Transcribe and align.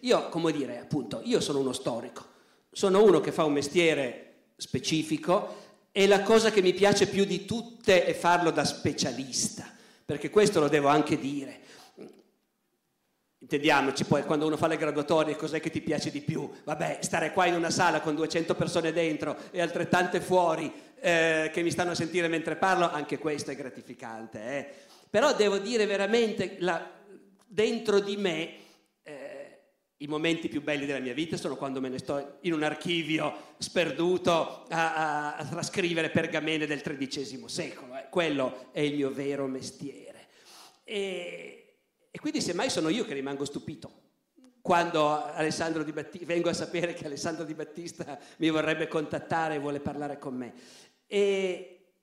Io, 0.00 0.28
come 0.28 0.50
dire, 0.52 0.78
appunto, 0.78 1.20
io 1.24 1.40
sono 1.40 1.60
uno 1.60 1.72
storico. 1.72 2.24
Sono 2.70 3.02
uno 3.02 3.20
che 3.20 3.32
fa 3.32 3.44
un 3.44 3.52
mestiere 3.52 4.32
specifico 4.56 5.60
e 5.92 6.06
la 6.06 6.22
cosa 6.22 6.50
che 6.50 6.62
mi 6.62 6.72
piace 6.72 7.06
più 7.06 7.24
di 7.24 7.44
tutte 7.44 8.04
è 8.04 8.14
farlo 8.14 8.50
da 8.50 8.64
specialista, 8.64 9.70
perché 10.04 10.30
questo 10.30 10.58
lo 10.58 10.68
devo 10.68 10.88
anche 10.88 11.18
dire. 11.18 11.60
Intendiamoci, 13.38 14.04
poi 14.04 14.22
quando 14.22 14.46
uno 14.46 14.56
fa 14.56 14.68
le 14.68 14.76
graduatorie 14.76 15.36
cos'è 15.36 15.60
che 15.60 15.70
ti 15.70 15.80
piace 15.80 16.10
di 16.10 16.22
più? 16.22 16.48
Vabbè, 16.64 16.98
stare 17.02 17.32
qua 17.32 17.46
in 17.46 17.54
una 17.54 17.70
sala 17.70 18.00
con 18.00 18.14
200 18.14 18.54
persone 18.54 18.92
dentro 18.92 19.36
e 19.50 19.60
altrettante 19.60 20.20
fuori 20.20 20.72
eh, 21.00 21.50
che 21.52 21.62
mi 21.62 21.70
stanno 21.70 21.90
a 21.90 21.96
sentire 21.96 22.28
mentre 22.28 22.56
parlo, 22.56 22.88
anche 22.90 23.18
questo 23.18 23.50
è 23.50 23.56
gratificante. 23.56 24.40
Eh. 24.40 24.72
Però 25.10 25.34
devo 25.34 25.58
dire 25.58 25.84
veramente, 25.84 26.56
la, 26.60 26.88
dentro 27.44 27.98
di 28.00 28.16
me 28.16 28.54
i 30.02 30.06
momenti 30.08 30.48
più 30.48 30.62
belli 30.62 30.84
della 30.84 30.98
mia 30.98 31.14
vita 31.14 31.36
sono 31.36 31.56
quando 31.56 31.80
me 31.80 31.88
ne 31.88 31.98
sto 31.98 32.38
in 32.40 32.52
un 32.52 32.62
archivio 32.64 33.54
sperduto 33.58 34.64
a, 34.68 34.94
a, 34.94 35.36
a 35.36 35.44
trascrivere 35.46 36.10
pergamene 36.10 36.66
del 36.66 36.82
XIII 36.82 37.44
secolo. 37.46 37.96
Eh. 37.96 38.06
Quello 38.10 38.68
è 38.72 38.80
il 38.80 38.94
mio 38.96 39.12
vero 39.12 39.46
mestiere. 39.46 40.28
E, 40.82 41.76
e 42.10 42.18
quindi 42.18 42.40
semmai 42.40 42.68
sono 42.68 42.88
io 42.88 43.04
che 43.04 43.14
rimango 43.14 43.44
stupito 43.44 44.00
quando 44.60 45.08
Battista, 45.92 46.26
vengo 46.26 46.48
a 46.48 46.52
sapere 46.52 46.94
che 46.94 47.06
Alessandro 47.06 47.44
Di 47.44 47.54
Battista 47.54 48.18
mi 48.38 48.48
vorrebbe 48.48 48.86
contattare 48.86 49.56
e 49.56 49.58
vuole 49.58 49.80
parlare 49.80 50.18
con 50.18 50.36
me. 50.36 50.54
E 51.08 51.94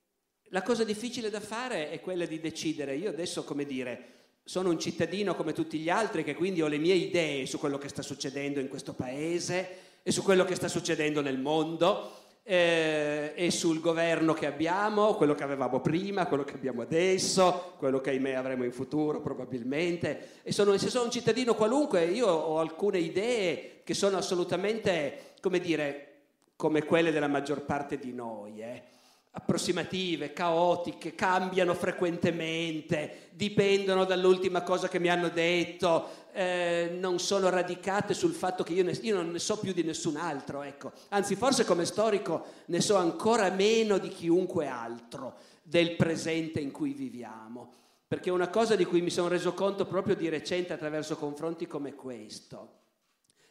la 0.49 0.61
cosa 0.61 0.83
difficile 0.83 1.29
da 1.29 1.39
fare 1.39 1.89
è 1.89 2.01
quella 2.01 2.25
di 2.25 2.39
decidere. 2.41 2.95
Io 2.95 3.09
adesso, 3.09 3.45
come 3.45 3.65
dire, 3.65 4.18
sono 4.49 4.71
un 4.71 4.79
cittadino 4.79 5.35
come 5.35 5.53
tutti 5.53 5.77
gli 5.77 5.91
altri 5.91 6.23
che 6.23 6.33
quindi 6.33 6.63
ho 6.63 6.67
le 6.67 6.79
mie 6.79 6.95
idee 6.95 7.45
su 7.45 7.59
quello 7.59 7.77
che 7.77 7.87
sta 7.87 8.01
succedendo 8.01 8.59
in 8.59 8.67
questo 8.67 8.93
paese 8.93 9.99
e 10.01 10.11
su 10.11 10.23
quello 10.23 10.43
che 10.43 10.55
sta 10.55 10.67
succedendo 10.67 11.21
nel 11.21 11.37
mondo 11.37 12.13
eh, 12.41 13.33
e 13.35 13.51
sul 13.51 13.79
governo 13.79 14.33
che 14.33 14.47
abbiamo, 14.47 15.13
quello 15.13 15.35
che 15.35 15.43
avevamo 15.43 15.81
prima, 15.81 16.25
quello 16.25 16.43
che 16.43 16.55
abbiamo 16.55 16.81
adesso, 16.81 17.75
quello 17.77 18.01
che 18.01 18.09
ahimè 18.09 18.33
avremo 18.33 18.63
in 18.63 18.71
futuro 18.71 19.21
probabilmente. 19.21 20.39
E 20.41 20.51
sono, 20.51 20.75
se 20.79 20.89
sono 20.89 21.03
un 21.03 21.11
cittadino 21.11 21.53
qualunque, 21.53 22.05
io 22.05 22.27
ho 22.27 22.57
alcune 22.57 22.97
idee 22.97 23.81
che 23.83 23.93
sono 23.93 24.17
assolutamente, 24.17 25.33
come 25.41 25.59
dire, 25.59 26.07
come 26.55 26.85
quelle 26.85 27.11
della 27.11 27.27
maggior 27.27 27.61
parte 27.65 27.99
di 27.99 28.13
noi. 28.13 28.63
Eh 28.63 28.97
approssimative, 29.31 30.33
caotiche, 30.33 31.13
cambiano 31.13 31.73
frequentemente, 31.73 33.29
dipendono 33.31 34.05
dall'ultima 34.05 34.63
cosa 34.63 34.87
che 34.87 34.99
mi 34.99 35.09
hanno 35.09 35.29
detto, 35.29 36.27
eh, 36.31 36.95
non 36.99 37.19
sono 37.19 37.49
radicate 37.49 38.13
sul 38.13 38.33
fatto 38.33 38.63
che 38.63 38.73
io, 38.73 38.83
ne, 38.83 38.91
io, 39.01 39.15
non 39.15 39.31
ne 39.31 39.39
so 39.39 39.59
più 39.59 39.71
di 39.71 39.83
nessun 39.83 40.15
altro, 40.15 40.63
ecco. 40.63 40.91
Anzi, 41.09 41.35
forse 41.35 41.63
come 41.63 41.85
storico 41.85 42.45
ne 42.65 42.81
so 42.81 42.95
ancora 42.95 43.49
meno 43.51 43.97
di 43.97 44.09
chiunque 44.09 44.67
altro 44.67 45.35
del 45.61 45.95
presente 45.95 46.59
in 46.59 46.71
cui 46.71 46.93
viviamo. 46.93 47.73
Perché 48.07 48.31
una 48.31 48.49
cosa 48.49 48.75
di 48.75 48.85
cui 48.85 49.01
mi 49.01 49.11
sono 49.11 49.27
reso 49.27 49.53
conto 49.53 49.85
proprio 49.85 50.15
di 50.15 50.29
recente 50.29 50.73
attraverso 50.73 51.15
confronti 51.15 51.67
come 51.67 51.93
questo, 51.93 52.77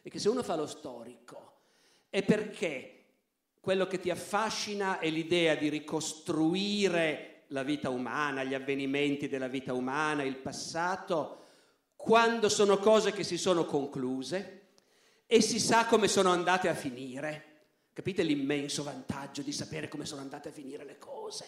è 0.01 0.09
che 0.09 0.19
se 0.19 0.27
uno 0.27 0.43
fa 0.43 0.55
lo 0.55 0.67
storico 0.67 1.53
è 2.09 2.23
perché 2.23 2.98
quello 3.59 3.87
che 3.87 3.99
ti 3.99 4.09
affascina 4.09 4.99
è 4.99 5.09
l'idea 5.09 5.55
di 5.55 5.69
ricostruire 5.69 7.43
la 7.47 7.63
vita 7.63 7.89
umana, 7.89 8.43
gli 8.43 8.53
avvenimenti 8.53 9.27
della 9.27 9.47
vita 9.47 9.73
umana, 9.73 10.23
il 10.23 10.37
passato, 10.37 11.37
quando 11.95 12.47
sono 12.47 12.77
cose 12.77 13.11
che 13.11 13.23
si 13.23 13.37
sono 13.37 13.65
concluse 13.65 14.67
e 15.25 15.41
si 15.41 15.59
sa 15.59 15.85
come 15.85 16.07
sono 16.07 16.31
andate 16.31 16.69
a 16.69 16.73
finire. 16.73 17.45
Capite 17.93 18.23
l'immenso 18.23 18.83
vantaggio 18.83 19.41
di 19.41 19.51
sapere 19.51 19.89
come 19.89 20.05
sono 20.05 20.21
andate 20.21 20.49
a 20.49 20.53
finire 20.53 20.85
le 20.85 20.97
cose? 20.97 21.45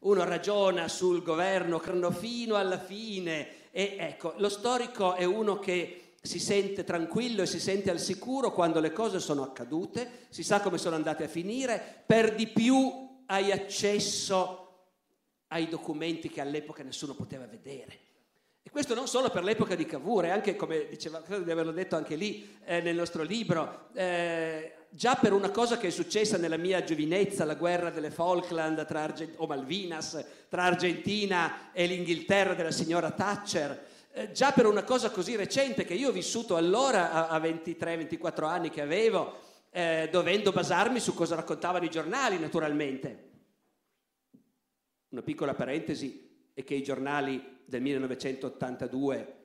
Uno 0.00 0.24
ragiona 0.24 0.88
sul 0.88 1.22
governo 1.22 1.78
fino 2.10 2.56
alla 2.56 2.78
fine 2.78 3.70
e 3.70 3.96
ecco, 3.98 4.34
lo 4.38 4.48
storico 4.48 5.14
è 5.14 5.24
uno 5.24 5.58
che 5.58 6.01
si 6.24 6.38
sente 6.38 6.84
tranquillo 6.84 7.42
e 7.42 7.46
si 7.46 7.58
sente 7.58 7.90
al 7.90 7.98
sicuro 7.98 8.52
quando 8.52 8.78
le 8.78 8.92
cose 8.92 9.18
sono 9.18 9.42
accadute, 9.42 10.26
si 10.28 10.44
sa 10.44 10.60
come 10.60 10.78
sono 10.78 10.94
andate 10.94 11.24
a 11.24 11.28
finire, 11.28 12.04
per 12.06 12.36
di 12.36 12.46
più 12.46 13.24
hai 13.26 13.50
accesso 13.50 14.58
ai 15.48 15.68
documenti 15.68 16.28
che 16.30 16.40
all'epoca 16.40 16.84
nessuno 16.84 17.14
poteva 17.14 17.46
vedere. 17.46 17.98
E 18.62 18.70
questo 18.70 18.94
non 18.94 19.08
solo 19.08 19.30
per 19.30 19.42
l'epoca 19.42 19.74
di 19.74 19.84
Cavour, 19.84 20.26
anche 20.26 20.54
come 20.54 20.86
diceva, 20.88 21.20
credo 21.22 21.42
di 21.42 21.50
averlo 21.50 21.72
detto 21.72 21.96
anche 21.96 22.14
lì 22.14 22.56
eh, 22.64 22.80
nel 22.80 22.94
nostro 22.94 23.24
libro, 23.24 23.88
eh, 23.92 24.74
già 24.90 25.16
per 25.16 25.32
una 25.32 25.50
cosa 25.50 25.76
che 25.76 25.88
è 25.88 25.90
successa 25.90 26.38
nella 26.38 26.56
mia 26.56 26.84
giovinezza, 26.84 27.44
la 27.44 27.56
guerra 27.56 27.90
delle 27.90 28.12
Falkland 28.12 28.86
Argent- 28.88 29.34
o 29.38 29.46
Malvinas 29.46 30.24
tra 30.48 30.62
Argentina 30.62 31.72
e 31.72 31.86
l'Inghilterra 31.86 32.54
della 32.54 32.70
signora 32.70 33.10
Thatcher, 33.10 33.90
eh, 34.14 34.30
già 34.32 34.52
per 34.52 34.66
una 34.66 34.84
cosa 34.84 35.10
così 35.10 35.36
recente 35.36 35.84
che 35.84 35.94
io 35.94 36.10
ho 36.10 36.12
vissuto 36.12 36.56
allora 36.56 37.12
a, 37.12 37.28
a 37.28 37.38
23-24 37.38 38.44
anni 38.44 38.68
che 38.68 38.82
avevo, 38.82 39.38
eh, 39.70 40.08
dovendo 40.12 40.52
basarmi 40.52 41.00
su 41.00 41.14
cosa 41.14 41.34
raccontavano 41.34 41.84
i 41.84 41.90
giornali 41.90 42.38
naturalmente. 42.38 43.30
Una 45.08 45.22
piccola 45.22 45.54
parentesi 45.54 46.50
è 46.52 46.62
che 46.62 46.74
i 46.74 46.82
giornali 46.82 47.60
del 47.64 47.80
1982 47.80 49.36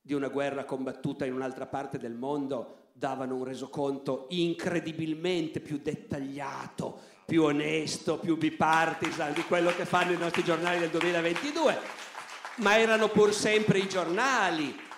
di 0.00 0.12
una 0.12 0.28
guerra 0.28 0.64
combattuta 0.64 1.24
in 1.24 1.32
un'altra 1.32 1.66
parte 1.66 1.96
del 1.96 2.14
mondo 2.14 2.90
davano 2.92 3.36
un 3.36 3.44
resoconto 3.44 4.26
incredibilmente 4.30 5.60
più 5.60 5.78
dettagliato, 5.78 7.00
più 7.24 7.44
onesto, 7.44 8.18
più 8.18 8.36
bipartisan 8.36 9.32
di 9.32 9.42
quello 9.44 9.70
che 9.74 9.86
fanno 9.86 10.12
i 10.12 10.18
nostri 10.18 10.44
giornali 10.44 10.80
del 10.80 10.90
2022 10.90 12.10
ma 12.56 12.78
erano 12.78 13.08
pur 13.08 13.32
sempre 13.32 13.78
i 13.78 13.88
giornali. 13.88 14.90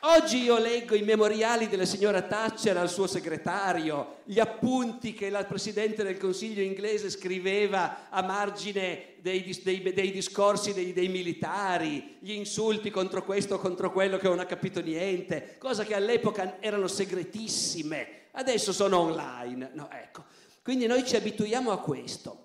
Oggi 0.00 0.42
io 0.42 0.58
leggo 0.58 0.94
i 0.94 1.02
memoriali 1.02 1.68
della 1.68 1.84
signora 1.84 2.22
Thatcher 2.22 2.76
al 2.76 2.88
suo 2.88 3.08
segretario, 3.08 4.18
gli 4.22 4.38
appunti 4.38 5.14
che 5.14 5.30
la 5.30 5.42
Presidente 5.44 6.04
del 6.04 6.16
Consiglio 6.16 6.62
inglese 6.62 7.10
scriveva 7.10 8.08
a 8.08 8.22
margine 8.22 9.14
dei, 9.18 9.42
dei, 9.64 9.82
dei 9.82 10.12
discorsi 10.12 10.72
dei, 10.72 10.92
dei, 10.92 11.08
militari, 11.08 12.18
gli 12.20 12.32
insulti 12.32 12.90
contro 12.90 13.24
questo 13.24 13.56
o 13.56 13.58
contro 13.58 13.90
quello 13.90 14.16
che 14.16 14.28
non 14.28 14.38
ha 14.38 14.46
capito 14.46 14.80
niente, 14.80 15.56
cose 15.58 15.84
che 15.84 15.94
all'epoca 15.94 16.58
erano 16.60 16.86
segretissime, 16.86 18.26
adesso 18.32 18.72
sono 18.72 18.98
online. 19.00 19.70
No, 19.72 19.88
ecco. 19.90 20.24
Quindi 20.62 20.86
noi 20.86 21.04
ci 21.04 21.16
abituiamo 21.16 21.72
a 21.72 21.80
questo 21.80 22.44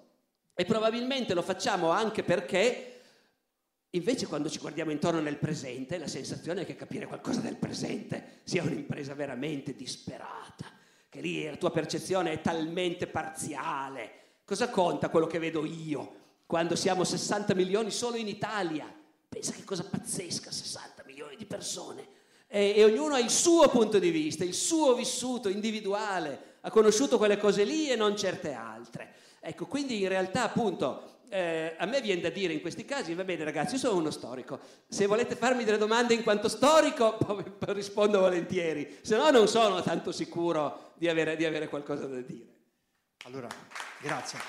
e 0.55 0.65
probabilmente 0.65 1.35
lo 1.35 1.43
facciamo 1.43 1.91
anche 1.91 2.23
perché 2.23 2.90
Invece 3.93 4.25
quando 4.25 4.49
ci 4.49 4.59
guardiamo 4.59 4.91
intorno 4.91 5.19
nel 5.19 5.35
presente, 5.35 5.97
la 5.97 6.07
sensazione 6.07 6.61
è 6.61 6.65
che 6.65 6.77
capire 6.77 7.07
qualcosa 7.07 7.41
del 7.41 7.57
presente 7.57 8.39
sia 8.43 8.63
un'impresa 8.63 9.13
veramente 9.13 9.75
disperata, 9.75 10.71
che 11.09 11.19
lì 11.19 11.43
la 11.43 11.57
tua 11.57 11.71
percezione 11.71 12.31
è 12.31 12.41
talmente 12.41 13.07
parziale. 13.07 14.19
Cosa 14.45 14.69
conta 14.69 15.09
quello 15.09 15.27
che 15.27 15.39
vedo 15.39 15.65
io 15.65 16.19
quando 16.45 16.77
siamo 16.77 17.03
60 17.03 17.53
milioni 17.53 17.91
solo 17.91 18.15
in 18.15 18.29
Italia? 18.29 18.89
Pensa 19.27 19.51
che 19.51 19.65
cosa 19.65 19.83
pazzesca, 19.83 20.51
60 20.51 21.03
milioni 21.05 21.35
di 21.35 21.45
persone. 21.45 22.07
E, 22.47 22.73
e 22.77 22.85
ognuno 22.85 23.15
ha 23.15 23.19
il 23.19 23.29
suo 23.29 23.67
punto 23.67 23.99
di 23.99 24.09
vista, 24.09 24.45
il 24.45 24.53
suo 24.53 24.93
vissuto 24.95 25.49
individuale, 25.49 26.59
ha 26.61 26.69
conosciuto 26.69 27.17
quelle 27.17 27.37
cose 27.37 27.65
lì 27.65 27.89
e 27.89 27.97
non 27.97 28.15
certe 28.15 28.53
altre. 28.53 29.15
Ecco, 29.41 29.65
quindi 29.65 30.01
in 30.01 30.07
realtà 30.07 30.43
appunto 30.43 31.10
eh, 31.31 31.75
a 31.77 31.85
me 31.85 32.01
viene 32.01 32.19
da 32.19 32.29
dire 32.29 32.51
in 32.51 32.59
questi 32.59 32.83
casi, 32.83 33.13
va 33.13 33.23
bene 33.23 33.45
ragazzi, 33.45 33.75
io 33.75 33.79
sono 33.79 33.97
uno 33.97 34.11
storico, 34.11 34.59
se 34.87 35.05
volete 35.05 35.35
farmi 35.35 35.63
delle 35.63 35.77
domande 35.77 36.13
in 36.13 36.23
quanto 36.23 36.49
storico 36.49 37.17
rispondo 37.71 38.19
volentieri, 38.19 38.97
se 39.01 39.15
no 39.15 39.29
non 39.31 39.47
sono 39.47 39.81
tanto 39.81 40.11
sicuro 40.11 40.91
di 40.95 41.07
avere, 41.07 41.37
di 41.37 41.45
avere 41.45 41.69
qualcosa 41.69 42.05
da 42.05 42.19
dire. 42.19 42.49
Allora, 43.23 43.47
grazie. 44.01 44.39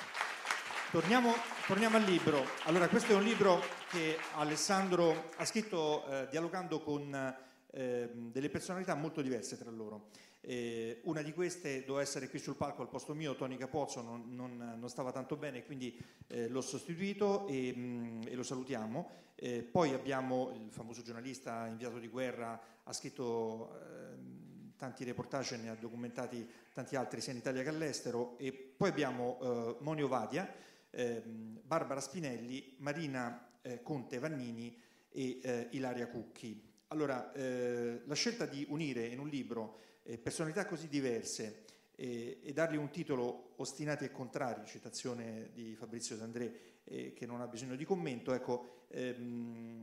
Torniamo, 0.90 1.32
torniamo, 1.66 1.96
al 1.96 2.02
libro. 2.02 2.44
Allora, 2.64 2.88
questo 2.88 3.12
è 3.12 3.14
un 3.14 3.22
libro 3.22 3.62
che 3.88 4.18
Alessandro 4.34 5.30
ha 5.36 5.44
scritto 5.44 6.04
eh, 6.06 6.26
dialogando 6.30 6.80
con 6.80 7.36
ehm, 7.70 8.30
delle 8.32 8.50
personalità 8.50 8.94
molto 8.94 9.22
diverse 9.22 9.56
tra 9.56 9.70
loro. 9.70 10.08
Eh, 10.44 11.00
una 11.04 11.22
di 11.22 11.32
queste 11.32 11.84
doveva 11.84 12.02
essere 12.02 12.28
qui 12.28 12.40
sul 12.40 12.56
palco 12.56 12.82
al 12.82 12.88
posto 12.88 13.14
mio, 13.14 13.36
Tony 13.36 13.56
Capozzo 13.56 14.02
non, 14.02 14.34
non, 14.34 14.74
non 14.76 14.88
stava 14.88 15.12
tanto 15.12 15.36
bene, 15.36 15.64
quindi 15.64 15.96
eh, 16.26 16.48
l'ho 16.48 16.60
sostituito 16.60 17.46
e, 17.46 17.72
mh, 17.72 18.22
e 18.26 18.34
lo 18.34 18.42
salutiamo. 18.42 19.10
Eh, 19.36 19.62
poi 19.62 19.92
abbiamo 19.92 20.52
il 20.54 20.72
famoso 20.72 21.02
giornalista 21.02 21.66
inviato 21.68 22.00
di 22.00 22.08
guerra, 22.08 22.60
ha 22.82 22.92
scritto 22.92 23.78
ehm, 23.78 24.72
tanti 24.76 25.04
reportage, 25.04 25.56
ne 25.58 25.70
ha 25.70 25.76
documentati 25.76 26.44
tanti 26.72 26.96
altri 26.96 27.20
sia 27.20 27.32
in 27.32 27.38
Italia 27.38 27.62
che 27.62 27.68
all'estero. 27.68 28.36
E 28.38 28.52
poi 28.52 28.88
abbiamo 28.88 29.38
eh, 29.40 29.76
Monio 29.78 30.08
Vadia, 30.08 30.52
ehm, 30.90 31.60
Barbara 31.62 32.00
Spinelli, 32.00 32.74
Marina 32.78 33.58
eh, 33.62 33.80
Conte 33.80 34.18
Vannini 34.18 34.76
e 35.08 35.38
eh, 35.40 35.68
Ilaria 35.70 36.08
Cucchi. 36.08 36.70
Allora, 36.88 37.32
la 37.34 38.14
scelta 38.14 38.44
di 38.44 38.66
unire 38.68 39.06
in 39.06 39.18
un 39.18 39.26
libro 39.26 39.78
eh, 40.02 40.18
personalità 40.18 40.66
così 40.66 40.88
diverse 40.88 41.64
eh, 41.94 42.40
e 42.42 42.52
dargli 42.52 42.76
un 42.76 42.90
titolo 42.90 43.54
ostinati 43.56 44.04
e 44.04 44.10
contrari, 44.10 44.66
citazione 44.66 45.50
di 45.52 45.74
Fabrizio 45.74 46.16
D'André 46.16 46.80
eh, 46.84 47.12
che 47.12 47.26
non 47.26 47.40
ha 47.40 47.46
bisogno 47.46 47.76
di 47.76 47.84
commento, 47.84 48.32
ecco, 48.32 48.84
ehm, 48.88 49.82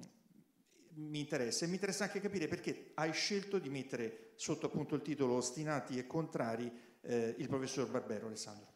mi 0.95 1.19
interessa. 1.19 1.65
E 1.65 1.67
mi 1.67 1.75
interessa 1.75 2.03
anche 2.05 2.19
capire 2.19 2.47
perché 2.47 2.91
hai 2.95 3.13
scelto 3.13 3.59
di 3.59 3.69
mettere 3.69 4.31
sotto 4.35 4.65
appunto 4.65 4.95
il 4.95 5.01
titolo 5.01 5.35
ostinati 5.35 5.97
e 5.97 6.07
contrari 6.07 6.71
eh, 7.01 7.35
il 7.37 7.47
professor 7.47 7.89
Barbero 7.89 8.27
Alessandro. 8.27 8.67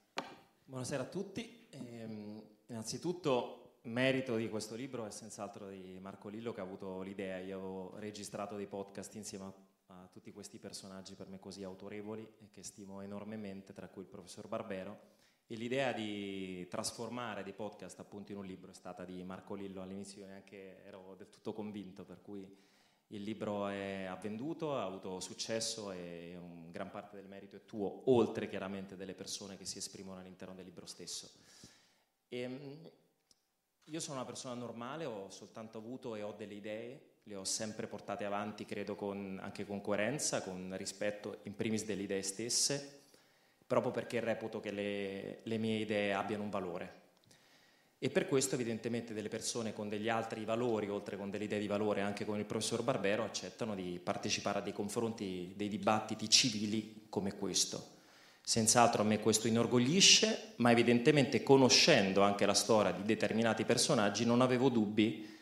Buonasera 0.66 1.04
a 1.04 1.08
tutti, 1.08 1.68
ehm, 1.70 2.42
innanzitutto 2.68 3.60
merito 3.84 4.38
di 4.38 4.48
questo 4.48 4.76
libro 4.76 5.06
è 5.06 5.12
senz'altro 5.12 5.70
di 5.70 6.00
Marco 6.00 6.30
Lillo 6.30 6.54
che 6.54 6.62
ha 6.62 6.64
avuto 6.64 7.02
l'idea, 7.02 7.40
io 7.40 7.58
avevo 7.58 7.94
registrato 7.98 8.56
dei 8.56 8.68
podcast 8.68 9.14
insieme 9.16 9.46
a 9.46 9.54
tutti 10.08 10.32
questi 10.32 10.60
personaggi 10.60 11.16
per 11.16 11.28
me 11.28 11.40
così 11.40 11.64
autorevoli 11.64 12.28
e 12.40 12.50
che 12.52 12.64
stimo 12.64 13.02
enormemente, 13.02 13.74
tra 13.74 13.88
cui 13.88 14.04
il 14.04 14.08
professor 14.08 14.48
Barbero. 14.48 15.12
E 15.46 15.56
l'idea 15.56 15.92
di 15.92 16.68
trasformare 16.70 17.44
dei 17.44 17.54
podcast 17.54 18.00
appunto 18.00 18.32
in 18.32 18.38
un 18.38 18.46
libro 18.46 18.72
è 18.72 18.74
stata 18.74 19.04
di 19.04 19.24
Marco 19.24 19.56
Lillo 19.56 19.82
all'inizio, 19.82 20.26
neanche 20.26 20.84
ero 20.86 21.16
del 21.16 21.30
tutto 21.30 21.54
convinto, 21.54 22.06
per 22.06 22.22
cui 22.22 22.48
il 23.08 23.22
libro 23.22 23.68
è 23.68 24.06
avvenduto, 24.06 24.76
ha 24.76 24.84
avuto 24.84 25.20
successo 25.20 25.92
e 25.92 26.38
gran 26.72 26.90
parte 26.90 27.16
del 27.16 27.28
merito 27.28 27.56
è 27.56 27.66
tuo, 27.66 28.10
oltre 28.12 28.48
chiaramente 28.48 28.96
delle 28.96 29.14
persone 29.14 29.58
che 29.58 29.66
si 29.66 29.78
esprimono 29.78 30.20
all'interno 30.20 30.56
del 30.56 30.66
libro 30.66 30.86
stesso. 30.86 31.30
E, 32.28 32.40
ehm, 32.40 32.92
io 33.88 34.00
sono 34.00 34.16
una 34.16 34.26
persona 34.26 34.56
normale, 34.56 35.06
ho 35.06 35.30
soltanto 35.30 35.78
avuto 35.78 36.16
e 36.16 36.24
ho 36.24 36.32
delle 36.32 36.54
idee 36.56 37.13
le 37.24 37.36
ho 37.36 37.46
sempre 37.46 37.88
portate 37.88 38.26
avanti, 38.26 38.66
credo, 38.66 38.96
con, 38.96 39.40
anche 39.42 39.66
con 39.66 39.82
coerenza, 39.82 40.42
con 40.42 40.74
rispetto 40.78 41.40
in 41.44 41.56
primis 41.56 41.86
delle 41.86 42.04
idee 42.04 42.22
stesse, 42.22 43.02
proprio 43.66 43.92
perché 43.92 44.20
reputo 44.20 44.60
che 44.60 44.72
le, 44.72 45.40
le 45.44 45.58
mie 45.58 45.80
idee 45.80 46.14
abbiano 46.14 46.44
un 46.44 46.50
valore. 46.50 47.02
E 47.98 48.10
per 48.10 48.28
questo 48.28 48.56
evidentemente 48.56 49.14
delle 49.14 49.30
persone 49.30 49.72
con 49.72 49.88
degli 49.88 50.10
altri 50.10 50.44
valori, 50.44 50.90
oltre 50.90 51.16
con 51.16 51.30
delle 51.30 51.46
idee 51.46 51.60
di 51.60 51.68
valore, 51.68 52.02
anche 52.02 52.26
con 52.26 52.38
il 52.38 52.44
professor 52.44 52.84
Barbero, 52.84 53.24
accettano 53.24 53.76
di 53.76 54.02
partecipare 54.04 54.60
a 54.60 54.62
dei 54.62 54.74
confronti, 54.74 55.54
dei 55.56 55.70
dibattiti 55.70 56.30
civili 56.30 57.06
come 57.08 57.34
questo. 57.38 57.92
Senz'altro 58.42 59.04
a 59.04 59.06
me 59.06 59.22
questo 59.22 59.48
inorgoglisce, 59.48 60.56
ma 60.58 60.72
evidentemente 60.72 61.44
conoscendo 61.44 62.24
anche 62.24 62.46
la 62.46 62.54
storia 62.54 62.92
di 62.92 63.04
determinati 63.04 63.64
personaggi 63.64 64.26
non 64.26 64.42
avevo 64.42 64.68
dubbi 64.68 65.33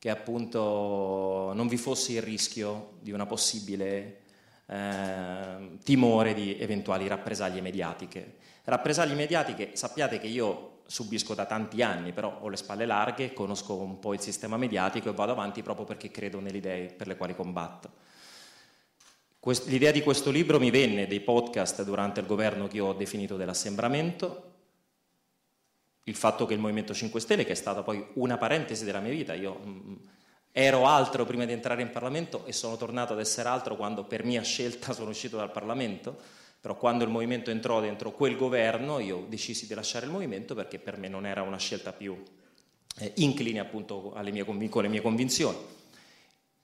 che 0.00 0.08
appunto 0.08 1.52
non 1.54 1.68
vi 1.68 1.76
fosse 1.76 2.12
il 2.12 2.22
rischio 2.22 2.92
di 3.00 3.12
una 3.12 3.26
possibile 3.26 4.20
eh, 4.64 5.76
timore 5.84 6.32
di 6.32 6.58
eventuali 6.58 7.06
rappresaglie 7.06 7.60
mediatiche. 7.60 8.36
Rappresaglie 8.64 9.12
mediatiche, 9.12 9.72
sappiate 9.74 10.18
che 10.18 10.26
io 10.26 10.84
subisco 10.86 11.34
da 11.34 11.44
tanti 11.44 11.82
anni, 11.82 12.12
però 12.12 12.38
ho 12.40 12.48
le 12.48 12.56
spalle 12.56 12.86
larghe, 12.86 13.34
conosco 13.34 13.74
un 13.74 13.98
po' 13.98 14.14
il 14.14 14.20
sistema 14.20 14.56
mediatico 14.56 15.10
e 15.10 15.12
vado 15.12 15.32
avanti 15.32 15.62
proprio 15.62 15.84
perché 15.84 16.10
credo 16.10 16.40
nelle 16.40 16.56
idee 16.56 16.86
per 16.86 17.06
le 17.06 17.18
quali 17.18 17.34
combatto. 17.34 17.90
L'idea 19.66 19.90
di 19.90 20.02
questo 20.02 20.30
libro 20.30 20.58
mi 20.58 20.70
venne 20.70 21.06
dei 21.06 21.20
podcast 21.20 21.84
durante 21.84 22.20
il 22.20 22.26
governo 22.26 22.68
che 22.68 22.76
io 22.76 22.86
ho 22.86 22.94
definito 22.94 23.36
dell'assembramento, 23.36 24.49
il 26.04 26.14
fatto 26.14 26.46
che 26.46 26.54
il 26.54 26.60
Movimento 26.60 26.94
5 26.94 27.20
Stelle, 27.20 27.44
che 27.44 27.52
è 27.52 27.56
stata 27.56 27.82
poi 27.82 28.04
una 28.14 28.36
parentesi 28.36 28.84
della 28.84 29.00
mia 29.00 29.12
vita, 29.12 29.34
io 29.34 29.54
mh, 29.54 29.68
mm, 29.68 29.94
ero 30.52 30.86
altro 30.86 31.24
prima 31.24 31.44
di 31.44 31.52
entrare 31.52 31.82
in 31.82 31.90
Parlamento 31.90 32.44
e 32.46 32.52
sono 32.52 32.76
tornato 32.76 33.12
ad 33.12 33.20
essere 33.20 33.48
altro 33.48 33.76
quando 33.76 34.04
per 34.04 34.24
mia 34.24 34.42
scelta 34.42 34.92
sono 34.94 35.10
uscito 35.10 35.36
dal 35.36 35.50
Parlamento, 35.50 36.16
però 36.60 36.76
quando 36.76 37.04
il 37.04 37.10
Movimento 37.10 37.50
entrò 37.50 37.80
dentro 37.80 38.12
quel 38.12 38.36
governo 38.36 38.98
io 38.98 39.24
decisi 39.28 39.66
di 39.66 39.74
lasciare 39.74 40.06
il 40.06 40.12
Movimento 40.12 40.54
perché 40.54 40.78
per 40.78 40.98
me 40.98 41.08
non 41.08 41.26
era 41.26 41.42
una 41.42 41.58
scelta 41.58 41.92
più 41.92 42.22
eh, 42.98 43.12
incline 43.16 43.60
appunto 43.60 44.14
mie, 44.30 44.44
con 44.44 44.82
le 44.82 44.88
mie 44.88 45.00
convinzioni. 45.00 45.56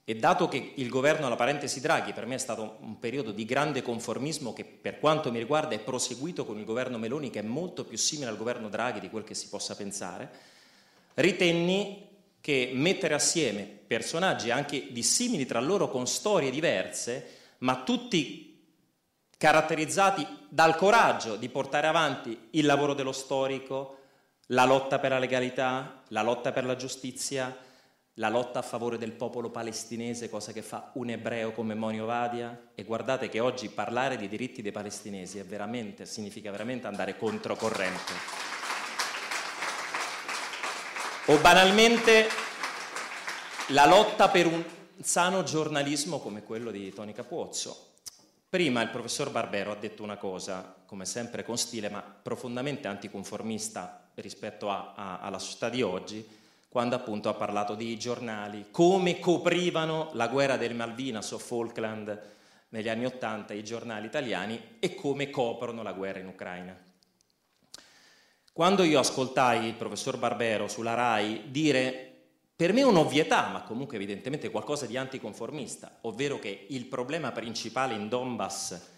E 0.09 0.15
dato 0.15 0.47
che 0.47 0.71
il 0.75 0.87
governo 0.87 1.25
alla 1.25 1.35
parentesi 1.35 1.81
Draghi 1.81 2.13
per 2.13 2.25
me 2.25 2.35
è 2.35 2.37
stato 2.37 2.77
un 2.79 2.97
periodo 2.97 3.33
di 3.33 3.43
grande 3.43 3.81
conformismo 3.81 4.53
che 4.53 4.63
per 4.63 4.99
quanto 4.99 5.33
mi 5.33 5.37
riguarda 5.37 5.75
è 5.75 5.79
proseguito 5.79 6.45
con 6.45 6.57
il 6.57 6.63
governo 6.63 6.97
Meloni 6.97 7.29
che 7.29 7.39
è 7.39 7.43
molto 7.43 7.83
più 7.83 7.97
simile 7.97 8.29
al 8.29 8.37
governo 8.37 8.69
Draghi 8.69 9.01
di 9.01 9.09
quel 9.09 9.25
che 9.25 9.33
si 9.33 9.49
possa 9.49 9.75
pensare, 9.75 10.31
ritenni 11.15 12.07
che 12.39 12.71
mettere 12.73 13.15
assieme 13.15 13.63
personaggi 13.63 14.49
anche 14.49 14.93
dissimili 14.93 15.45
tra 15.45 15.59
loro 15.59 15.89
con 15.89 16.07
storie 16.07 16.51
diverse, 16.51 17.55
ma 17.57 17.83
tutti 17.83 18.65
caratterizzati 19.37 20.25
dal 20.47 20.77
coraggio 20.77 21.35
di 21.35 21.49
portare 21.49 21.87
avanti 21.87 22.47
il 22.51 22.65
lavoro 22.65 22.93
dello 22.93 23.11
storico, 23.11 23.97
la 24.45 24.63
lotta 24.63 24.99
per 24.99 25.11
la 25.11 25.19
legalità, 25.19 26.03
la 26.07 26.21
lotta 26.21 26.53
per 26.53 26.63
la 26.63 26.77
giustizia, 26.77 27.65
la 28.19 28.29
lotta 28.29 28.59
a 28.59 28.63
favore 28.63 28.97
del 28.97 29.11
popolo 29.11 29.49
palestinese, 29.51 30.29
cosa 30.29 30.51
che 30.51 30.63
fa 30.63 30.89
un 30.93 31.09
ebreo 31.09 31.51
come 31.51 31.75
Monio 31.75 32.05
Vadia, 32.05 32.69
e 32.73 32.83
guardate 32.83 33.29
che 33.29 33.39
oggi 33.39 33.69
parlare 33.69 34.17
di 34.17 34.27
diritti 34.27 34.63
dei 34.63 34.71
palestinesi 34.71 35.39
veramente, 35.43 36.05
significa 36.07 36.49
veramente 36.49 36.87
andare 36.87 37.15
controcorrente. 37.15 38.13
O 41.25 41.37
banalmente 41.37 42.27
la 43.67 43.85
lotta 43.85 44.29
per 44.29 44.47
un 44.47 44.63
sano 44.99 45.43
giornalismo 45.43 46.19
come 46.19 46.41
quello 46.41 46.71
di 46.71 46.91
Toni 46.91 47.13
Capuozzo. 47.13 47.85
Prima 48.49 48.81
il 48.81 48.89
professor 48.89 49.29
Barbero 49.29 49.71
ha 49.71 49.75
detto 49.75 50.01
una 50.01 50.17
cosa, 50.17 50.75
come 50.87 51.05
sempre 51.05 51.43
con 51.43 51.57
stile, 51.57 51.89
ma 51.89 52.01
profondamente 52.01 52.87
anticonformista 52.87 54.09
rispetto 54.15 54.71
a, 54.71 54.93
a, 54.95 55.19
alla 55.19 55.37
società 55.37 55.69
di 55.69 55.83
oggi, 55.83 56.25
quando 56.77 56.93
appunto 56.93 57.27
ha 57.27 57.33
parlato 57.33 57.73
di 57.73 57.97
giornali, 57.97 58.67
come 58.69 59.17
coprivano 59.17 60.11
la 60.13 60.27
guerra 60.27 60.57
del 60.57 60.75
Malvinas 60.75 61.31
o 61.31 61.39
Falkland 61.39 62.35
negli 62.69 62.87
anni 62.87 63.03
Ottanta 63.03 63.55
i 63.55 63.63
giornali 63.63 64.05
italiani 64.05 64.75
e 64.77 64.93
come 64.93 65.31
coprono 65.31 65.81
la 65.81 65.93
guerra 65.93 66.19
in 66.19 66.27
Ucraina. 66.27 66.77
Quando 68.53 68.83
io 68.83 68.99
ascoltai 68.99 69.65
il 69.65 69.73
professor 69.73 70.19
Barbero 70.19 70.67
sulla 70.67 70.93
RAI 70.93 71.45
dire 71.47 72.13
per 72.55 72.73
me 72.73 72.83
un'ovvietà, 72.83 73.47
ma 73.47 73.63
comunque 73.63 73.95
evidentemente 73.95 74.51
qualcosa 74.51 74.85
di 74.85 74.97
anticonformista, 74.97 75.97
ovvero 76.01 76.37
che 76.37 76.67
il 76.69 76.85
problema 76.85 77.31
principale 77.31 77.95
in 77.95 78.07
Donbass 78.07 78.89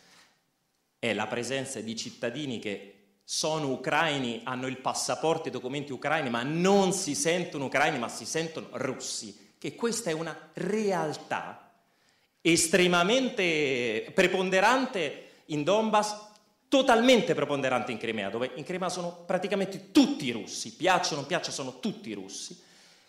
è 1.00 1.14
la 1.14 1.28
presenza 1.28 1.80
di 1.80 1.96
cittadini 1.96 2.60
che 2.60 2.99
sono 3.32 3.70
ucraini, 3.70 4.42
hanno 4.44 4.66
il 4.66 4.78
passaporto 4.78 5.46
e 5.46 5.50
i 5.50 5.52
documenti 5.52 5.92
ucraini, 5.92 6.32
ma 6.32 6.42
non 6.42 6.94
si 6.94 7.14
sentono 7.14 7.66
ucraini, 7.66 8.00
ma 8.00 8.10
si 8.10 8.26
sentono 8.26 8.70
russi, 8.72 9.54
che 9.60 9.76
questa 9.76 10.10
è 10.10 10.14
una 10.14 10.50
realtà 10.54 11.74
estremamente 12.42 14.10
preponderante 14.16 15.44
in 15.46 15.64
Donbass, 15.64 16.16
totalmente 16.70 17.36
preponderante 17.36 17.92
in 17.92 18.00
Crimea, 18.00 18.32
dove 18.32 18.50
in 18.56 18.64
Crimea 18.64 18.90
sono 18.90 19.24
praticamente 19.28 19.92
tutti 19.92 20.32
russi, 20.32 20.74
piaccia 20.74 21.14
o 21.14 21.18
non 21.18 21.28
piaccia, 21.28 21.52
sono 21.52 21.80
tutti 21.80 22.12
russi. 22.14 22.60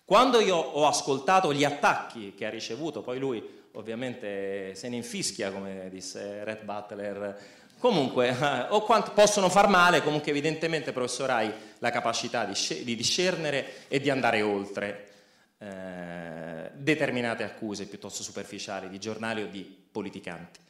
Quando 0.05 0.41
io 0.41 0.57
ho 0.57 0.87
ascoltato 0.87 1.55
gli 1.55 1.65
attacchi 1.65 2.35
che 2.37 2.45
ha 2.45 2.51
ricevuto, 2.51 3.01
poi 3.01 3.19
lui 3.19 3.43
ovviamente 3.73 4.75
se 4.75 4.91
ne 4.91 4.97
infischia, 4.97 5.51
come 5.51 5.89
disse 5.89 6.45
Red 6.45 6.63
Butler 6.65 7.39
Comunque, 7.81 8.29
eh, 8.39 8.67
o 8.69 8.83
quanto 8.83 9.13
possono 9.13 9.49
far 9.49 9.67
male, 9.69 10.03
comunque 10.03 10.31
evidentemente, 10.31 10.93
professor, 10.93 11.31
hai 11.31 11.53
la 11.79 11.91
capacità 11.91 12.45
di, 12.45 12.55
di 12.85 12.95
discernere 12.95 13.89
e 13.89 13.99
di 13.99 14.11
andare 14.11 14.43
oltre 14.43 15.09
eh, 15.57 16.71
determinate 16.75 17.43
accuse 17.43 17.87
piuttosto 17.87 18.23
superficiali 18.23 18.91
di 18.91 18.99
giornali 18.99 19.43
o 19.43 19.47
di 19.47 19.63
politicanti. 19.63 20.61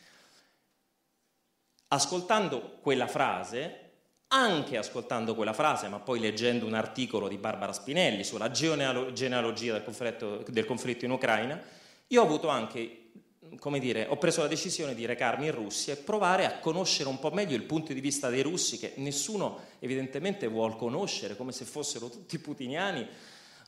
Ascoltando 1.88 2.78
quella 2.80 3.08
frase, 3.08 3.88
anche 4.28 4.76
ascoltando 4.76 5.34
quella 5.34 5.52
frase, 5.52 5.88
ma 5.88 5.98
poi 5.98 6.20
leggendo 6.20 6.64
un 6.64 6.74
articolo 6.74 7.26
di 7.26 7.38
Barbara 7.38 7.72
Spinelli 7.72 8.22
sulla 8.22 8.52
genealogia 8.52 9.72
del 9.72 9.82
conflitto, 9.82 10.44
del 10.46 10.64
conflitto 10.64 11.04
in 11.04 11.10
Ucraina, 11.10 11.60
io 12.06 12.22
ho 12.22 12.24
avuto 12.24 12.46
anche 12.46 13.09
come 13.58 13.78
dire, 13.78 14.06
ho 14.08 14.16
preso 14.16 14.42
la 14.42 14.48
decisione 14.48 14.94
di 14.94 15.06
recarmi 15.06 15.46
in 15.46 15.54
Russia 15.54 15.92
e 15.92 15.96
provare 15.96 16.46
a 16.46 16.58
conoscere 16.58 17.08
un 17.08 17.18
po' 17.18 17.30
meglio 17.30 17.56
il 17.56 17.64
punto 17.64 17.92
di 17.92 18.00
vista 18.00 18.28
dei 18.28 18.42
russi 18.42 18.78
che 18.78 18.92
nessuno 18.96 19.58
evidentemente 19.78 20.46
vuole 20.46 20.76
conoscere, 20.76 21.36
come 21.36 21.52
se 21.52 21.64
fossero 21.64 22.08
tutti 22.08 22.38
putiniani 22.38 23.06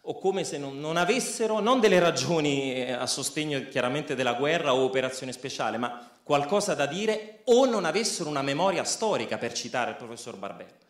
o 0.03 0.19
come 0.19 0.43
se 0.45 0.59
non, 0.59 0.81
non 0.81 0.97
avessero 0.97 1.61
non 1.61 1.79
delle 1.79 2.01
ragioni 2.01 2.75
eh, 2.75 2.93
a 2.93 3.07
sostegno 3.07 3.69
chiaramente 3.69 4.15
della 4.15 4.35
guerra 4.35 4.75
o 4.75 4.83
operazione 4.83 5.33
speciale, 5.33 5.79
ma 5.79 6.11
qualcosa 6.23 6.75
da 6.75 6.87
dire 6.87 7.41
o 7.45 7.65
non 7.67 7.85
avessero 7.85 8.29
una 8.29 8.43
memoria 8.43 8.85
storica, 8.85 9.39
per 9.39 9.53
citare 9.53 9.91
il 9.91 9.97
professor 9.97 10.37
Barbero. 10.37 10.81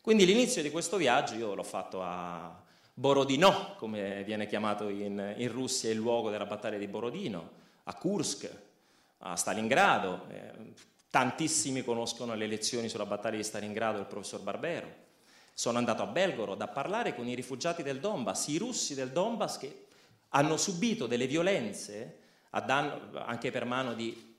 Quindi 0.00 0.26
l'inizio 0.26 0.62
di 0.62 0.70
questo 0.70 0.96
viaggio 0.96 1.34
io 1.34 1.54
l'ho 1.54 1.62
fatto 1.62 2.02
a 2.02 2.60
Borodino, 2.94 3.74
come 3.78 4.22
viene 4.24 4.46
chiamato 4.46 4.88
in, 4.88 5.34
in 5.36 5.50
Russia 5.50 5.90
il 5.90 5.96
luogo 5.96 6.30
della 6.30 6.46
battaglia 6.46 6.78
di 6.78 6.88
Borodino, 6.88 7.60
a 7.84 7.94
Kursk, 7.94 8.50
a 9.18 9.36
Stalingrado. 9.36 10.26
Eh, 10.28 10.72
tantissimi 11.10 11.82
conoscono 11.82 12.34
le 12.34 12.46
lezioni 12.46 12.88
sulla 12.88 13.06
battaglia 13.06 13.36
di 13.36 13.44
Stalingrado 13.44 13.98
del 13.98 14.06
professor 14.06 14.40
Barbero. 14.40 15.00
Sono 15.52 15.78
andato 15.78 16.02
a 16.02 16.06
Belgorod 16.06 16.60
a 16.60 16.68
parlare 16.68 17.14
con 17.14 17.28
i 17.28 17.34
rifugiati 17.34 17.82
del 17.82 18.00
Donbass, 18.00 18.46
i 18.48 18.56
russi 18.56 18.94
del 18.94 19.10
Donbass 19.10 19.58
che 19.58 19.86
hanno 20.30 20.56
subito 20.56 21.06
delle 21.06 21.26
violenze 21.26 22.20
danno, 22.60 23.18
anche 23.18 23.50
per 23.50 23.64
mano 23.64 23.94
di 23.94 24.30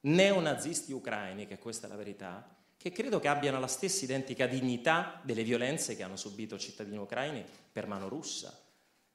neonazisti 0.00 0.92
ucraini, 0.92 1.46
che 1.46 1.58
questa 1.58 1.86
è 1.86 1.90
la 1.90 1.96
verità, 1.96 2.48
che 2.76 2.92
credo 2.92 3.18
che 3.18 3.28
abbiano 3.28 3.58
la 3.58 3.66
stessa 3.66 4.04
identica 4.04 4.46
dignità 4.46 5.20
delle 5.24 5.42
violenze 5.42 5.96
che 5.96 6.02
hanno 6.02 6.16
subito 6.16 6.58
cittadini 6.58 6.98
ucraini 6.98 7.44
per 7.72 7.86
mano 7.86 8.08
russa. 8.08 8.56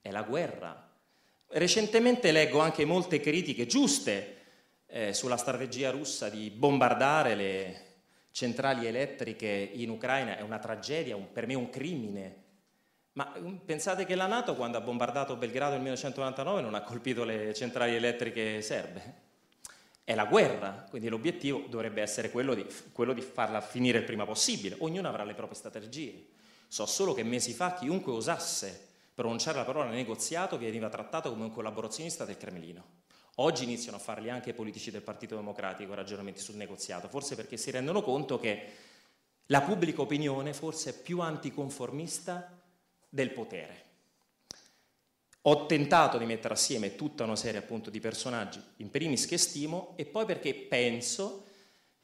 È 0.01 0.11
la 0.11 0.23
guerra. 0.23 0.89
Recentemente 1.53 2.31
leggo 2.31 2.60
anche 2.60 2.86
molte 2.86 3.20
critiche 3.20 3.65
giuste 3.65 4.38
eh, 4.88 5.13
sulla 5.13 5.38
strategia 5.38 5.91
russa 5.91 6.29
di 6.29 6.50
bombardare 6.50 7.36
le 7.36 7.86
centrali 8.31 8.88
elettriche 8.88 9.48
in 9.74 9.89
Ucraina. 9.89 10.38
È 10.38 10.41
una 10.41 10.60
tragedia, 10.60 11.15
un, 11.15 11.31
per 11.31 11.48
me 11.48 11.55
un 11.55 11.70
crimine. 11.70 12.43
Ma 13.13 13.34
mm, 13.38 13.58
pensate 13.65 14.05
che 14.05 14.15
la 14.15 14.27
Nato 14.27 14.55
quando 14.55 14.77
ha 14.77 14.81
bombardato 14.81 15.36
Belgrado 15.36 15.74
nel 15.74 15.81
1999 15.81 16.62
non 16.62 16.74
ha 16.75 16.81
colpito 16.84 17.25
le 17.25 17.53
centrali 17.53 17.96
elettriche 17.96 18.62
serbe? 18.62 19.29
è 20.03 20.15
la 20.15 20.25
guerra, 20.25 20.86
quindi 20.89 21.08
l'obiettivo 21.08 21.65
dovrebbe 21.70 22.01
essere 22.01 22.31
quello 22.31 22.53
di, 22.53 22.65
quello 22.91 23.13
di, 23.13 23.22
farla 23.22 23.62
finire 23.62 24.00
il 24.00 24.03
prima 24.03 24.25
possibile. 24.25 24.75
Ognuno 24.79 25.08
avrà 25.08 25.24
le 25.24 25.34
proprie 25.34 25.58
strategie. 25.58 26.27
So 26.67 26.86
solo 26.86 27.13
che 27.13 27.24
mesi 27.24 27.53
fa 27.53 27.75
chiunque 27.75 28.12
osasse 28.12 28.89
pronunciare 29.21 29.57
la 29.57 29.65
parola 29.65 29.91
negoziato 29.91 30.57
veniva 30.57 30.89
trattato 30.89 31.29
come 31.29 31.43
un 31.43 31.51
collaborazionista 31.51 32.25
del 32.25 32.37
Cremlino. 32.37 33.01
Oggi 33.35 33.65
iniziano 33.65 33.97
a 33.97 33.99
farli 33.99 34.31
anche 34.31 34.49
i 34.49 34.53
politici 34.55 34.89
del 34.89 35.03
Partito 35.03 35.35
Democratico 35.35 35.93
ragionamenti 35.93 36.39
sul 36.39 36.55
negoziato, 36.55 37.07
forse 37.07 37.35
perché 37.35 37.55
si 37.55 37.69
rendono 37.69 38.01
conto 38.01 38.39
che 38.39 38.65
la 39.45 39.61
pubblica 39.61 40.01
opinione 40.01 40.53
forse 40.53 40.89
è 40.89 41.01
più 41.03 41.19
anticonformista 41.19 42.59
del 43.07 43.29
potere. 43.29 43.89
Ho 45.43 45.67
tentato 45.67 46.17
di 46.17 46.25
mettere 46.25 46.55
assieme 46.55 46.95
tutta 46.95 47.23
una 47.23 47.35
serie 47.35 47.59
appunto 47.59 47.91
di 47.91 47.99
personaggi, 47.99 48.59
in 48.77 48.89
primis 48.89 49.27
che 49.27 49.37
stimo, 49.37 49.93
e 49.97 50.05
poi 50.05 50.25
perché 50.25 50.55
penso 50.55 51.45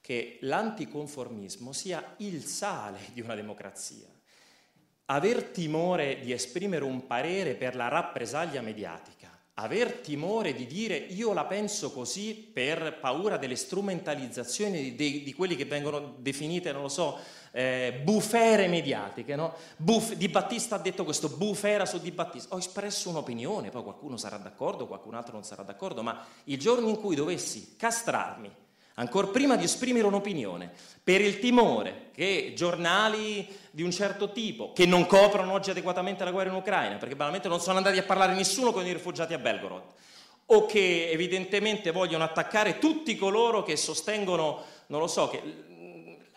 che 0.01 0.37
l'anticonformismo 0.41 1.73
sia 1.73 2.13
il 2.17 2.43
sale 2.45 2.99
di 3.11 3.21
una 3.21 3.33
democrazia. 3.33 4.16
Aver 5.09 5.43
timore 5.43 6.19
di 6.19 6.33
esprimere 6.33 6.83
un 6.83 7.07
parere 7.07 7.55
per 7.55 7.77
la 7.77 7.87
rappresaglia 7.87 8.59
mediatica, 8.59 9.29
aver 9.53 9.93
timore 9.93 10.53
di 10.53 10.67
dire 10.67 10.97
io 10.97 11.31
la 11.31 11.45
penso 11.45 11.93
così 11.93 12.33
per 12.35 12.99
paura 12.99 13.37
delle 13.37 13.55
strumentalizzazioni 13.55 14.95
di, 14.95 15.23
di 15.23 15.33
quelli 15.33 15.55
che 15.55 15.63
vengono 15.63 16.15
definite, 16.17 16.73
non 16.73 16.81
lo 16.81 16.89
so, 16.89 17.17
eh, 17.51 18.01
bufere 18.03 18.67
mediatiche. 18.67 19.35
No? 19.35 19.53
Buf- 19.77 20.13
di 20.13 20.27
Battista 20.27 20.75
ha 20.75 20.79
detto 20.79 21.05
questo, 21.05 21.29
bufera 21.29 21.85
su 21.85 21.99
Di 21.99 22.11
Battista. 22.11 22.53
Ho 22.53 22.57
espresso 22.57 23.09
un'opinione, 23.09 23.69
poi 23.69 23.83
qualcuno 23.83 24.17
sarà 24.17 24.35
d'accordo, 24.35 24.87
qualcun 24.87 25.15
altro 25.15 25.33
non 25.33 25.43
sarà 25.43 25.63
d'accordo, 25.63 26.03
ma 26.03 26.21
il 26.43 26.59
giorno 26.59 26.89
in 26.89 26.97
cui 26.97 27.15
dovessi 27.15 27.75
castrarmi, 27.77 28.53
ancora 28.99 29.27
prima 29.27 29.55
di 29.55 29.63
esprimere 29.63 30.07
un'opinione, 30.07 30.71
per 31.03 31.21
il 31.21 31.39
timore 31.39 32.09
che 32.13 32.53
giornali 32.55 33.47
di 33.71 33.83
un 33.83 33.91
certo 33.91 34.31
tipo, 34.31 34.73
che 34.73 34.85
non 34.85 35.05
coprono 35.05 35.53
oggi 35.53 35.69
adeguatamente 35.69 36.23
la 36.23 36.31
guerra 36.31 36.49
in 36.49 36.55
Ucraina, 36.55 36.95
perché 36.95 37.15
banalmente 37.15 37.47
non 37.47 37.59
sono 37.59 37.77
andati 37.77 37.97
a 37.97 38.03
parlare 38.03 38.33
nessuno 38.33 38.71
con 38.71 38.85
i 38.85 38.91
rifugiati 38.91 39.33
a 39.33 39.37
Belgorod, 39.37 39.83
o 40.47 40.65
che 40.65 41.09
evidentemente 41.11 41.91
vogliono 41.91 42.23
attaccare 42.23 42.79
tutti 42.79 43.15
coloro 43.15 43.63
che 43.63 43.75
sostengono, 43.75 44.63
non 44.87 44.99
lo 44.99 45.07
so, 45.07 45.27
che 45.29 45.65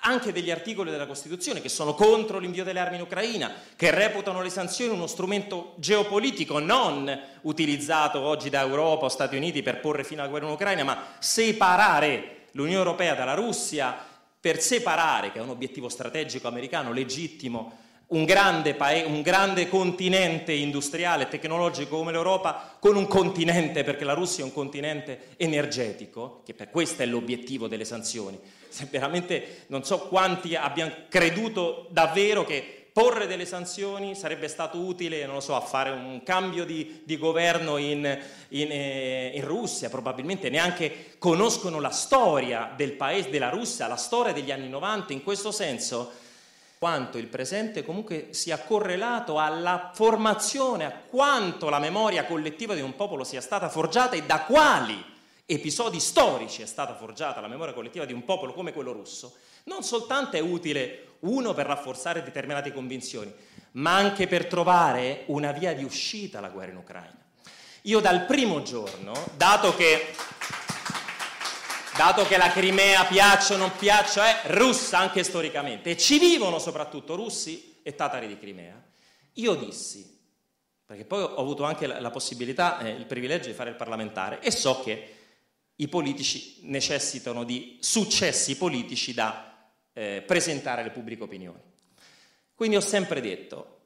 anche 0.02 0.32
degli 0.32 0.50
articoli 0.50 0.90
della 0.90 1.06
Costituzione 1.06 1.60
che 1.60 1.68
sono 1.68 1.94
contro 1.94 2.38
l'invio 2.38 2.64
delle 2.64 2.80
armi 2.80 2.96
in 2.96 3.02
Ucraina, 3.02 3.52
che 3.76 3.90
reputano 3.90 4.42
le 4.42 4.48
sanzioni 4.50 4.92
uno 4.92 5.06
strumento 5.06 5.74
geopolitico 5.76 6.58
non 6.58 7.20
utilizzato 7.42 8.20
oggi 8.20 8.48
da 8.48 8.60
Europa 8.60 9.06
o 9.06 9.08
Stati 9.08 9.36
Uniti 9.36 9.62
per 9.62 9.80
porre 9.80 10.04
fine 10.04 10.20
alla 10.20 10.30
guerra 10.30 10.46
in 10.46 10.52
Ucraina, 10.52 10.84
ma 10.84 11.04
separare 11.18 12.39
l'Unione 12.52 12.78
Europea 12.78 13.14
dalla 13.14 13.34
Russia, 13.34 13.96
per 14.40 14.60
separare, 14.60 15.32
che 15.32 15.38
è 15.38 15.42
un 15.42 15.50
obiettivo 15.50 15.88
strategico 15.88 16.48
americano 16.48 16.92
legittimo, 16.92 17.78
un 18.08 18.24
grande, 18.24 18.74
paese, 18.74 19.06
un 19.06 19.22
grande 19.22 19.68
continente 19.68 20.52
industriale 20.52 21.24
e 21.24 21.28
tecnologico 21.28 21.96
come 21.96 22.10
l'Europa 22.10 22.76
con 22.80 22.96
un 22.96 23.06
continente, 23.06 23.84
perché 23.84 24.04
la 24.04 24.14
Russia 24.14 24.42
è 24.42 24.46
un 24.46 24.52
continente 24.52 25.34
energetico, 25.36 26.42
che 26.44 26.54
per 26.54 26.70
questo 26.70 27.02
è 27.02 27.06
l'obiettivo 27.06 27.68
delle 27.68 27.84
sanzioni. 27.84 28.38
Se 28.68 28.88
veramente 28.90 29.64
non 29.68 29.84
so 29.84 30.00
quanti 30.08 30.56
abbiano 30.56 30.92
creduto 31.08 31.86
davvero 31.90 32.44
che 32.44 32.79
porre 32.92 33.26
delle 33.26 33.46
sanzioni 33.46 34.14
sarebbe 34.14 34.48
stato 34.48 34.78
utile, 34.78 35.24
non 35.24 35.34
lo 35.34 35.40
so, 35.40 35.54
a 35.54 35.60
fare 35.60 35.90
un 35.90 36.22
cambio 36.24 36.64
di, 36.64 37.02
di 37.04 37.18
governo 37.18 37.76
in, 37.76 37.98
in, 38.48 38.68
eh, 38.70 39.32
in, 39.34 39.44
Russia, 39.44 39.88
probabilmente 39.88 40.50
neanche 40.50 41.14
conoscono 41.18 41.80
la 41.80 41.90
storia 41.90 42.72
del 42.76 42.92
paese, 42.92 43.30
della 43.30 43.50
Russia, 43.50 43.86
la 43.86 43.96
storia 43.96 44.32
degli 44.32 44.50
anni 44.50 44.68
90, 44.68 45.12
in 45.12 45.22
questo 45.22 45.52
senso 45.52 46.12
quanto 46.78 47.18
il 47.18 47.26
presente 47.26 47.84
comunque 47.84 48.28
sia 48.30 48.58
correlato 48.58 49.38
alla 49.38 49.90
formazione, 49.92 50.86
a 50.86 50.92
quanto 50.92 51.68
la 51.68 51.78
memoria 51.78 52.24
collettiva 52.24 52.74
di 52.74 52.80
un 52.80 52.96
popolo 52.96 53.22
sia 53.22 53.42
stata 53.42 53.68
forgiata 53.68 54.16
e 54.16 54.22
da 54.22 54.40
quali 54.40 55.04
episodi 55.44 56.00
storici 56.00 56.62
è 56.62 56.66
stata 56.66 56.94
forgiata 56.94 57.40
la 57.40 57.48
memoria 57.48 57.74
collettiva 57.74 58.04
di 58.04 58.12
un 58.12 58.24
popolo 58.24 58.54
come 58.54 58.72
quello 58.72 58.92
russo, 58.92 59.34
non 59.64 59.82
soltanto 59.82 60.36
è 60.36 60.40
utile 60.40 61.16
uno 61.20 61.52
per 61.54 61.66
rafforzare 61.66 62.22
determinate 62.22 62.72
convinzioni, 62.72 63.32
ma 63.72 63.94
anche 63.94 64.26
per 64.26 64.46
trovare 64.46 65.24
una 65.26 65.52
via 65.52 65.74
di 65.74 65.84
uscita 65.84 66.38
alla 66.38 66.48
guerra 66.48 66.72
in 66.72 66.76
Ucraina. 66.78 67.18
Io 67.82 68.00
dal 68.00 68.26
primo 68.26 68.62
giorno, 68.62 69.12
dato 69.36 69.74
che 69.74 70.14
dato 71.96 72.26
che 72.26 72.38
la 72.38 72.50
Crimea 72.50 73.04
piaccia 73.04 73.54
o 73.54 73.56
non 73.58 73.72
piaccia, 73.76 74.42
è 74.42 74.52
russa 74.54 74.98
anche 74.98 75.22
storicamente, 75.22 75.90
e 75.90 75.96
ci 75.98 76.18
vivono 76.18 76.58
soprattutto 76.58 77.14
russi 77.14 77.78
e 77.82 77.94
tatari 77.94 78.26
di 78.26 78.38
Crimea, 78.38 78.82
io 79.34 79.54
dissi, 79.54 80.18
perché 80.86 81.04
poi 81.04 81.22
ho 81.22 81.36
avuto 81.36 81.64
anche 81.64 81.86
la, 81.86 82.10
possibilità, 82.10 82.78
eh, 82.80 82.90
il 82.90 83.06
privilegio 83.06 83.48
di 83.48 83.54
fare 83.54 83.70
il 83.70 83.76
parlamentare, 83.76 84.40
e 84.40 84.50
so 84.50 84.80
che 84.80 85.14
i 85.76 85.88
politici 85.88 86.60
necessitano 86.62 87.44
di 87.44 87.76
successi 87.80 88.56
politici 88.56 89.12
da 89.14 89.49
eh, 90.00 90.22
presentare 90.22 90.80
alle 90.80 90.90
pubbliche 90.90 91.22
opinioni. 91.22 91.60
Quindi 92.54 92.76
ho 92.76 92.80
sempre 92.80 93.20
detto, 93.20 93.80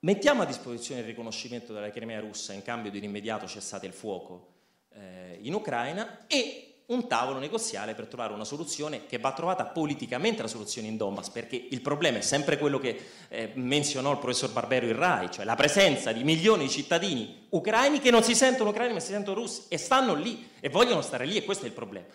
mettiamo 0.00 0.42
a 0.42 0.46
disposizione 0.46 1.00
il 1.00 1.06
riconoscimento 1.06 1.72
della 1.72 1.90
Crimea 1.90 2.20
russa 2.20 2.52
in 2.52 2.62
cambio 2.62 2.92
di 2.92 2.98
un 2.98 3.04
immediato 3.04 3.48
cessate 3.48 3.86
il 3.86 3.92
fuoco 3.92 4.50
eh, 4.94 5.38
in 5.40 5.52
Ucraina 5.54 6.26
e 6.28 6.68
un 6.86 7.08
tavolo 7.08 7.40
negoziale 7.40 7.94
per 7.94 8.06
trovare 8.06 8.34
una 8.34 8.44
soluzione 8.44 9.06
che 9.06 9.18
va 9.18 9.32
trovata 9.32 9.64
politicamente 9.64 10.42
la 10.42 10.48
soluzione 10.48 10.86
in 10.86 10.96
Donbass, 10.96 11.30
perché 11.30 11.56
il 11.70 11.80
problema 11.80 12.18
è 12.18 12.22
sempre 12.22 12.56
quello 12.56 12.78
che 12.78 13.00
eh, 13.28 13.50
menzionò 13.54 14.12
il 14.12 14.18
professor 14.18 14.52
Barbero 14.52 14.86
in 14.86 14.96
Rai, 14.96 15.30
cioè 15.30 15.44
la 15.44 15.56
presenza 15.56 16.12
di 16.12 16.22
milioni 16.22 16.64
di 16.64 16.70
cittadini 16.70 17.46
ucraini 17.50 17.98
che 17.98 18.10
non 18.10 18.22
si 18.22 18.36
sentono 18.36 18.70
ucraini 18.70 18.92
ma 18.92 19.00
si 19.00 19.12
sentono 19.12 19.40
russi 19.40 19.64
e 19.68 19.78
stanno 19.78 20.14
lì 20.14 20.50
e 20.60 20.68
vogliono 20.68 21.02
stare 21.02 21.24
lì 21.24 21.36
e 21.36 21.44
questo 21.44 21.64
è 21.64 21.68
il 21.68 21.74
problema. 21.74 22.06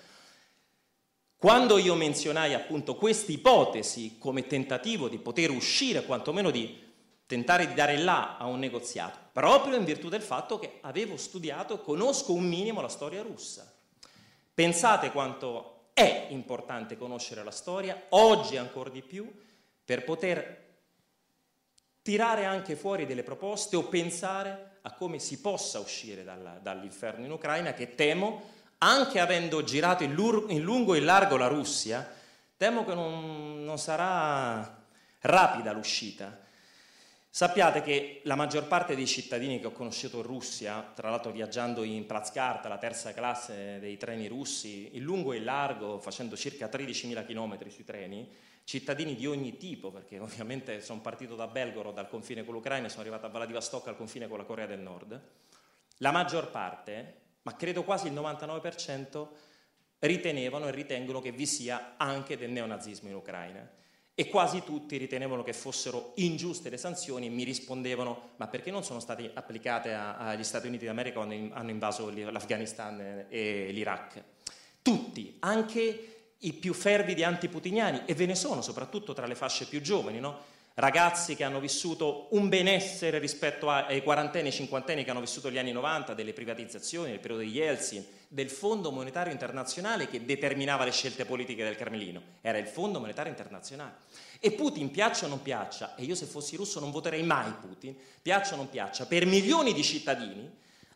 Quando 1.40 1.78
io 1.78 1.94
menzionai 1.94 2.56
appunto 2.56 2.96
questa 2.96 3.32
ipotesi 3.32 4.18
come 4.18 4.48
tentativo 4.48 5.08
di 5.08 5.20
poter 5.20 5.52
uscire, 5.52 6.04
quantomeno 6.04 6.50
di 6.50 6.84
tentare 7.28 7.68
di 7.68 7.76
dare 7.76 7.98
là 7.98 8.38
a 8.38 8.48
un 8.48 8.58
negoziato, 8.58 9.20
proprio 9.34 9.76
in 9.76 9.84
virtù 9.84 10.10
del 10.10 10.24
fatto 10.24 10.58
che 10.58 10.80
avevo 10.82 11.16
studiato 11.16 11.76
e 11.76 11.84
conosco 11.84 12.34
un 12.34 12.48
minimo 12.48 12.82
la 12.82 12.88
storia 12.88 13.22
russa. 13.22 13.72
Pensate 14.52 15.12
quanto 15.12 15.90
è 15.94 16.28
importante 16.32 16.98
conoscere 16.98 17.44
la 17.44 17.52
storia, 17.52 18.06
oggi 18.10 18.58
ancora 18.58 18.90
di 18.90 19.04
più, 19.04 19.32
per 19.86 20.04
poter 20.04 20.66
tirare 22.02 22.46
anche 22.46 22.76
fuori 22.76 23.06
delle 23.06 23.22
proposte 23.22 23.76
o 23.76 23.84
pensare 23.84 24.80
a 24.82 24.94
come 24.94 25.20
si 25.20 25.40
possa 25.40 25.78
uscire 25.78 26.24
dalla, 26.24 26.58
dall'inferno 26.60 27.26
in 27.26 27.32
Ucraina 27.32 27.74
che 27.74 27.94
temo 27.94 28.56
anche 28.80 29.20
avendo 29.20 29.64
girato 29.64 30.04
in, 30.04 30.14
lungo 30.14 30.94
e 30.94 31.00
in 31.00 31.06
largo 31.06 31.38
la 31.38 31.48
Russia, 31.48 32.08
temo 32.56 32.86
che 32.86 32.94
non, 32.94 33.64
non 33.64 33.78
sarà 33.78 34.84
rapida 35.22 35.72
l'uscita. 35.72 36.46
Sappiate 37.30 37.84
che 37.84 38.22
la 38.24 38.36
maggior 38.36 38.68
parte 38.68 38.96
dei 38.96 39.06
cittadini 39.06 39.60
che 39.60 39.68
ho 39.68 39.72
conosciuto 39.72 40.18
in 40.18 40.24
Russia, 40.24 40.92
tra 40.96 41.10
l'altro 41.10 41.32
viaggiando 41.32 41.84
in 41.84 42.08
Plazkarta, 42.08 42.68
la 42.68 42.80
terza 42.80 43.14
classe 43.14 43.78
dei 43.80 43.96
treni 43.98 44.28
russi, 44.28 44.96
in 44.96 45.04
lungo 45.04 45.34
e 45.34 45.38
in 45.38 45.44
largo, 45.44 46.00
facendo 46.00 46.36
circa 46.36 46.68
13.000 46.68 47.26
km 47.26 47.70
sui 47.70 47.84
treni, 47.84 48.28
cittadini 48.64 49.16
di 49.16 49.28
ogni 49.28 49.56
tipo, 49.56 49.92
perché 49.92 50.18
ovviamente 50.20 50.82
sono 50.82 51.00
partito 51.00 51.36
da 51.36 51.48
Belgorod 51.48 51.94
dal 51.94 52.10
confine 52.10 52.44
con 52.44 52.56
l'Ucraina 52.56 52.90
sono 52.90 53.02
arrivato 53.02 53.28
a 53.28 53.30
Vladivostok 53.30 53.88
al 53.88 53.98
confine 53.98 54.28
con 54.28 54.40
la 54.40 54.44
Corea 54.44 54.66
del 54.66 54.80
Nord, 54.80 55.22
la 55.98 56.12
maggior 56.12 56.50
parte, 56.50 57.27
ma 57.48 57.56
credo 57.56 57.86
quasi 57.86 58.08
il 58.08 58.14
99%, 58.14 59.28
ritenevano 60.00 60.68
e 60.68 60.72
ritengono 60.72 61.22
che 61.22 61.32
vi 61.32 61.46
sia 61.46 61.94
anche 61.96 62.36
del 62.36 62.50
neonazismo 62.50 63.08
in 63.08 63.16
Ucraina 63.16 63.72
e 64.14 64.28
quasi 64.28 64.64
tutti 64.66 64.98
ritenevano 64.98 65.44
che 65.44 65.54
fossero 65.54 66.12
ingiuste 66.16 66.70
le 66.70 66.76
sanzioni 66.76 67.28
e 67.28 67.30
mi 67.30 67.44
rispondevano 67.44 68.32
ma 68.36 68.48
perché 68.48 68.70
non 68.70 68.84
sono 68.84 69.00
state 69.00 69.32
applicate 69.34 69.94
agli 69.94 70.44
Stati 70.44 70.68
Uniti 70.68 70.84
d'America 70.84 71.24
quando 71.24 71.56
hanno 71.56 71.70
invaso 71.70 72.10
l'Afghanistan 72.10 73.28
e 73.30 73.70
l'Iraq? 73.72 74.24
Tutti, 74.82 75.38
anche 75.40 76.34
i 76.40 76.52
più 76.52 76.74
fervidi 76.74 77.24
antiputiniani, 77.24 78.02
e 78.06 78.14
ve 78.14 78.26
ne 78.26 78.36
sono 78.36 78.62
soprattutto 78.62 79.14
tra 79.14 79.26
le 79.26 79.36
fasce 79.36 79.68
più 79.68 79.80
giovani, 79.80 80.20
no? 80.20 80.56
Ragazzi 80.78 81.36
che 81.36 81.44
hanno 81.44 81.60
vissuto 81.60 82.28
un 82.32 82.50
benessere 82.50 83.18
rispetto 83.18 83.70
ai 83.70 84.04
quarantenni 84.04 84.50
e 84.50 84.52
cinquantenni 84.52 85.04
che 85.04 85.10
hanno 85.10 85.22
vissuto 85.22 85.50
gli 85.50 85.58
anni 85.58 85.72
90, 85.72 86.14
delle 86.14 86.34
privatizzazioni, 86.34 87.10
del 87.10 87.20
periodo 87.20 87.42
di 87.42 87.50
Yeltsin, 87.50 88.06
del 88.28 88.50
Fondo 88.50 88.92
Monetario 88.92 89.32
Internazionale 89.32 90.08
che 90.08 90.24
determinava 90.24 90.84
le 90.84 90.92
scelte 90.92 91.26
politiche 91.26 91.64
del 91.64 91.76
Cremlino. 91.76 92.22
Era 92.42 92.60
il 92.60 92.68
Fondo 92.68 93.00
Monetario 93.00 93.32
Internazionale. 93.32 93.96
E 94.40 94.52
Putin, 94.52 94.92
piaccia 94.92 95.26
o 95.26 95.30
non 95.30 95.42
piaccia, 95.42 95.96
e 95.96 96.04
io 96.04 96.14
se 96.14 96.26
fossi 96.26 96.56
russo 96.56 96.80
non 96.80 96.92
voterei 96.92 97.24
mai 97.24 97.52
Putin, 97.60 97.96
piaccia 98.22 98.54
o 98.54 98.58
non 98.58 98.70
piaccia, 98.70 99.08
per 99.08 99.26
milioni 99.26 99.74
di 99.74 99.84
cittadini, 99.84 100.48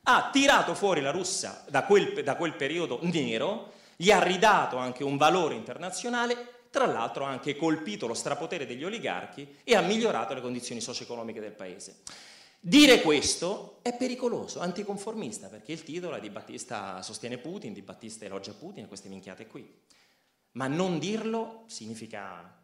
ha 0.04 0.30
tirato 0.32 0.76
fuori 0.76 1.02
la 1.02 1.12
Russia 1.12 1.64
da 1.68 1.84
quel, 1.86 2.24
da 2.24 2.36
quel 2.36 2.54
periodo 2.54 3.00
nero 3.02 3.74
gli 3.96 4.12
ha 4.12 4.22
ridato 4.22 4.78
anche 4.78 5.04
un 5.04 5.18
valore 5.18 5.56
internazionale, 5.56 6.61
tra 6.72 6.86
l'altro 6.86 7.26
ha 7.26 7.30
anche 7.30 7.56
colpito 7.56 8.08
lo 8.08 8.14
strapotere 8.14 8.66
degli 8.66 8.84
oligarchi 8.84 9.58
e 9.64 9.76
ha 9.76 9.82
migliorato 9.82 10.34
le 10.34 10.42
condizioni 10.42 10.80
socio-economiche 10.80 11.42
del 11.42 11.52
paese. 11.52 11.98
Dire 12.60 13.02
questo 13.02 13.80
è 13.82 13.96
pericoloso, 13.96 14.60
anticonformista, 14.60 15.48
perché 15.48 15.74
il 15.74 15.84
titolo 15.84 16.16
è 16.16 16.22
Di 16.22 16.30
Battista 16.30 17.02
sostiene 17.02 17.38
Putin, 17.38 17.74
Di 17.74 17.82
Battista 17.82 18.24
elogia 18.24 18.54
Putin 18.54 18.86
e 18.86 18.88
queste 18.88 19.10
minchiate 19.10 19.48
qui. 19.48 19.70
Ma 20.54 20.68
non 20.68 20.98
dirlo 20.98 21.64
significa 21.68 22.61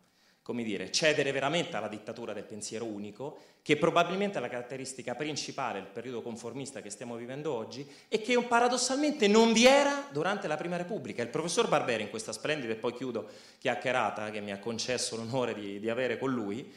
come 0.47 0.63
dire, 0.63 0.89
cedere 0.93 1.33
veramente 1.33 1.75
alla 1.75 1.89
dittatura 1.89 2.31
del 2.31 2.45
pensiero 2.45 2.85
unico, 2.85 3.37
che 3.61 3.75
probabilmente 3.75 4.37
è 4.37 4.41
la 4.41 4.47
caratteristica 4.47 5.13
principale 5.13 5.81
del 5.81 5.89
periodo 5.89 6.21
conformista 6.21 6.81
che 6.81 6.89
stiamo 6.89 7.17
vivendo 7.17 7.53
oggi 7.53 7.85
e 8.07 8.21
che 8.21 8.41
paradossalmente 8.41 9.27
non 9.27 9.51
vi 9.51 9.65
era 9.65 10.07
durante 10.09 10.47
la 10.47 10.55
Prima 10.55 10.77
Repubblica. 10.77 11.21
Il 11.21 11.27
professor 11.27 11.67
Barbera, 11.67 12.01
in 12.01 12.09
questa 12.09 12.31
splendida, 12.31 12.71
e 12.71 12.77
poi 12.77 12.93
chiudo, 12.93 13.27
chiacchierata 13.59 14.31
che 14.31 14.39
mi 14.39 14.53
ha 14.53 14.59
concesso 14.59 15.17
l'onore 15.17 15.53
di, 15.53 15.81
di 15.81 15.89
avere 15.89 16.17
con 16.17 16.31
lui, 16.31 16.73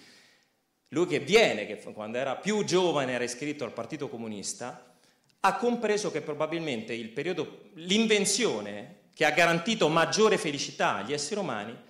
lui 0.89 1.07
che 1.07 1.21
viene, 1.21 1.65
che 1.65 1.81
quando 1.93 2.19
era 2.19 2.35
più 2.35 2.65
giovane 2.65 3.13
era 3.13 3.23
iscritto 3.23 3.63
al 3.63 3.73
Partito 3.73 4.09
Comunista, 4.09 4.97
ha 5.39 5.55
compreso 5.55 6.11
che 6.11 6.23
probabilmente 6.23 6.93
il 6.93 7.11
periodo, 7.11 7.71
l'invenzione 7.75 9.03
che 9.15 9.25
ha 9.25 9.31
garantito 9.31 9.87
maggiore 9.87 10.39
felicità 10.39 10.97
agli 10.97 11.13
esseri 11.13 11.39
umani 11.39 11.89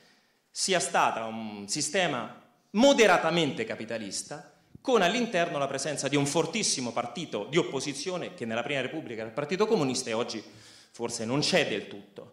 sia 0.50 0.80
stata 0.80 1.25
un 1.25 1.69
sistema 1.69 2.40
moderatamente 2.70 3.64
capitalista 3.64 4.53
con 4.81 5.03
all'interno 5.03 5.59
la 5.59 5.66
presenza 5.66 6.09
di 6.09 6.16
un 6.16 6.27
fortissimo 6.27 6.92
partito 6.92 7.46
di 7.51 7.59
opposizione 7.59 8.35
che 8.35 8.46
nella 8.46 8.62
Prima 8.62 8.81
Repubblica 8.81 9.20
era 9.20 9.29
il 9.29 9.35
Partito 9.35 9.66
Comunista 9.66 10.11
e 10.11 10.14
oggi 10.14 10.42
forse 10.90 11.24
non 11.24 11.40
c'è 11.40 11.68
del 11.68 11.87
tutto, 11.87 12.33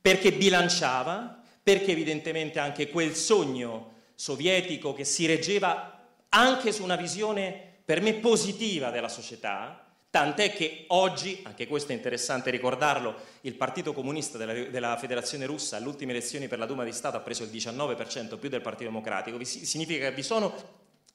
perché 0.00 0.32
bilanciava, 0.32 1.42
perché 1.62 1.92
evidentemente 1.92 2.58
anche 2.58 2.88
quel 2.88 3.14
sogno 3.14 3.96
sovietico 4.14 4.94
che 4.94 5.04
si 5.04 5.26
reggeva 5.26 5.98
anche 6.30 6.72
su 6.72 6.82
una 6.82 6.96
visione 6.96 7.80
per 7.84 8.00
me 8.00 8.14
positiva 8.14 8.90
della 8.90 9.08
società, 9.08 9.87
Tant'è 10.10 10.54
che 10.54 10.84
oggi, 10.88 11.40
anche 11.42 11.66
questo 11.66 11.92
è 11.92 11.94
interessante 11.94 12.50
ricordarlo, 12.50 13.14
il 13.42 13.54
Partito 13.54 13.92
Comunista 13.92 14.38
della, 14.38 14.54
della, 14.54 14.96
Federazione 14.96 15.44
Russa 15.44 15.76
alle 15.76 15.86
ultime 15.86 16.12
elezioni 16.12 16.48
per 16.48 16.58
la 16.58 16.64
Duma 16.64 16.82
di 16.84 16.92
Stato 16.92 17.18
ha 17.18 17.20
preso 17.20 17.42
il 17.42 17.50
19% 17.50 18.38
più 18.38 18.48
del 18.48 18.62
Partito 18.62 18.84
Democratico. 18.84 19.42
Significa 19.44 20.08
che 20.08 20.14
vi 20.14 20.22
sono 20.22 20.54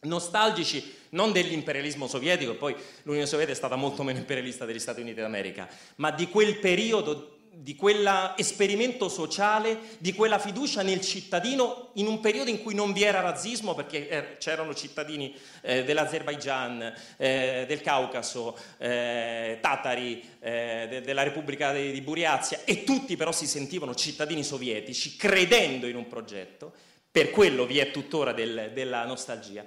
nostalgici 0.02 0.94
non 1.10 1.32
dell'imperialismo 1.32 2.08
sovietico, 2.08 2.54
poi 2.54 2.76
l'Unione 3.04 3.26
Sovietica 3.26 3.54
è 3.54 3.58
stata 3.58 3.76
molto 3.76 4.04
meno 4.04 4.20
imperialista 4.20 4.66
degli 4.66 4.80
Stati 4.80 5.02
Uniti 5.02 5.22
d'America, 5.22 5.68
ma 5.96 6.12
di 6.12 6.30
quel 6.30 6.60
periodo 6.60 7.33
di 7.56 7.76
quell'esperimento 7.76 9.10
sociale, 9.10 9.80
di 10.00 10.14
quella 10.14 10.40
fiducia 10.40 10.82
nel 10.82 11.02
cittadino 11.02 11.92
in 11.94 12.08
un 12.08 12.20
periodo 12.20 12.50
in 12.50 12.62
cui 12.62 12.74
non 12.74 12.94
vi 12.94 13.04
era 13.04 13.22
razzismo 13.22 13.76
perché 13.76 14.10
eh, 14.10 14.38
c'erano 14.40 14.74
cittadini 14.74 15.34
eh, 15.62 15.84
dell'Azerbaigian, 15.84 16.94
eh, 17.18 17.66
del 17.68 17.82
Caucaso, 17.82 18.58
eh, 18.80 19.60
tatari, 19.62 20.24
eh, 20.40 20.88
de- 20.90 21.02
della 21.02 21.24
Repubblica 21.24 21.72
di, 21.72 21.92
di 21.92 22.02
Buriazia 22.02 22.62
e 22.66 22.84
tutti 22.84 23.16
però 23.16 23.32
si 23.32 23.46
sentivano 23.46 23.94
cittadini 23.94 24.44
sovietici 24.44 25.16
credendo 25.16 25.88
in 25.88 25.96
un 25.96 26.08
progetto, 26.08 26.74
per 27.12 27.30
quello 27.30 27.66
vi 27.66 27.78
è 27.78 27.92
tuttora 27.92 28.34
del, 28.34 28.72
della 28.74 29.06
nostalgia. 29.06 29.64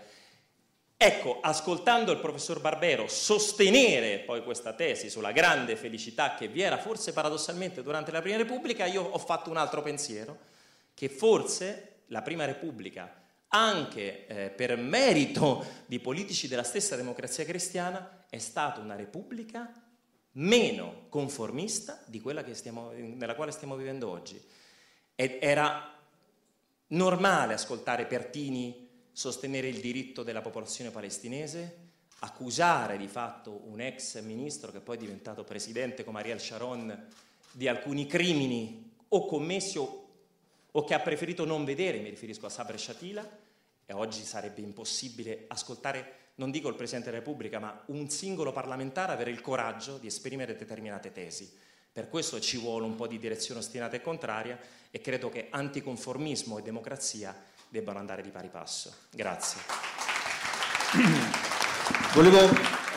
Ecco, 0.99 1.41
ascoltando 1.43 2.11
il 2.11 2.21
professor 2.21 2.59
Barbero 2.59 3.07
sostenere 3.07 4.21
poi 4.21 4.43
questa 4.43 4.73
tesi 4.73 5.11
sulla 5.11 5.31
grande 5.31 5.77
felicità 5.77 6.35
che 6.35 6.49
vi 6.49 6.63
era 6.63 6.79
forse 6.79 7.13
paradossalmente 7.13 7.83
durante 7.83 8.11
la 8.11 8.23
Prima 8.23 8.39
Repubblica, 8.39 8.87
io 8.87 9.03
ho 9.03 9.19
fatto 9.19 9.51
un 9.51 9.59
altro 9.59 9.83
pensiero, 9.83 10.39
che 10.95 11.11
forse 11.11 12.05
la 12.07 12.23
Prima 12.23 12.47
Repubblica, 12.47 13.13
anche 13.49 14.27
eh, 14.27 14.49
per 14.49 14.75
merito 14.79 15.67
di 15.85 16.01
politici 16.01 16.49
della 16.49 16.63
stessa 16.63 16.97
democrazia 16.97 17.45
cristiana, 17.45 18.25
è 18.31 18.39
stata 18.39 18.81
una 18.81 18.97
repubblica 18.97 19.71
meno 20.33 21.07
conformista 21.11 22.03
di 22.07 22.23
quella 22.23 22.43
stiamo, 22.55 22.93
nella 22.93 23.35
quale 23.35 23.51
stiamo 23.51 23.77
vivendo 23.77 24.09
oggi. 24.09 24.43
Ed 25.15 25.39
era 25.41 25.95
normale 26.89 27.53
ascoltare 27.53 28.07
Pertini 28.07 28.86
sostenere 29.17 29.69
il 29.69 29.81
diritto 29.81 30.23
della 30.23 30.43
popolazione 30.43 30.91
palestinese, 30.91 31.85
accusare 32.19 32.99
di 32.99 33.09
fatto 33.09 33.63
un 33.65 33.81
ex 33.81 34.21
ministro 34.21 34.71
che 34.71 34.81
poi 34.81 34.97
è 34.97 34.99
diventato 34.99 35.43
presidente 35.43 36.05
come 36.05 36.19
Ariel 36.19 36.39
Sharon 36.39 37.07
di 37.51 37.67
alcuni 37.67 38.05
crimini 38.05 38.93
o 39.09 39.25
commessi 39.25 39.79
o, 39.79 40.85
che 40.85 40.93
ha 40.93 41.01
preferito 41.01 41.47
non 41.47 41.65
vedere, 41.65 42.01
mi 42.01 42.11
riferisco 42.11 42.45
a 42.45 42.51
Sabre 42.51 42.77
Shatila, 42.77 43.27
e 43.87 43.93
oggi 43.95 44.23
sarebbe 44.23 44.61
impossibile 44.61 45.47
ascoltare, 45.49 46.33
non 46.35 46.51
dico 46.51 46.69
il 46.69 46.75
Presidente 46.75 47.09
della 47.09 47.23
Repubblica, 47.23 47.59
ma 47.59 47.85
un 47.87 48.11
singolo 48.11 48.53
parlamentare 48.53 49.13
avere 49.13 49.31
il 49.31 49.41
coraggio 49.41 49.97
di 49.97 50.09
esprimere 50.09 50.57
determinate 50.57 51.11
tesi. 51.11 51.51
Per 51.91 52.11
questo 52.11 52.39
ci 52.39 52.59
vuole 52.59 52.85
un 52.85 52.97
po' 52.97 53.07
di 53.07 53.19
direzione 53.19 53.61
ostinata 53.61 53.97
e 53.97 54.03
contraria 54.03 54.61
e 54.91 55.01
credo 55.01 55.31
che 55.31 55.47
anticonformismo 55.49 56.59
e 56.59 56.63
democrazia 56.63 57.55
debbano 57.69 57.99
andare 57.99 58.23
di 58.23 58.31
pari 58.31 58.49
passo. 58.49 58.93
Grazie. 59.11 59.61
Volevo 62.15 62.49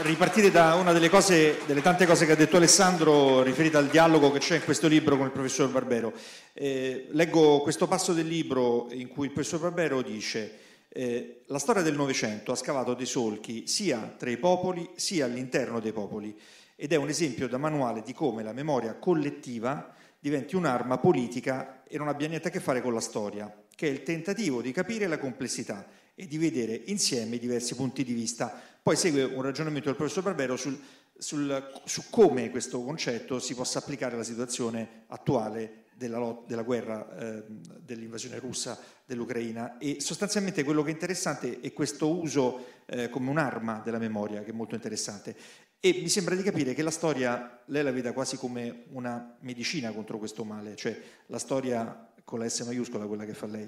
ripartire 0.02 0.50
da 0.50 0.76
una 0.76 0.94
delle, 0.94 1.10
cose, 1.10 1.60
delle 1.66 1.82
tante 1.82 2.06
cose 2.06 2.26
che 2.26 2.32
ha 2.32 2.36
detto 2.36 2.56
Alessandro 2.56 3.44
riferita 3.44 3.78
al 3.78 3.88
dialogo 3.88 4.32
che 4.32 4.40
c'è 4.40 4.56
in 4.56 4.64
questo 4.64 4.88
libro 4.88 5.18
con 5.18 5.26
il 5.26 5.32
professor 5.32 5.70
Barbero. 5.70 6.14
Eh, 6.54 7.08
leggo 7.12 7.60
questo 7.62 7.88
passo 7.88 8.14
del 8.14 8.28
libro 8.28 8.88
in 8.92 9.10
cui 9.10 9.26
il 9.26 9.34
professor 9.34 9.60
Barbero 9.60 10.02
dice 10.02 10.60
eh, 10.88 11.44
la 11.48 11.60
storia 11.60 11.82
del 11.82 11.96
Novecento 11.96 12.52
ha 12.52 12.56
scavato 12.56 12.94
dei 12.94 13.06
solchi 13.06 13.68
sia 13.68 14.16
tra 14.18 14.30
i 14.30 14.38
popoli 14.38 14.90
sia 14.96 15.26
all'interno 15.26 15.80
dei 15.80 15.92
popoli 15.92 16.38
ed 16.76 16.94
è 16.94 16.96
un 16.96 17.10
esempio 17.10 17.48
da 17.48 17.58
manuale 17.58 18.02
di 18.02 18.14
come 18.14 18.42
la 18.42 18.54
memoria 18.54 18.96
collettiva 18.96 19.94
diventi 20.18 20.56
un'arma 20.56 20.98
politica 20.98 21.84
e 21.88 21.98
non 21.98 22.08
abbia 22.08 22.28
niente 22.28 22.48
a 22.48 22.52
che 22.52 22.60
fare 22.60 22.82
con 22.82 22.94
la 22.94 23.02
storia 23.02 23.54
che 23.80 23.88
è 23.88 23.92
il 23.92 24.04
tentativo 24.04 24.62
di 24.62 24.74
capire 24.74 25.08
la 25.08 25.18
complessità 25.18 25.88
e 26.13 26.28
di 26.28 26.38
vedere 26.38 26.82
insieme 26.88 27.38
i 27.38 27.39
diversi 27.39 27.76
punti 27.76 28.04
di 28.04 28.12
vista. 28.12 28.62
Poi 28.84 28.98
segue 28.98 29.24
un 29.24 29.42
ragionamento 29.42 29.88
del 29.88 29.96
professor 29.96 30.22
Barbero 30.22 30.58
sul, 30.58 30.78
sul, 31.18 31.72
su 31.86 32.10
come 32.10 32.50
questo 32.50 32.84
concetto 32.84 33.39
si 33.39 33.56
possa 33.56 33.80
applicare 33.80 34.15
alla 34.15 34.26
situazione 34.26 35.06
attuale 35.08 35.86
della, 35.96 36.44
della 36.46 36.63
guerra, 36.63 37.18
eh, 37.18 37.44
dell'invasione 37.48 38.38
russa 38.39 38.78
dell'Ucraina 39.06 39.78
e 39.78 40.02
sostanzialmente 40.02 40.65
quello 40.65 40.84
che 40.84 40.89
è 40.89 40.94
interessante 40.94 41.62
è 41.62 41.72
questo 41.72 42.13
uso 42.13 42.65
eh, 42.86 43.10
come 43.10 43.30
un'arma 43.30 43.82
della 43.82 43.98
memoria, 43.98 44.44
che 44.44 44.50
è 44.50 44.54
molto 44.54 44.76
interessante. 44.76 45.34
E 45.80 46.00
mi 46.02 46.10
sembra 46.10 46.36
di 46.36 46.44
capire 46.44 46.74
che 46.74 46.82
la 46.82 46.92
storia 46.92 47.62
lei 47.68 47.84
la 47.84 47.92
veda 47.92 48.12
quasi 48.12 48.36
come 48.36 48.84
una 48.89 49.38
medicina 49.39 49.94
contro 49.94 50.18
questo 50.18 50.44
male, 50.44 50.76
cioè 50.76 51.02
la 51.28 51.39
storia 51.39 52.09
con 52.30 52.38
la 52.38 52.48
S 52.48 52.60
maiuscola, 52.60 53.08
quella 53.08 53.26
che 53.26 53.34
fa 53.34 53.48
lei. 53.48 53.68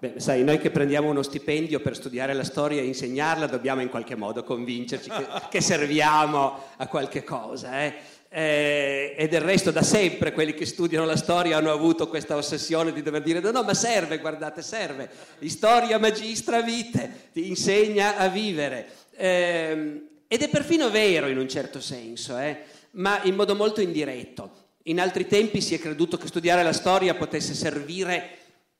Beh, 0.00 0.14
sai, 0.16 0.42
noi 0.42 0.58
che 0.58 0.72
prendiamo 0.72 1.08
uno 1.08 1.22
stipendio 1.22 1.78
per 1.78 1.94
studiare 1.94 2.32
la 2.32 2.42
storia 2.42 2.80
e 2.80 2.86
insegnarla 2.86 3.46
dobbiamo 3.46 3.80
in 3.80 3.88
qualche 3.88 4.16
modo 4.16 4.42
convincerci 4.42 5.08
che, 5.08 5.26
che 5.48 5.60
serviamo 5.60 6.70
a 6.78 6.88
qualche 6.88 7.22
cosa. 7.22 7.80
Eh? 7.80 7.94
Eh, 8.28 9.14
e 9.16 9.28
del 9.28 9.42
resto 9.42 9.70
da 9.70 9.82
sempre 9.82 10.32
quelli 10.32 10.52
che 10.52 10.66
studiano 10.66 11.06
la 11.06 11.16
storia 11.16 11.58
hanno 11.58 11.70
avuto 11.70 12.08
questa 12.08 12.34
ossessione 12.34 12.92
di 12.92 13.02
dover 13.02 13.22
dire 13.22 13.38
no, 13.38 13.52
no, 13.52 13.62
ma 13.62 13.74
serve, 13.74 14.18
guardate, 14.18 14.62
serve. 14.62 15.08
Storia 15.46 16.00
magistra 16.00 16.60
vite, 16.60 17.28
ti 17.32 17.46
insegna 17.46 18.16
a 18.16 18.26
vivere. 18.26 18.88
Eh, 19.14 20.08
ed 20.26 20.42
è 20.42 20.48
perfino 20.48 20.90
vero 20.90 21.28
in 21.28 21.38
un 21.38 21.48
certo 21.48 21.80
senso, 21.80 22.36
eh, 22.36 22.64
ma 22.92 23.22
in 23.22 23.36
modo 23.36 23.54
molto 23.54 23.80
indiretto. 23.80 24.61
In 24.84 25.00
altri 25.00 25.28
tempi 25.28 25.60
si 25.60 25.74
è 25.74 25.78
creduto 25.78 26.16
che 26.16 26.26
studiare 26.26 26.64
la 26.64 26.72
storia 26.72 27.14
potesse 27.14 27.54
servire 27.54 28.38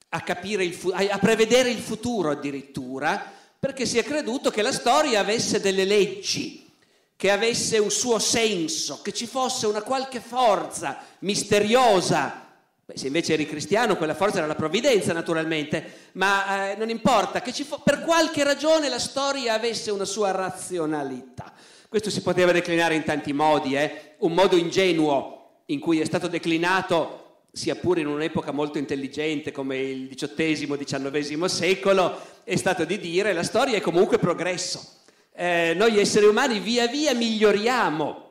a, 0.09 0.21
capire 0.23 0.65
il, 0.65 0.77
a 1.11 1.19
prevedere 1.19 1.71
il 1.71 1.79
futuro 1.79 2.31
addirittura, 2.31 3.31
perché 3.59 3.87
si 3.87 3.99
è 3.99 4.03
creduto 4.03 4.51
che 4.51 4.63
la 4.63 4.73
storia 4.73 5.21
avesse 5.21 5.61
delle 5.61 5.85
leggi, 5.85 6.69
che 7.15 7.31
avesse 7.31 7.79
un 7.79 7.91
suo 7.91 8.19
senso, 8.19 9.01
che 9.01 9.13
ci 9.13 9.27
fosse 9.27 9.69
una 9.69 9.83
qualche 9.83 10.19
forza 10.19 10.99
misteriosa. 11.21 12.49
Beh, 12.85 12.99
se 12.99 13.07
invece 13.07 13.35
eri 13.35 13.47
cristiano, 13.47 13.97
quella 13.97 14.17
forza 14.17 14.39
era 14.39 14.49
la 14.49 14.57
provvidenza, 14.57 15.13
naturalmente, 15.13 16.11
ma 16.15 16.73
eh, 16.73 16.77
non 16.77 16.91
importa, 16.91 17.41
che 17.41 17.53
fo- 17.53 17.79
per 17.79 18.01
qualche 18.01 18.43
ragione 18.43 18.89
la 18.89 18.99
storia 18.99 19.55
avesse 19.55 19.93
una 19.93 20.05
sua 20.05 20.33
razionalità. 20.33 21.53
Questo 21.89 22.11
si 22.11 22.23
poteva 22.23 22.51
declinare 22.51 22.97
in 22.97 23.05
tanti 23.05 23.33
modi, 23.33 23.77
eh? 23.77 24.17
un 24.19 24.33
modo 24.33 24.57
ingenuo 24.57 25.42
in 25.73 25.81
cui 25.81 26.01
è 26.01 26.05
stato 26.05 26.29
declinato 26.29 27.23
sia 27.53 27.75
pure 27.75 28.01
in 28.01 28.07
un'epoca 28.07 28.51
molto 28.51 28.79
intelligente 28.79 29.53
come 29.53 29.79
il 29.79 30.15
XVIII-XIX 30.15 31.45
secolo, 31.45 32.19
è 32.45 32.57
stato 32.57 32.85
di 32.85 32.99
dire 32.99 33.33
la 33.33 33.43
storia 33.43 33.77
è 33.77 33.81
comunque 33.81 34.19
progresso. 34.19 35.01
Eh, 35.35 35.75
noi 35.77 35.99
esseri 35.99 36.27
umani 36.27 36.61
via 36.61 36.87
via 36.87 37.15
miglioriamo. 37.15 38.31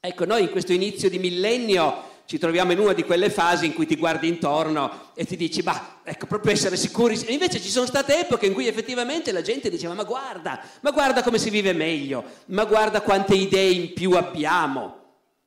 Ecco, 0.00 0.24
noi 0.24 0.42
in 0.42 0.50
questo 0.50 0.72
inizio 0.72 1.08
di 1.08 1.18
millennio 1.18 2.14
ci 2.26 2.38
troviamo 2.38 2.72
in 2.72 2.80
una 2.80 2.92
di 2.92 3.04
quelle 3.04 3.30
fasi 3.30 3.66
in 3.66 3.72
cui 3.72 3.86
ti 3.86 3.96
guardi 3.96 4.26
intorno 4.26 5.10
e 5.14 5.24
ti 5.24 5.36
dici, 5.36 5.62
ma 5.62 6.00
ecco, 6.02 6.26
proprio 6.26 6.52
essere 6.52 6.76
sicuri. 6.76 7.18
E 7.24 7.32
invece 7.32 7.60
ci 7.60 7.70
sono 7.70 7.86
state 7.86 8.20
epoche 8.20 8.46
in 8.46 8.52
cui 8.52 8.66
effettivamente 8.66 9.30
la 9.30 9.42
gente 9.42 9.70
diceva, 9.70 9.94
ma 9.94 10.02
guarda, 10.02 10.60
ma 10.80 10.90
guarda 10.90 11.22
come 11.22 11.38
si 11.38 11.50
vive 11.50 11.72
meglio, 11.72 12.24
ma 12.46 12.64
guarda 12.64 13.00
quante 13.00 13.34
idee 13.34 13.70
in 13.70 13.92
più 13.92 14.12
abbiamo. 14.12 14.95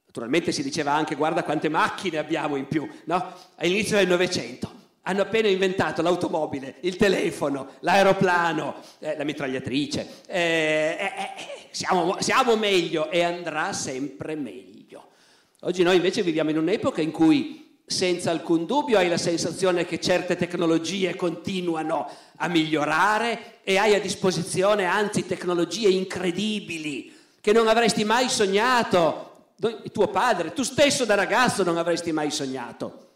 Naturalmente 0.09 0.51
si 0.51 0.63
diceva 0.63 0.93
anche 0.93 1.13
guarda 1.13 1.43
quante 1.43 1.69
macchine 1.69 2.17
abbiamo 2.17 2.55
in 2.55 2.67
più, 2.67 2.89
no? 3.03 3.31
All'inizio 3.57 3.95
del 3.95 4.07
Novecento 4.07 4.77
hanno 5.03 5.21
appena 5.21 5.47
inventato 5.47 6.01
l'automobile, 6.01 6.77
il 6.81 6.95
telefono, 6.95 7.73
l'aeroplano, 7.81 8.77
eh, 8.97 9.15
la 9.15 9.23
mitragliatrice. 9.23 10.23
Eh, 10.25 10.97
eh, 10.99 11.03
eh, 11.03 11.67
siamo, 11.69 12.17
siamo 12.21 12.55
meglio 12.55 13.11
e 13.11 13.21
andrà 13.21 13.71
sempre 13.71 14.33
meglio. 14.33 15.09
Oggi 15.59 15.83
noi 15.83 15.97
invece 15.97 16.23
viviamo 16.23 16.49
in 16.49 16.57
un'epoca 16.57 17.01
in 17.01 17.11
cui 17.11 17.77
senza 17.85 18.31
alcun 18.31 18.65
dubbio 18.65 18.97
hai 18.97 19.09
la 19.09 19.17
sensazione 19.17 19.85
che 19.85 19.99
certe 19.99 20.35
tecnologie 20.35 21.15
continuano 21.15 22.09
a 22.37 22.47
migliorare 22.47 23.59
e 23.63 23.77
hai 23.77 23.93
a 23.93 24.01
disposizione 24.01 24.85
anzi 24.85 25.27
tecnologie 25.27 25.89
incredibili 25.89 27.15
che 27.41 27.51
non 27.51 27.67
avresti 27.67 28.03
mai 28.03 28.27
sognato 28.27 29.28
tuo 29.91 30.07
padre, 30.07 30.53
tu 30.53 30.63
stesso 30.63 31.05
da 31.05 31.15
ragazzo 31.15 31.63
non 31.63 31.77
avresti 31.77 32.11
mai 32.11 32.31
sognato. 32.31 33.07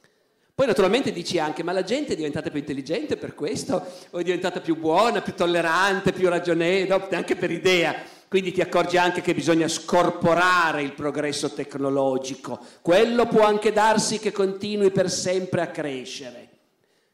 Poi 0.56 0.68
naturalmente 0.68 1.12
dici 1.12 1.40
anche, 1.40 1.64
ma 1.64 1.72
la 1.72 1.82
gente 1.82 2.14
è 2.14 2.16
diventata 2.16 2.52
più 2.52 2.60
intelligente 2.60 3.18
per 3.18 3.34
questo, 3.34 3.84
o 4.12 4.20
è 4.20 4.24
diventata 4.24 4.60
più 4.60 4.78
buona, 4.78 5.22
più 5.22 5.34
tollerante, 5.34 6.12
più 6.12 6.30
ragionevole, 6.30 7.08
neanche 7.10 7.36
per 7.36 7.50
idea. 7.50 7.96
Quindi 8.28 8.52
ti 8.52 8.62
accorgi 8.62 8.98
anche 8.98 9.22
che 9.22 9.34
bisogna 9.34 9.68
scorporare 9.68 10.84
il 10.84 10.94
progresso 10.94 11.54
tecnologico. 11.54 12.60
Quello 12.82 13.26
può 13.26 13.42
anche 13.44 13.72
darsi 13.72 14.20
che 14.20 14.32
continui 14.32 14.92
per 14.92 15.10
sempre 15.10 15.62
a 15.62 15.68
crescere. 15.68 16.50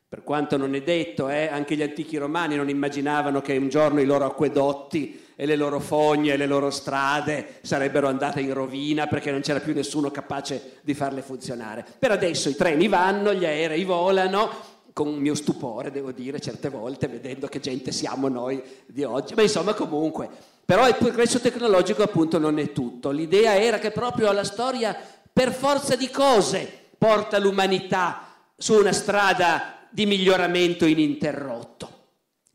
Per 0.09 0.23
quanto 0.23 0.57
non 0.57 0.75
è 0.75 0.81
detto, 0.81 1.29
eh, 1.29 1.47
anche 1.47 1.75
gli 1.75 1.83
antichi 1.83 2.17
romani 2.17 2.55
non 2.55 2.67
immaginavano 2.67 3.41
che 3.41 3.55
un 3.55 3.69
giorno 3.69 4.01
i 4.01 4.05
loro 4.05 4.25
acquedotti 4.25 5.27
e 5.41 5.45
le 5.45 5.55
loro 5.55 5.79
fogne 5.79 6.33
e 6.33 6.35
le 6.35 6.47
loro 6.47 6.69
strade 6.69 7.59
sarebbero 7.61 8.09
andate 8.09 8.41
in 8.41 8.53
rovina 8.53 9.07
perché 9.07 9.31
non 9.31 9.39
c'era 9.39 9.61
più 9.61 9.73
nessuno 9.73 10.11
capace 10.11 10.79
di 10.81 10.93
farle 10.93 11.21
funzionare. 11.21 11.85
Per 11.97 12.11
adesso 12.11 12.49
i 12.49 12.57
treni 12.57 12.89
vanno, 12.89 13.33
gli 13.33 13.45
aerei 13.45 13.85
volano, 13.85 14.49
con 14.91 15.13
mio 15.13 15.35
stupore 15.35 15.91
devo 15.91 16.11
dire 16.11 16.41
certe 16.41 16.67
volte, 16.67 17.07
vedendo 17.07 17.47
che 17.47 17.61
gente 17.61 17.93
siamo 17.93 18.27
noi 18.27 18.61
di 18.85 19.05
oggi, 19.05 19.33
ma 19.33 19.41
insomma 19.41 19.73
comunque. 19.73 20.27
Però 20.65 20.85
il 20.89 20.97
progresso 20.97 21.39
tecnologico 21.39 22.03
appunto 22.03 22.37
non 22.37 22.59
è 22.59 22.73
tutto. 22.73 23.09
L'idea 23.09 23.55
era 23.55 23.79
che 23.79 23.91
proprio 23.91 24.29
la 24.33 24.43
storia, 24.43 24.93
per 25.31 25.53
forza 25.53 25.95
di 25.95 26.09
cose, 26.09 26.69
porta 26.97 27.39
l'umanità 27.39 28.35
su 28.57 28.73
una 28.73 28.91
strada 28.91 29.87
di 29.89 30.05
miglioramento 30.05 30.83
ininterrotto. 30.83 31.89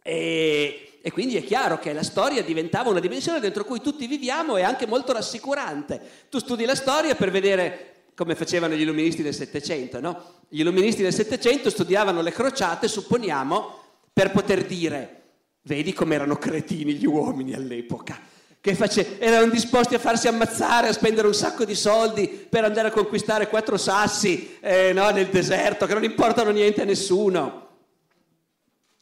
E, 0.03 0.84
e, 1.07 1.13
quindi 1.13 1.37
è 1.37 1.45
chiaro 1.45 1.79
che 1.79 1.93
la 1.93 2.03
storia 2.03 2.43
diventava 2.43 2.89
una 2.89 2.99
dimensione 2.99 3.39
dentro 3.39 3.67
cui 3.67 3.83
tutti 3.83 4.07
viviamo 4.07 4.57
e 4.57 4.63
anche 4.63 4.87
molto 4.87 5.13
rassicurante. 5.13 6.01
Tu 6.31 6.39
studi 6.39 6.65
la 6.65 6.75
storia 6.75 7.15
per 7.15 7.31
vedere 7.31 8.07
come 8.15 8.35
facevano 8.35 8.75
gli 8.75 8.81
illuministi 8.81 9.23
del 9.23 9.35
Settecento, 9.35 10.01
no? 10.01 10.41
Gli 10.49 10.61
illuministi 10.61 11.03
del 11.03 11.13
Settecento 11.13 11.69
studiavano 11.69 12.23
le 12.23 12.33
crociate, 12.33 12.89
supponiamo, 12.89 13.81
per 14.15 14.31
poter 14.31 14.65
dire, 14.65 15.23
vedi 15.65 15.93
come 15.93 16.15
erano 16.15 16.37
cretini 16.37 16.95
gli 16.95 17.05
uomini 17.05 17.53
all'epoca 17.53 18.19
che 18.59 18.75
face- 18.75 19.19
erano 19.19 19.51
disposti 19.53 19.95
a 19.95 19.99
farsi 19.99 20.27
ammazzare, 20.27 20.89
a 20.89 20.93
spendere 20.95 21.27
un 21.27 21.35
sacco 21.35 21.67
di 21.67 21.75
soldi 21.75 22.27
per 22.29 22.65
andare 22.65 22.89
a 22.89 22.93
conquistare 22.93 23.49
quattro 23.49 23.77
sassi 23.77 24.57
eh, 24.59 24.95
no, 24.95 25.11
nel 25.11 25.27
deserto, 25.27 25.85
che 25.85 25.93
non 25.93 26.03
importano 26.03 26.51
niente 26.51 26.81
a 26.81 26.87
nessuno. 26.87 27.64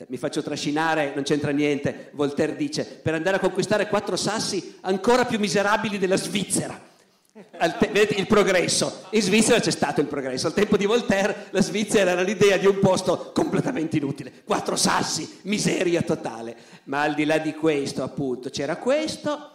Mi 0.09 0.17
faccio 0.17 0.43
trascinare, 0.43 1.13
non 1.15 1.25
c'entra 1.25 1.51
niente. 1.51 2.11
Voltaire 2.13 2.57
dice, 2.57 2.85
per 2.85 3.15
andare 3.15 3.37
a 3.37 3.41
conquistare 3.41 3.89
quattro 3.89 4.17
sassi 4.17 4.79
ancora 4.83 5.25
più 5.25 5.39
miserabili 5.39 5.99
della 5.99 6.17
Svizzera. 6.17 6.91
Te- 7.33 7.89
vedete 7.93 8.15
il 8.15 8.27
progresso. 8.27 9.05
In 9.11 9.23
Svizzera 9.23 9.61
c'è 9.61 9.71
stato 9.71 10.01
il 10.01 10.07
progresso. 10.07 10.47
Al 10.47 10.55
tempo 10.55 10.77
di 10.77 10.85
Voltaire 10.85 11.47
la 11.51 11.63
Svizzera 11.63 12.11
era 12.11 12.23
l'idea 12.23 12.57
di 12.57 12.67
un 12.67 12.79
posto 12.79 13.33
completamente 13.33 13.97
inutile. 13.97 14.33
Quattro 14.45 14.77
sassi, 14.77 15.39
miseria 15.43 16.03
totale. 16.03 16.57
Ma 16.85 17.03
al 17.03 17.15
di 17.15 17.25
là 17.25 17.39
di 17.39 17.55
questo, 17.55 18.03
appunto, 18.03 18.51
c'era 18.51 18.77
questo 18.77 19.51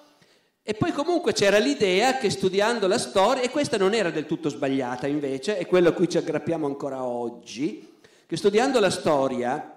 e 0.70 0.74
poi 0.74 0.92
comunque 0.92 1.32
c'era 1.32 1.60
l'idea 1.60 2.18
che 2.18 2.30
studiando 2.30 2.88
la 2.88 2.98
storia, 2.98 3.42
e 3.42 3.50
questa 3.50 3.78
non 3.78 3.94
era 3.94 4.10
del 4.10 4.26
tutto 4.26 4.50
sbagliata 4.50 5.08
invece, 5.08 5.58
è 5.58 5.66
quello 5.66 5.88
a 5.88 5.92
cui 5.94 6.10
ci 6.10 6.18
aggrappiamo 6.18 6.66
ancora 6.66 7.06
oggi, 7.06 8.00
che 8.28 8.36
studiando 8.36 8.82
la 8.82 8.90
storia 8.90 9.77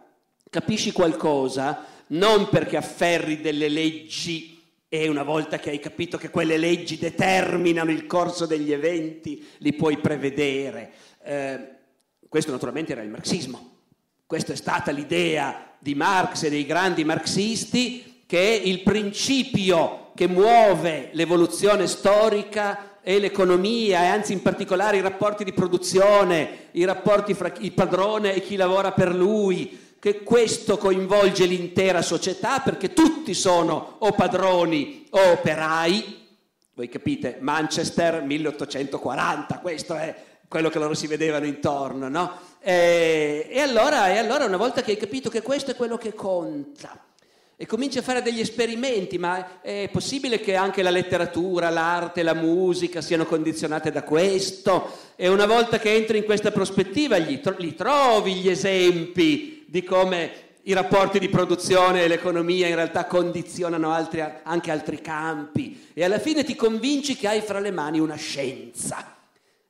capisci 0.50 0.92
qualcosa 0.92 1.86
non 2.08 2.48
perché 2.48 2.76
afferri 2.76 3.40
delle 3.40 3.68
leggi 3.68 4.58
e 4.88 5.08
una 5.08 5.22
volta 5.22 5.60
che 5.60 5.70
hai 5.70 5.78
capito 5.78 6.18
che 6.18 6.30
quelle 6.30 6.56
leggi 6.56 6.98
determinano 6.98 7.92
il 7.92 8.06
corso 8.06 8.44
degli 8.44 8.72
eventi, 8.72 9.46
li 9.58 9.72
puoi 9.72 9.98
prevedere. 9.98 10.90
Eh, 11.22 11.68
questo 12.28 12.50
naturalmente 12.50 12.92
era 12.92 13.02
il 13.02 13.08
marxismo. 13.08 13.78
Questa 14.26 14.52
è 14.52 14.56
stata 14.56 14.90
l'idea 14.90 15.74
di 15.78 15.94
Marx 15.94 16.42
e 16.42 16.50
dei 16.50 16.66
grandi 16.66 17.04
marxisti 17.04 18.24
che 18.26 18.60
il 18.64 18.82
principio 18.82 20.10
che 20.14 20.26
muove 20.26 21.10
l'evoluzione 21.12 21.86
storica 21.86 22.98
e 23.02 23.18
l'economia 23.18 24.02
e 24.02 24.06
anzi 24.06 24.32
in 24.32 24.42
particolare 24.42 24.96
i 24.96 25.02
rapporti 25.02 25.44
di 25.44 25.52
produzione, 25.52 26.68
i 26.72 26.84
rapporti 26.84 27.34
fra 27.34 27.52
il 27.58 27.72
padrone 27.72 28.34
e 28.34 28.42
chi 28.42 28.56
lavora 28.56 28.92
per 28.92 29.14
lui, 29.14 29.89
che 30.00 30.22
questo 30.22 30.78
coinvolge 30.78 31.44
l'intera 31.44 32.00
società 32.00 32.60
perché 32.60 32.94
tutti 32.94 33.34
sono 33.34 33.96
o 33.98 34.12
padroni 34.12 35.06
o 35.10 35.32
operai. 35.32 36.26
Voi 36.72 36.88
capite, 36.88 37.36
Manchester 37.40 38.22
1840, 38.22 39.58
questo 39.58 39.94
è 39.94 40.14
quello 40.48 40.70
che 40.70 40.78
loro 40.78 40.94
si 40.94 41.06
vedevano 41.06 41.44
intorno, 41.44 42.08
no? 42.08 42.32
E, 42.60 43.46
e, 43.50 43.60
allora, 43.60 44.08
e 44.08 44.16
allora 44.16 44.46
una 44.46 44.56
volta 44.56 44.80
che 44.80 44.92
hai 44.92 44.96
capito 44.96 45.28
che 45.28 45.42
questo 45.42 45.72
è 45.72 45.76
quello 45.76 45.98
che 45.98 46.14
conta, 46.14 46.98
e 47.62 47.66
comincia 47.66 47.98
a 47.98 48.02
fare 48.02 48.22
degli 48.22 48.40
esperimenti, 48.40 49.18
ma 49.18 49.60
è 49.60 49.90
possibile 49.92 50.40
che 50.40 50.56
anche 50.56 50.82
la 50.82 50.88
letteratura, 50.88 51.68
l'arte, 51.68 52.22
la 52.22 52.32
musica 52.32 53.02
siano 53.02 53.26
condizionate 53.26 53.92
da 53.92 54.02
questo? 54.02 54.96
E 55.14 55.28
una 55.28 55.44
volta 55.44 55.78
che 55.78 55.94
entri 55.94 56.16
in 56.16 56.24
questa 56.24 56.52
prospettiva 56.52 57.18
gli 57.18 57.38
trovi 57.74 58.36
gli 58.36 58.48
esempi 58.48 59.59
di 59.70 59.85
come 59.85 60.48
i 60.62 60.72
rapporti 60.72 61.20
di 61.20 61.28
produzione 61.28 62.02
e 62.02 62.09
l'economia 62.09 62.66
in 62.66 62.74
realtà 62.74 63.04
condizionano 63.04 63.92
altri, 63.92 64.20
anche 64.42 64.72
altri 64.72 65.00
campi. 65.00 65.90
E 65.94 66.02
alla 66.02 66.18
fine 66.18 66.42
ti 66.42 66.56
convinci 66.56 67.14
che 67.14 67.28
hai 67.28 67.40
fra 67.40 67.61
le 67.61 67.70
mani 67.70 68.00
una 68.00 68.16
scienza. 68.16 69.16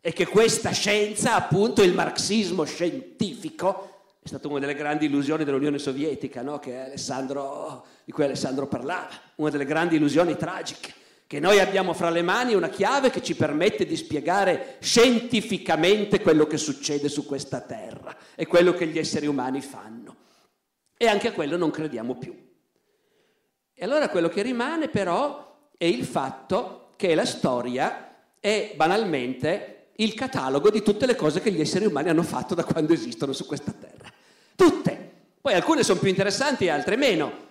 E 0.01 0.13
che 0.15 0.27
questa 0.27 0.71
scienza, 0.71 1.35
appunto 1.35 1.83
il 1.83 1.93
marxismo 1.93 2.65
scientifico, 2.65 4.05
è 4.23 4.29
stata 4.29 4.49
una 4.49 4.59
delle 4.59 4.75
grandi 4.75 5.05
illusioni 5.05 5.45
dell'Unione 5.45 5.79
Sovietica, 5.79 6.41
no? 6.41 6.59
di 6.63 8.13
cui 8.13 8.25
Alessandro 8.25 8.67
parlava, 8.67 9.11
una 9.37 9.51
delle 9.51 9.67
grandi 9.67 9.97
illusioni 9.97 10.35
tragiche, 10.35 10.95
che 11.31 11.39
noi 11.39 11.61
abbiamo 11.61 11.93
fra 11.93 12.11
le 12.11 12.23
mani 12.23 12.55
una 12.55 12.69
chiave 12.69 13.09
che 13.09 13.23
ci 13.23 13.37
permette 13.37 13.87
di 13.87 13.95
spiegare 13.95 14.79
scientificamente 14.81 16.21
quello 16.21 16.45
che 16.49 16.57
succede 16.57 17.09
su 17.09 17.25
questa 17.25 17.61
terra 17.61 18.17
e 18.35 18.49
quello 18.49 18.73
che 18.75 18.89
gli 18.89 18.99
esseri 18.99 19.29
umani 19.29 19.61
fanno. 19.61 20.17
E 20.97 21.07
anche 21.07 21.29
a 21.29 21.33
quello 21.33 21.57
non 21.57 21.71
crediamo 21.71 22.17
più. 22.17 22.37
E 23.73 23.85
allora 23.85 24.09
quello 24.09 24.29
che 24.29 24.43
rimane 24.43 24.89
però 24.89 25.69
è 25.79 25.85
il 25.85 26.05
fatto 26.05 26.89
che 26.97 27.15
la 27.15 27.25
storia 27.25 28.33
è 28.41 28.73
banalmente 28.75 29.91
il 29.99 30.15
catalogo 30.15 30.69
di 30.69 30.83
tutte 30.83 31.07
le 31.07 31.15
cose 31.15 31.41
che 31.41 31.53
gli 31.53 31.61
esseri 31.61 31.87
umani 31.87 32.09
hanno 32.09 32.25
fatto 32.25 32.57
da 32.57 32.65
quando 32.65 32.93
esistono 32.93 33.33
su 33.33 33.47
questa 33.47 33.71
terra. 33.71 34.13
Tutte. 34.57 35.13
Poi 35.41 35.55
alcune 35.55 35.85
sono 35.85 36.01
più 36.01 36.09
interessanti 36.09 36.69
altre 36.69 36.97
meno. 36.97 37.50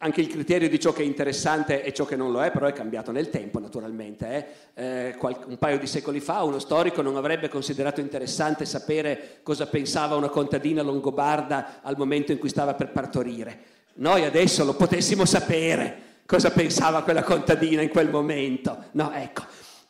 Anche 0.00 0.20
il 0.20 0.28
criterio 0.28 0.68
di 0.68 0.78
ciò 0.78 0.92
che 0.92 1.02
è 1.02 1.04
interessante 1.04 1.82
e 1.82 1.92
ciò 1.92 2.04
che 2.04 2.14
non 2.14 2.30
lo 2.30 2.42
è, 2.42 2.52
però 2.52 2.66
è 2.66 2.72
cambiato 2.72 3.10
nel 3.10 3.30
tempo, 3.30 3.58
naturalmente. 3.58 4.56
Eh? 4.74 4.84
Eh, 4.84 5.16
un 5.20 5.56
paio 5.58 5.78
di 5.78 5.86
secoli 5.86 6.20
fa 6.20 6.44
uno 6.44 6.60
storico 6.60 7.02
non 7.02 7.16
avrebbe 7.16 7.48
considerato 7.48 8.00
interessante 8.00 8.64
sapere 8.64 9.40
cosa 9.42 9.66
pensava 9.66 10.14
una 10.14 10.28
contadina 10.28 10.82
longobarda 10.82 11.80
al 11.82 11.96
momento 11.96 12.30
in 12.30 12.38
cui 12.38 12.48
stava 12.48 12.74
per 12.74 12.92
partorire. 12.92 13.58
Noi 13.94 14.24
adesso 14.24 14.64
lo 14.64 14.74
potessimo 14.74 15.24
sapere 15.24 16.06
cosa 16.28 16.50
pensava 16.50 17.02
quella 17.02 17.22
contadina 17.22 17.80
in 17.80 17.88
quel 17.88 18.10
momento. 18.10 18.84
No, 18.92 19.10
ecco. 19.14 19.44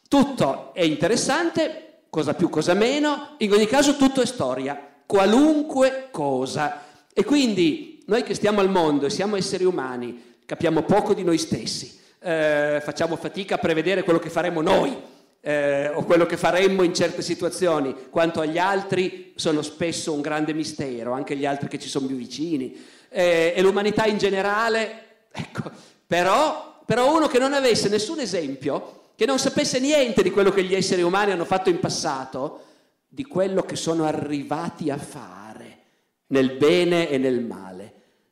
Tutto 0.09 0.73
è 0.73 0.83
interessante, 0.83 2.03
cosa 2.09 2.33
più, 2.33 2.49
cosa 2.49 2.75
meno, 2.75 3.35
in 3.39 3.53
ogni 3.53 3.67
caso 3.67 3.97
tutto 3.97 4.23
è 4.23 4.27
storia, 4.27 4.81
qualunque 5.05 6.07
cosa. 6.13 6.85
E 7.13 7.25
quindi 7.25 7.88
noi 8.09 8.23
che 8.23 8.35
stiamo 8.35 8.61
al 8.61 8.71
mondo 8.71 9.07
e 9.07 9.11
siamo 9.11 9.37
esseri 9.37 9.65
umani, 9.65 10.37
capiamo 10.47 10.83
poco 10.83 11.13
di 11.13 11.23
noi 11.23 11.37
stessi, 11.37 11.99
eh, 12.21 12.81
facciamo 12.83 13.17
fatica 13.17 13.57
a 13.57 13.59
prevedere 13.59 14.03
quello 14.03 14.19
che 14.19 14.31
faremo 14.31 14.61
noi. 14.61 15.17
Eh, 15.41 15.89
o 15.95 16.03
quello 16.03 16.27
che 16.27 16.37
faremmo 16.37 16.83
in 16.83 16.93
certe 16.93 17.23
situazioni, 17.23 17.95
quanto 18.11 18.41
agli 18.41 18.59
altri 18.59 19.33
sono 19.37 19.63
spesso 19.63 20.13
un 20.13 20.21
grande 20.21 20.53
mistero, 20.53 21.13
anche 21.13 21.37
gli 21.37 21.47
altri 21.47 21.69
che 21.69 21.79
ci 21.79 21.89
sono 21.89 22.09
più 22.09 22.17
vicini, 22.17 22.77
eh, 23.09 23.53
e 23.55 23.63
l'umanità 23.63 24.05
in 24.07 24.19
generale, 24.19 25.21
ecco, 25.31 25.71
però, 26.05 26.81
però 26.85 27.15
uno 27.15 27.29
che 27.29 27.39
non 27.39 27.53
avesse 27.53 27.89
nessun 27.89 28.19
esempio 28.19 28.99
che 29.15 29.27
non 29.27 29.39
sapesse 29.39 29.79
niente 29.79 30.23
di 30.23 30.31
quello 30.31 30.51
che 30.51 30.65
gli 30.65 30.75
esseri 30.75 31.03
umani 31.03 31.31
hanno 31.31 31.45
fatto 31.45 31.71
in 31.71 31.79
passato, 31.79 32.65
di 33.07 33.25
quello 33.25 33.63
che 33.63 33.77
sono 33.77 34.05
arrivati 34.05 34.91
a 34.91 34.97
fare 34.97 35.79
nel 36.29 36.57
bene 36.57 37.09
e 37.09 37.19
nel 37.19 37.41
male, 37.41 37.88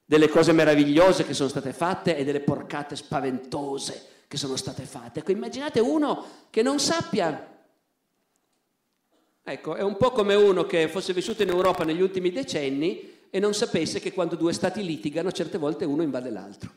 delle 0.06 0.28
cose 0.28 0.52
meravigliose 0.52 1.26
che 1.26 1.34
sono 1.34 1.50
state 1.50 1.74
fatte 1.74 2.16
e 2.16 2.24
delle 2.24 2.40
porcate 2.40 2.96
spaventose 2.96 4.06
che 4.26 4.38
sono 4.38 4.56
state 4.56 4.84
fatte. 4.84 5.20
Ecco, 5.20 5.32
immaginate 5.32 5.80
uno 5.80 6.24
che 6.48 6.62
non 6.62 6.78
sappia 6.78 7.54
Ecco, 9.48 9.76
è 9.76 9.82
un 9.82 9.96
po' 9.96 10.10
come 10.10 10.34
uno 10.34 10.66
che 10.66 10.88
fosse 10.88 11.12
vissuto 11.12 11.44
in 11.44 11.50
Europa 11.50 11.84
negli 11.84 12.00
ultimi 12.00 12.32
decenni 12.32 13.28
e 13.30 13.38
non 13.38 13.54
sapesse 13.54 14.00
che 14.00 14.12
quando 14.12 14.34
due 14.34 14.52
stati 14.52 14.84
litigano 14.84 15.30
certe 15.30 15.56
volte 15.56 15.84
uno 15.84 16.02
invade 16.02 16.30
l'altro. 16.30 16.68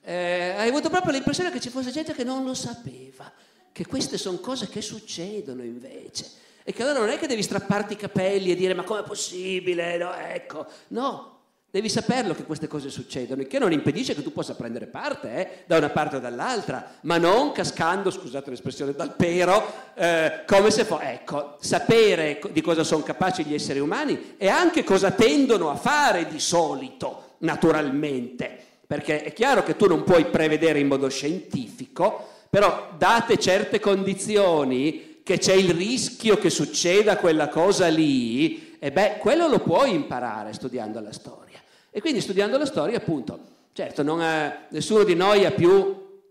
Eh, 0.00 0.54
hai 0.56 0.68
avuto 0.68 0.88
proprio 0.88 1.10
l'impressione 1.10 1.50
che 1.50 1.58
ci 1.58 1.68
fosse 1.68 1.90
gente 1.90 2.12
che 2.12 2.22
non 2.22 2.44
lo 2.44 2.54
sapeva 2.54 3.28
che 3.72 3.86
queste 3.86 4.18
sono 4.18 4.38
cose 4.38 4.68
che 4.68 4.80
succedono 4.80 5.64
invece. 5.64 6.30
E 6.62 6.72
che 6.72 6.82
allora 6.82 7.00
non 7.00 7.08
è 7.08 7.18
che 7.18 7.26
devi 7.26 7.42
strapparti 7.42 7.94
i 7.94 7.96
capelli 7.96 8.52
e 8.52 8.54
dire 8.54 8.74
ma 8.74 8.84
com'è 8.84 9.02
possibile? 9.02 9.96
No, 9.96 10.14
ecco, 10.14 10.66
no, 10.88 11.31
devi 11.72 11.88
saperlo 11.88 12.34
che 12.34 12.44
queste 12.44 12.68
cose 12.68 12.90
succedono, 12.90 13.40
il 13.40 13.48
che 13.48 13.58
non 13.58 13.72
impedisce 13.72 14.14
che 14.14 14.22
tu 14.22 14.30
possa 14.30 14.54
prendere 14.54 14.86
parte 14.86 15.34
eh, 15.34 15.48
da 15.64 15.78
una 15.78 15.88
parte 15.88 16.16
o 16.16 16.20
dall'altra, 16.20 16.98
ma 17.00 17.16
non 17.16 17.50
cascando, 17.52 18.10
scusate 18.10 18.50
l'espressione, 18.50 18.92
dal 18.92 19.14
pero, 19.16 19.72
eh, 19.94 20.42
come 20.46 20.70
se 20.70 20.84
fosse... 20.84 21.04
Ecco, 21.04 21.56
sapere 21.60 22.40
di 22.50 22.60
cosa 22.60 22.84
sono 22.84 23.02
capaci 23.02 23.44
gli 23.44 23.54
esseri 23.54 23.78
umani 23.78 24.34
e 24.36 24.48
anche 24.48 24.84
cosa 24.84 25.12
tendono 25.12 25.70
a 25.70 25.76
fare 25.76 26.28
di 26.28 26.38
solito, 26.38 27.36
naturalmente, 27.38 28.58
perché 28.86 29.22
è 29.22 29.32
chiaro 29.32 29.62
che 29.62 29.74
tu 29.74 29.86
non 29.86 30.04
puoi 30.04 30.26
prevedere 30.26 30.78
in 30.78 30.88
modo 30.88 31.08
scientifico 31.08 32.28
però 32.52 32.90
date 32.98 33.38
certe 33.38 33.80
condizioni 33.80 35.20
che 35.22 35.38
c'è 35.38 35.54
il 35.54 35.70
rischio 35.70 36.36
che 36.36 36.50
succeda 36.50 37.16
quella 37.16 37.48
cosa 37.48 37.88
lì, 37.88 38.76
e 38.78 38.92
beh, 38.92 39.16
quello 39.20 39.48
lo 39.48 39.60
puoi 39.60 39.94
imparare 39.94 40.52
studiando 40.52 41.00
la 41.00 41.14
storia. 41.14 41.61
E 41.94 42.00
quindi 42.00 42.22
studiando 42.22 42.56
la 42.56 42.64
storia, 42.64 42.96
appunto, 42.96 43.38
certo, 43.74 44.00
ha, 44.00 44.66
nessuno 44.70 45.04
di 45.04 45.14
noi 45.14 45.44
ha 45.44 45.50
più 45.50 46.22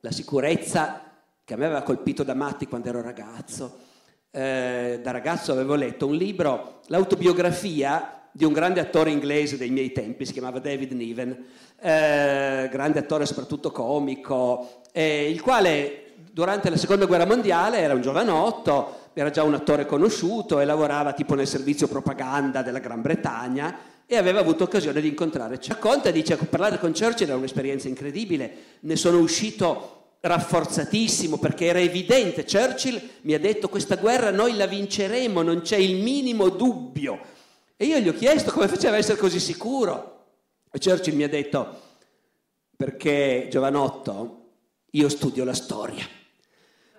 la 0.00 0.10
sicurezza 0.10 1.02
che 1.44 1.52
a 1.52 1.58
me 1.58 1.66
aveva 1.66 1.82
colpito 1.82 2.22
da 2.22 2.32
matti 2.32 2.66
quando 2.66 2.88
ero 2.88 3.02
ragazzo. 3.02 3.76
Eh, 4.30 5.00
da 5.02 5.10
ragazzo 5.10 5.52
avevo 5.52 5.74
letto 5.74 6.06
un 6.06 6.14
libro, 6.14 6.80
l'autobiografia 6.86 8.22
di 8.32 8.46
un 8.46 8.54
grande 8.54 8.80
attore 8.80 9.10
inglese 9.10 9.58
dei 9.58 9.68
miei 9.68 9.92
tempi, 9.92 10.24
si 10.24 10.32
chiamava 10.32 10.60
David 10.60 10.92
Niven, 10.92 11.44
eh, 11.78 12.70
grande 12.72 12.98
attore 13.00 13.26
soprattutto 13.26 13.70
comico, 13.70 14.80
eh, 14.92 15.28
il 15.28 15.42
quale 15.42 16.14
durante 16.32 16.70
la 16.70 16.78
seconda 16.78 17.04
guerra 17.04 17.26
mondiale 17.26 17.80
era 17.80 17.92
un 17.92 18.00
giovanotto, 18.00 19.10
era 19.12 19.28
già 19.28 19.42
un 19.42 19.52
attore 19.52 19.84
conosciuto 19.84 20.58
e 20.58 20.64
lavorava 20.64 21.12
tipo 21.12 21.34
nel 21.34 21.46
servizio 21.46 21.86
propaganda 21.86 22.62
della 22.62 22.78
Gran 22.78 23.02
Bretagna 23.02 23.90
e 24.12 24.18
aveva 24.18 24.40
avuto 24.40 24.64
occasione 24.64 25.00
di 25.00 25.08
incontrare. 25.08 25.58
Racconta, 25.66 26.10
dice, 26.10 26.36
parlare 26.36 26.78
con 26.78 26.92
Churchill 26.92 27.28
era 27.28 27.36
un'esperienza 27.36 27.88
incredibile, 27.88 28.52
ne 28.80 28.96
sono 28.96 29.18
uscito 29.18 30.16
rafforzatissimo 30.20 31.38
perché 31.38 31.64
era 31.64 31.80
evidente, 31.80 32.44
Churchill 32.44 33.00
mi 33.22 33.32
ha 33.32 33.40
detto 33.40 33.68
questa 33.68 33.96
guerra 33.96 34.30
noi 34.30 34.54
la 34.54 34.66
vinceremo, 34.66 35.40
non 35.40 35.62
c'è 35.62 35.76
il 35.76 35.96
minimo 35.96 36.50
dubbio. 36.50 37.20
E 37.74 37.86
io 37.86 37.98
gli 37.98 38.08
ho 38.08 38.12
chiesto 38.12 38.52
come 38.52 38.68
faceva 38.68 38.96
a 38.96 38.98
essere 38.98 39.18
così 39.18 39.40
sicuro. 39.40 40.26
E 40.70 40.78
Churchill 40.78 41.14
mi 41.14 41.24
ha 41.24 41.28
detto, 41.28 41.80
perché 42.76 43.48
giovanotto, 43.50 44.50
io 44.90 45.08
studio 45.08 45.42
la 45.44 45.54
storia. 45.54 46.06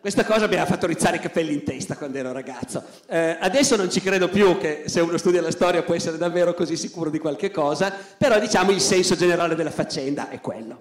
Questa 0.03 0.25
cosa 0.25 0.49
mi 0.49 0.57
ha 0.57 0.65
fatto 0.65 0.85
rizzare 0.85 1.15
i 1.15 1.19
capelli 1.21 1.53
in 1.53 1.63
testa 1.63 1.95
quando 1.95 2.17
ero 2.17 2.33
ragazzo. 2.33 2.83
Eh, 3.07 3.37
adesso 3.39 3.77
non 3.77 3.89
ci 3.89 4.01
credo 4.01 4.27
più 4.27 4.57
che 4.57 4.83
se 4.87 4.99
uno 4.99 5.15
studia 5.15 5.41
la 5.41 5.49
storia 5.49 5.81
può 5.81 5.95
essere 5.95 6.17
davvero 6.17 6.53
così 6.53 6.75
sicuro 6.75 7.09
di 7.09 7.19
qualche 7.19 7.51
cosa, 7.51 7.89
però 8.17 8.37
diciamo 8.37 8.71
il 8.71 8.81
senso 8.81 9.15
generale 9.15 9.55
della 9.55 9.71
faccenda 9.71 10.27
è 10.27 10.41
quello. 10.41 10.77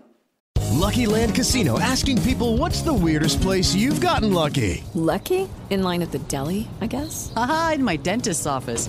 Lucky 0.72 1.06
Land 1.06 1.34
Casino 1.34 1.78
asking 1.78 2.20
people 2.22 2.56
what's 2.56 2.82
the 2.82 2.92
weirdest 2.92 3.40
place 3.40 3.76
you've 3.76 4.04
gotten 4.04 4.32
lucky? 4.32 4.82
Lucky? 4.94 5.48
In 5.68 5.82
line 5.84 6.02
at 6.02 6.10
the 6.10 6.20
deli, 6.26 6.66
I 6.80 6.88
guess. 6.88 7.30
Aha, 7.36 7.74
in 7.74 7.84
my 7.84 7.96
dentist's 7.96 8.46
office. 8.46 8.88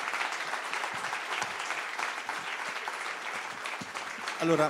Allora, 4.41 4.67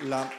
la, 0.00 0.30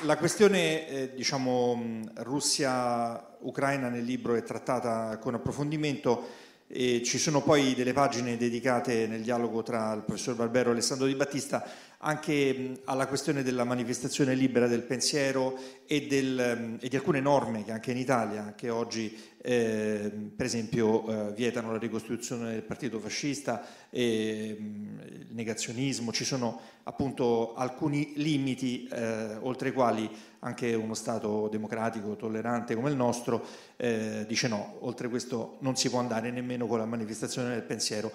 la 0.00 0.16
questione 0.16 0.88
eh, 0.88 1.14
diciamo, 1.14 2.02
Russia-Ucraina 2.16 3.88
nel 3.88 4.02
libro 4.02 4.34
è 4.34 4.42
trattata 4.42 5.16
con 5.18 5.34
approfondimento 5.34 6.26
e 6.66 7.00
ci 7.04 7.18
sono 7.18 7.42
poi 7.42 7.76
delle 7.76 7.92
pagine 7.92 8.36
dedicate 8.36 9.06
nel 9.06 9.22
dialogo 9.22 9.62
tra 9.62 9.92
il 9.92 10.02
professor 10.02 10.34
Barbero 10.34 10.70
e 10.70 10.72
Alessandro 10.72 11.06
Di 11.06 11.14
Battista 11.14 11.64
anche 11.98 12.80
alla 12.86 13.06
questione 13.06 13.44
della 13.44 13.62
manifestazione 13.62 14.34
libera 14.34 14.66
del 14.66 14.82
pensiero 14.82 15.56
e, 15.86 16.08
del, 16.08 16.76
e 16.80 16.88
di 16.88 16.96
alcune 16.96 17.20
norme 17.20 17.62
che 17.62 17.70
anche 17.70 17.92
in 17.92 17.98
Italia, 17.98 18.54
che 18.56 18.68
oggi 18.68 19.16
eh, 19.42 20.10
per 20.36 20.46
esempio 20.46 21.28
eh, 21.28 21.32
vietano 21.32 21.72
la 21.72 21.78
ricostituzione 21.78 22.52
del 22.52 22.62
partito 22.62 22.98
fascista, 22.98 23.64
e, 23.88 24.56
mh, 24.58 25.00
il 25.06 25.26
negazionismo, 25.30 26.12
ci 26.12 26.24
sono 26.24 26.60
appunto 26.84 27.54
alcuni 27.54 28.12
limiti 28.16 28.88
eh, 28.92 29.36
oltre 29.40 29.70
i 29.70 29.72
quali 29.72 30.10
anche 30.40 30.74
uno 30.74 30.94
Stato 30.94 31.48
democratico, 31.48 32.16
tollerante 32.16 32.74
come 32.74 32.90
il 32.90 32.96
nostro, 32.96 33.44
eh, 33.76 34.24
dice 34.26 34.48
no, 34.48 34.76
oltre 34.80 35.08
questo 35.08 35.56
non 35.60 35.76
si 35.76 35.88
può 35.88 35.98
andare 35.98 36.30
nemmeno 36.30 36.66
con 36.66 36.78
la 36.78 36.86
manifestazione 36.86 37.50
del 37.50 37.62
pensiero. 37.62 38.12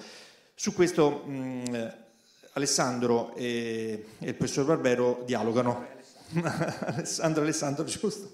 Su 0.53 0.73
questo 0.73 1.25
mh, 1.25 1.93
Alessandro 2.53 3.35
e, 3.35 4.05
e, 4.19 4.27
il 4.27 4.35
professor 4.35 4.65
Barbero 4.65 5.23
dialogano. 5.25 5.93
Alessandro, 6.85 7.43
Alessandro, 7.43 7.83
giusto? 7.83 8.33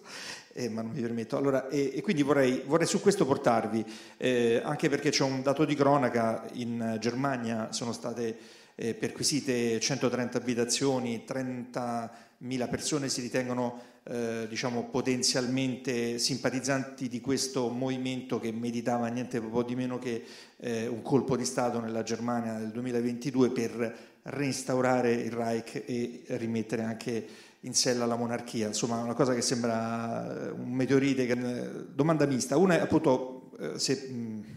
Eh, 0.53 0.69
ma 0.69 0.81
non 0.81 0.91
mi 0.91 1.01
permetto. 1.01 1.37
Allora, 1.37 1.69
e, 1.69 1.91
e 1.95 2.01
quindi 2.01 2.23
vorrei, 2.23 2.63
vorrei, 2.65 2.87
su 2.87 2.99
questo 2.99 3.25
portarvi, 3.25 3.85
eh, 4.17 4.61
anche 4.63 4.89
perché 4.89 5.09
c'è 5.09 5.23
un 5.23 5.41
dato 5.41 5.63
di 5.63 5.75
cronaca, 5.75 6.45
in 6.53 6.97
Germania 6.99 7.71
sono 7.71 7.93
state 7.93 8.37
eh, 8.75 8.93
perquisite 8.93 9.79
130 9.79 10.37
abitazioni, 10.37 11.23
30.000 11.25 12.69
persone 12.69 13.07
si 13.07 13.21
ritengono 13.21 13.89
eh, 14.03 14.47
diciamo, 14.49 14.89
potenzialmente 14.89 16.17
simpatizzanti 16.17 17.07
di 17.07 17.21
questo 17.21 17.69
movimento 17.69 18.39
che 18.39 18.51
meditava 18.51 19.07
niente 19.07 19.39
po' 19.39 19.63
di 19.63 19.75
meno 19.75 19.99
che 19.99 20.23
eh, 20.57 20.87
un 20.87 21.01
colpo 21.01 21.37
di 21.37 21.45
Stato 21.45 21.79
nella 21.79 22.03
Germania 22.03 22.57
del 22.57 22.71
2022 22.71 23.51
per 23.51 24.09
reinstaurare 24.23 25.13
il 25.13 25.31
Reich 25.31 25.83
e 25.85 26.23
rimettere 26.27 26.83
anche 26.83 27.27
in 27.61 27.73
sella 27.73 28.05
la 28.05 28.15
monarchia. 28.15 28.67
Insomma, 28.67 28.97
una 29.01 29.13
cosa 29.13 29.33
che 29.33 29.41
sembra 29.41 30.47
eh, 30.47 30.49
un 30.51 30.71
meteorite. 30.71 31.27
Eh, 31.27 31.85
domanda 31.93 32.25
mista. 32.25 32.57
Una 32.57 32.77
è 32.77 32.81
appunto 32.81 33.51
eh, 33.59 33.77
se 33.77 34.09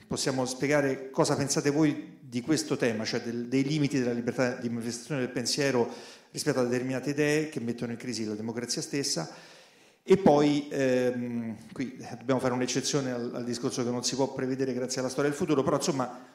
possiamo 0.06 0.46
spiegare 0.46 1.10
cosa 1.10 1.36
pensate 1.36 1.70
voi 1.70 2.18
di 2.20 2.40
questo 2.40 2.76
tema, 2.76 3.04
cioè 3.04 3.20
del, 3.20 3.46
dei 3.48 3.62
limiti 3.62 3.98
della 3.98 4.12
libertà 4.12 4.54
di 4.56 4.68
manifestazione 4.68 5.20
del 5.20 5.30
pensiero 5.30 5.88
rispetto 6.30 6.60
a 6.60 6.64
determinate 6.64 7.10
idee 7.10 7.48
che 7.48 7.60
mettono 7.60 7.92
in 7.92 7.98
crisi 7.98 8.24
la 8.24 8.34
democrazia 8.34 8.82
stessa. 8.82 9.30
E 10.06 10.16
poi, 10.18 10.68
ehm, 10.70 11.56
qui 11.72 11.96
dobbiamo 12.18 12.40
fare 12.40 12.52
un'eccezione 12.52 13.10
al, 13.10 13.30
al, 13.34 13.44
discorso 13.44 13.82
che 13.82 13.90
non 13.90 14.04
si 14.04 14.16
può 14.16 14.34
prevedere 14.34 14.74
grazie 14.74 15.00
alla 15.00 15.08
storia 15.08 15.30
del 15.30 15.38
futuro, 15.38 15.62
però 15.62 15.76
insomma 15.76 16.32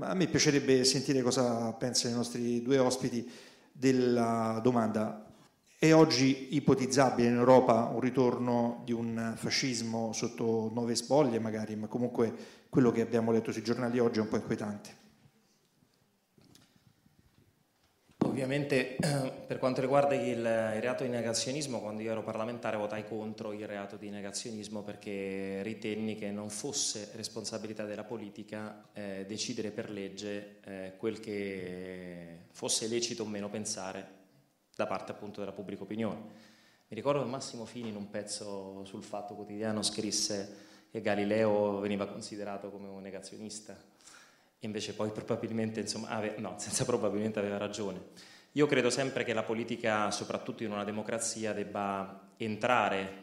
a 0.00 0.14
me 0.14 0.26
piacerebbe 0.26 0.84
sentire 0.84 1.22
cosa 1.22 1.72
pensano 1.72 2.14
i 2.14 2.16
nostri 2.16 2.62
due 2.62 2.78
ospiti 2.78 3.28
della 3.70 4.60
domanda. 4.62 5.23
È 5.84 5.92
oggi 5.92 6.54
ipotizzabile 6.56 7.28
in 7.28 7.34
Europa 7.34 7.90
un 7.92 8.00
ritorno 8.00 8.80
di 8.86 8.92
un 8.92 9.34
fascismo 9.36 10.14
sotto 10.14 10.70
nuove 10.72 10.94
spoglie 10.94 11.38
magari, 11.38 11.76
ma 11.76 11.88
comunque 11.88 12.32
quello 12.70 12.90
che 12.90 13.02
abbiamo 13.02 13.32
letto 13.32 13.52
sui 13.52 13.62
giornali 13.62 13.98
oggi 13.98 14.18
è 14.18 14.22
un 14.22 14.28
po' 14.28 14.36
inquietante. 14.36 14.96
Ovviamente 18.24 18.96
per 19.46 19.58
quanto 19.58 19.82
riguarda 19.82 20.14
il, 20.14 20.38
il, 20.38 20.80
reato 20.80 21.04
di 21.04 21.10
negazionismo, 21.10 21.80
quando 21.80 22.00
io 22.00 22.12
ero 22.12 22.22
parlamentare 22.22 22.78
votai 22.78 23.06
contro 23.06 23.52
il 23.52 23.66
reato 23.66 23.96
di 23.96 24.08
negazionismo 24.08 24.80
perché 24.80 25.60
ritenni 25.60 26.16
che 26.16 26.30
non 26.30 26.48
fosse 26.48 27.10
responsabilità 27.14 27.84
della 27.84 28.04
politica 28.04 28.88
eh, 28.94 29.26
decidere 29.28 29.70
per 29.70 29.90
legge 29.90 30.60
eh, 30.64 30.92
quel 30.96 31.20
che 31.20 32.38
fosse 32.52 32.88
lecito 32.88 33.24
o 33.24 33.26
meno 33.26 33.50
pensare 33.50 34.13
da 34.76 34.86
parte 34.86 35.12
appunto 35.12 35.40
della 35.40 35.52
pubblica 35.52 35.82
opinione. 35.82 36.52
Mi 36.88 36.96
ricordo 36.96 37.22
che 37.22 37.28
Massimo 37.28 37.64
Fini 37.64 37.88
in 37.88 37.96
un 37.96 38.10
pezzo 38.10 38.84
sul 38.84 39.02
Fatto 39.02 39.34
Quotidiano 39.34 39.82
scrisse 39.82 40.72
che 40.90 41.00
Galileo 41.00 41.80
veniva 41.80 42.06
considerato 42.06 42.70
come 42.70 42.88
un 42.88 43.02
negazionista 43.02 43.76
invece 44.66 44.94
poi 44.94 45.10
probabilmente, 45.10 45.80
insomma, 45.80 46.08
ave, 46.08 46.34
no, 46.38 46.54
senza 46.58 46.84
probabilmente 46.84 47.38
aveva 47.38 47.58
ragione. 47.58 48.02
Io 48.52 48.66
credo 48.66 48.90
sempre 48.90 49.24
che 49.24 49.32
la 49.32 49.42
politica, 49.42 50.10
soprattutto 50.10 50.62
in 50.62 50.72
una 50.72 50.84
democrazia, 50.84 51.52
debba 51.52 52.30
entrare 52.36 53.22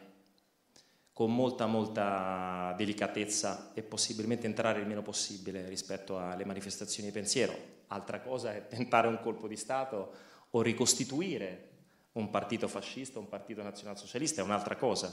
con 1.12 1.34
molta, 1.34 1.66
molta 1.66 2.74
delicatezza 2.76 3.72
e 3.74 3.82
possibilmente 3.82 4.46
entrare 4.46 4.80
il 4.80 4.86
meno 4.86 5.02
possibile 5.02 5.68
rispetto 5.68 6.18
alle 6.18 6.44
manifestazioni 6.44 7.08
di 7.08 7.14
pensiero. 7.14 7.54
Altra 7.88 8.20
cosa 8.20 8.54
è 8.54 8.66
tentare 8.66 9.08
un 9.08 9.20
colpo 9.20 9.46
di 9.46 9.56
Stato 9.56 10.30
o 10.54 10.62
ricostituire 10.62 11.70
un 12.12 12.30
partito 12.30 12.68
fascista, 12.68 13.18
un 13.18 13.28
partito 13.28 13.62
nazionalsocialista, 13.62 14.40
è 14.40 14.44
un'altra 14.44 14.76
cosa. 14.76 15.12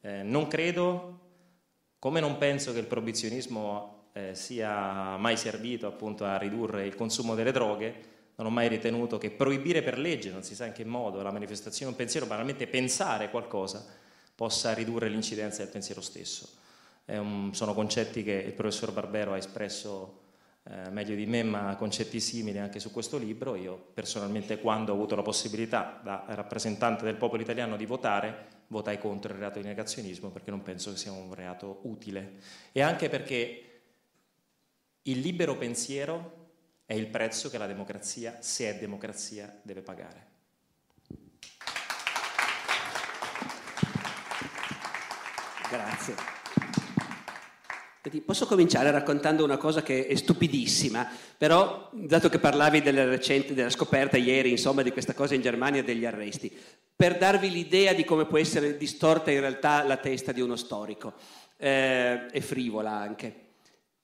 Eh, 0.00 0.22
non 0.22 0.48
credo, 0.48 1.20
come 1.98 2.20
non 2.20 2.38
penso 2.38 2.72
che 2.72 2.78
il 2.78 2.86
proibizionismo 2.86 4.10
eh, 4.12 4.34
sia 4.34 5.16
mai 5.16 5.36
servito 5.36 5.86
appunto 5.86 6.24
a 6.24 6.36
ridurre 6.38 6.86
il 6.86 6.94
consumo 6.94 7.34
delle 7.34 7.52
droghe, 7.52 8.16
non 8.36 8.46
ho 8.46 8.50
mai 8.50 8.68
ritenuto 8.68 9.18
che 9.18 9.30
proibire 9.30 9.82
per 9.82 9.98
legge, 9.98 10.30
non 10.30 10.42
si 10.42 10.54
sa 10.54 10.66
in 10.66 10.72
che 10.72 10.84
modo, 10.84 11.22
la 11.22 11.32
manifestazione 11.32 11.86
di 11.86 11.90
un 11.90 11.96
pensiero, 11.96 12.26
banalmente 12.26 12.68
pensare 12.68 13.30
qualcosa, 13.30 13.84
possa 14.34 14.72
ridurre 14.74 15.08
l'incidenza 15.08 15.62
del 15.62 15.72
pensiero 15.72 16.00
stesso. 16.00 16.48
Un, 17.06 17.50
sono 17.52 17.74
concetti 17.74 18.22
che 18.22 18.32
il 18.32 18.52
professor 18.52 18.92
Barbero 18.92 19.32
ha 19.32 19.36
espresso 19.36 20.26
eh, 20.70 20.90
meglio 20.90 21.14
di 21.14 21.24
me, 21.24 21.42
ma 21.42 21.74
concetti 21.76 22.20
simili 22.20 22.58
anche 22.58 22.78
su 22.78 22.90
questo 22.90 23.16
libro. 23.16 23.54
Io 23.54 23.90
personalmente, 23.94 24.58
quando 24.58 24.92
ho 24.92 24.94
avuto 24.94 25.14
la 25.14 25.22
possibilità 25.22 25.98
da 26.02 26.24
rappresentante 26.28 27.04
del 27.04 27.16
popolo 27.16 27.40
italiano 27.40 27.76
di 27.76 27.86
votare, 27.86 28.56
votai 28.68 28.98
contro 28.98 29.32
il 29.32 29.38
reato 29.38 29.60
di 29.60 29.66
negazionismo 29.66 30.28
perché 30.28 30.50
non 30.50 30.62
penso 30.62 30.90
che 30.90 30.98
sia 30.98 31.12
un 31.12 31.32
reato 31.32 31.80
utile. 31.84 32.40
E 32.72 32.82
anche 32.82 33.08
perché 33.08 33.80
il 35.02 35.20
libero 35.20 35.56
pensiero 35.56 36.36
è 36.84 36.92
il 36.92 37.06
prezzo 37.06 37.48
che 37.48 37.56
la 37.56 37.66
democrazia, 37.66 38.36
se 38.40 38.68
è 38.68 38.78
democrazia, 38.78 39.58
deve 39.62 39.80
pagare. 39.80 40.26
Grazie. 45.70 46.37
Posso 48.24 48.46
cominciare 48.46 48.90
raccontando 48.90 49.44
una 49.44 49.56
cosa 49.56 49.82
che 49.82 50.06
è 50.06 50.14
stupidissima, 50.14 51.08
però 51.36 51.90
dato 51.92 52.28
che 52.28 52.38
parlavi 52.38 52.82
della 52.82 53.04
recente, 53.04 53.54
della 53.54 53.70
scoperta 53.70 54.16
ieri, 54.16 54.50
insomma, 54.50 54.82
di 54.82 54.92
questa 54.92 55.14
cosa 55.14 55.34
in 55.34 55.42
Germania 55.42 55.82
degli 55.82 56.04
arresti, 56.04 56.50
per 56.94 57.18
darvi 57.18 57.50
l'idea 57.50 57.92
di 57.92 58.04
come 58.04 58.26
può 58.26 58.38
essere 58.38 58.76
distorta 58.76 59.30
in 59.30 59.40
realtà 59.40 59.82
la 59.84 59.96
testa 59.96 60.32
di 60.32 60.40
uno 60.40 60.56
storico, 60.56 61.12
eh, 61.58 62.26
e 62.30 62.40
frivola 62.40 62.90
anche. 62.90 63.46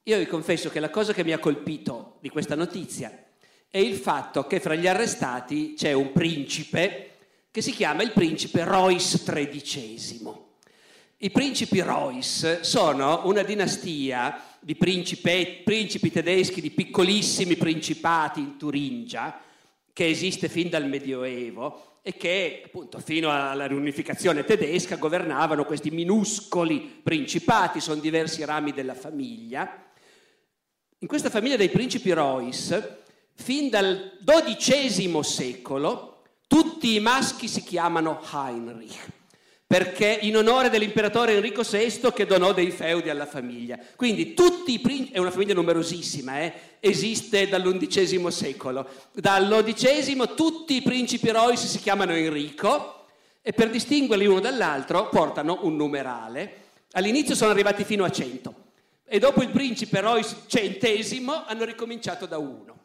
Io 0.04 0.18
vi 0.18 0.26
confesso 0.26 0.68
che 0.68 0.80
la 0.80 0.90
cosa 0.90 1.12
che 1.12 1.24
mi 1.24 1.32
ha 1.32 1.38
colpito 1.38 2.18
di 2.20 2.28
questa 2.28 2.54
notizia 2.54 3.10
è 3.70 3.78
il 3.78 3.96
fatto 3.96 4.46
che 4.46 4.60
fra 4.60 4.74
gli 4.74 4.86
arrestati 4.86 5.74
c'è 5.74 5.92
un 5.92 6.12
principe 6.12 7.10
che 7.50 7.62
si 7.62 7.72
chiama 7.72 8.02
il 8.02 8.12
principe 8.12 8.64
Royce 8.64 9.22
XIII. 9.22 10.43
I 11.24 11.30
principi 11.30 11.80
Royce 11.80 12.64
sono 12.64 13.22
una 13.24 13.42
dinastia 13.42 14.42
di 14.60 14.74
principi, 14.76 15.62
principi 15.64 16.12
tedeschi, 16.12 16.60
di 16.60 16.70
piccolissimi 16.70 17.56
principati 17.56 18.40
in 18.40 18.58
Turingia, 18.58 19.40
che 19.90 20.06
esiste 20.06 20.50
fin 20.50 20.68
dal 20.68 20.86
Medioevo 20.86 22.00
e 22.02 22.14
che 22.18 22.64
appunto 22.66 22.98
fino 22.98 23.30
alla 23.30 23.64
riunificazione 23.64 24.44
tedesca 24.44 24.96
governavano 24.96 25.64
questi 25.64 25.90
minuscoli 25.90 27.00
principati, 27.02 27.80
sono 27.80 28.02
diversi 28.02 28.44
rami 28.44 28.72
della 28.72 28.92
famiglia. 28.94 29.82
In 30.98 31.08
questa 31.08 31.30
famiglia 31.30 31.56
dei 31.56 31.70
principi 31.70 32.10
Royce, 32.10 33.02
fin 33.32 33.70
dal 33.70 34.18
XII 34.22 35.22
secolo, 35.22 36.22
tutti 36.46 36.94
i 36.94 37.00
maschi 37.00 37.48
si 37.48 37.62
chiamano 37.62 38.20
Heinrich, 38.30 39.22
perché 39.74 40.20
in 40.22 40.36
onore 40.36 40.70
dell'imperatore 40.70 41.32
Enrico 41.32 41.62
VI 41.62 42.12
che 42.14 42.26
donò 42.26 42.52
dei 42.52 42.70
feudi 42.70 43.10
alla 43.10 43.26
famiglia. 43.26 43.76
Quindi 43.96 44.32
tutti 44.32 44.72
i 44.72 44.78
principi, 44.78 45.14
è 45.14 45.18
una 45.18 45.32
famiglia 45.32 45.54
numerosissima, 45.54 46.42
eh? 46.42 46.52
esiste 46.78 47.48
dall'undicesimo 47.48 48.30
secolo. 48.30 48.88
Dall'undicesimo 49.10 50.34
tutti 50.34 50.76
i 50.76 50.82
principi 50.82 51.30
Royce 51.30 51.66
si 51.66 51.80
chiamano 51.80 52.12
Enrico 52.12 53.06
e 53.42 53.52
per 53.52 53.68
distinguerli 53.68 54.26
uno 54.26 54.38
dall'altro 54.38 55.08
portano 55.08 55.58
un 55.62 55.74
numerale. 55.74 56.58
All'inizio 56.92 57.34
sono 57.34 57.50
arrivati 57.50 57.82
fino 57.82 58.04
a 58.04 58.10
100 58.10 58.54
e 59.04 59.18
dopo 59.18 59.42
il 59.42 59.50
principe 59.50 60.00
Royce 60.00 60.36
centesimo 60.46 61.46
hanno 61.46 61.64
ricominciato 61.64 62.26
da 62.26 62.38
uno. 62.38 62.82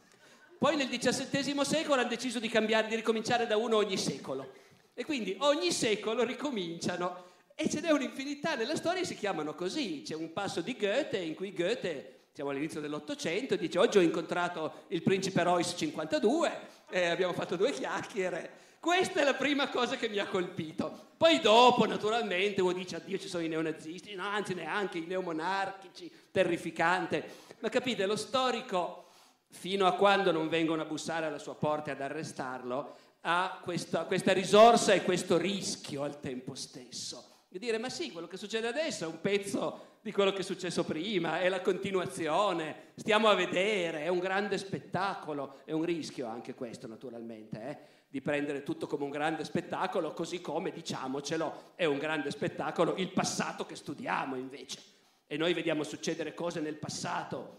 Poi 0.57 0.75
nel 0.75 0.89
XVII 0.89 1.53
secolo 1.63 2.01
hanno 2.01 2.09
deciso 2.09 2.39
di, 2.39 2.49
cambiare, 2.49 2.87
di 2.87 2.95
ricominciare 2.95 3.45
da 3.45 3.57
uno 3.57 3.75
ogni 3.75 3.95
secolo. 3.95 4.53
E 4.99 5.05
quindi 5.05 5.33
ogni 5.39 5.71
secolo 5.71 6.25
ricominciano 6.25 7.27
e 7.55 7.69
ce 7.69 7.79
n'è 7.79 7.89
un'infinità 7.89 8.55
nella 8.55 8.75
storia 8.75 9.01
e 9.01 9.05
si 9.05 9.15
chiamano 9.15 9.55
così. 9.55 10.01
C'è 10.05 10.13
un 10.13 10.33
passo 10.33 10.59
di 10.59 10.75
Goethe 10.75 11.17
in 11.19 11.35
cui 11.35 11.53
Goethe, 11.53 12.23
siamo 12.33 12.49
all'inizio 12.49 12.81
dell'Ottocento, 12.81 13.55
dice 13.55 13.79
oggi 13.79 13.97
ho 13.97 14.01
incontrato 14.01 14.83
il 14.89 15.01
principe 15.01 15.41
Royce 15.41 15.77
52 15.77 16.59
e 16.89 17.05
abbiamo 17.05 17.31
fatto 17.31 17.55
due 17.55 17.71
chiacchiere. 17.71 18.51
Questa 18.81 19.21
è 19.21 19.23
la 19.23 19.35
prima 19.35 19.69
cosa 19.69 19.95
che 19.95 20.09
mi 20.09 20.17
ha 20.17 20.27
colpito. 20.27 21.11
Poi 21.15 21.39
dopo, 21.39 21.85
naturalmente, 21.85 22.59
uno 22.59 22.73
dice, 22.73 22.97
addio, 22.97 23.17
ci 23.17 23.29
sono 23.29 23.45
i 23.45 23.47
neonazisti, 23.47 24.13
no, 24.15 24.27
anzi 24.27 24.53
neanche 24.53 24.97
i 24.97 25.05
neomonarchici, 25.05 26.11
terrificante. 26.29 27.23
Ma 27.59 27.69
capite, 27.69 28.05
lo 28.05 28.17
storico, 28.17 29.05
fino 29.47 29.87
a 29.87 29.93
quando 29.93 30.33
non 30.33 30.49
vengono 30.49 30.81
a 30.81 30.85
bussare 30.85 31.25
alla 31.25 31.39
sua 31.39 31.55
porta 31.55 31.91
e 31.91 31.93
ad 31.93 32.01
arrestarlo, 32.01 33.07
ha 33.21 33.59
questa, 33.63 34.05
questa 34.05 34.33
risorsa 34.33 34.93
e 34.93 35.03
questo 35.03 35.37
rischio 35.37 36.03
al 36.03 36.19
tempo 36.19 36.55
stesso. 36.55 37.45
Di 37.49 37.59
dire, 37.59 37.77
ma 37.77 37.89
sì, 37.89 38.11
quello 38.11 38.27
che 38.27 38.37
succede 38.37 38.67
adesso 38.67 39.05
è 39.05 39.07
un 39.07 39.21
pezzo 39.21 39.97
di 40.01 40.11
quello 40.11 40.31
che 40.31 40.39
è 40.39 40.43
successo 40.43 40.83
prima, 40.83 41.39
è 41.39 41.49
la 41.49 41.61
continuazione, 41.61 42.91
stiamo 42.95 43.27
a 43.27 43.35
vedere, 43.35 44.03
è 44.03 44.07
un 44.07 44.19
grande 44.19 44.57
spettacolo, 44.57 45.61
è 45.65 45.71
un 45.71 45.83
rischio 45.83 46.27
anche 46.27 46.53
questo 46.53 46.87
naturalmente. 46.87 47.61
Eh? 47.61 47.97
di 48.11 48.21
prendere 48.21 48.63
tutto 48.63 48.87
come 48.87 49.03
un 49.03 49.11
grande 49.11 49.43
spettacolo, 49.43 50.13
così 50.13 50.41
come, 50.41 50.71
diciamocelo, 50.71 51.73
è 51.75 51.85
un 51.85 51.99
grande 51.99 52.31
spettacolo 52.31 52.95
il 52.95 53.11
passato 53.11 53.67
che 53.67 53.75
studiamo 53.75 54.35
invece. 54.35 54.81
E 55.27 55.37
noi 55.37 55.53
vediamo 55.53 55.83
succedere 55.83 56.33
cose 56.33 56.59
nel 56.59 56.73
passato 56.73 57.57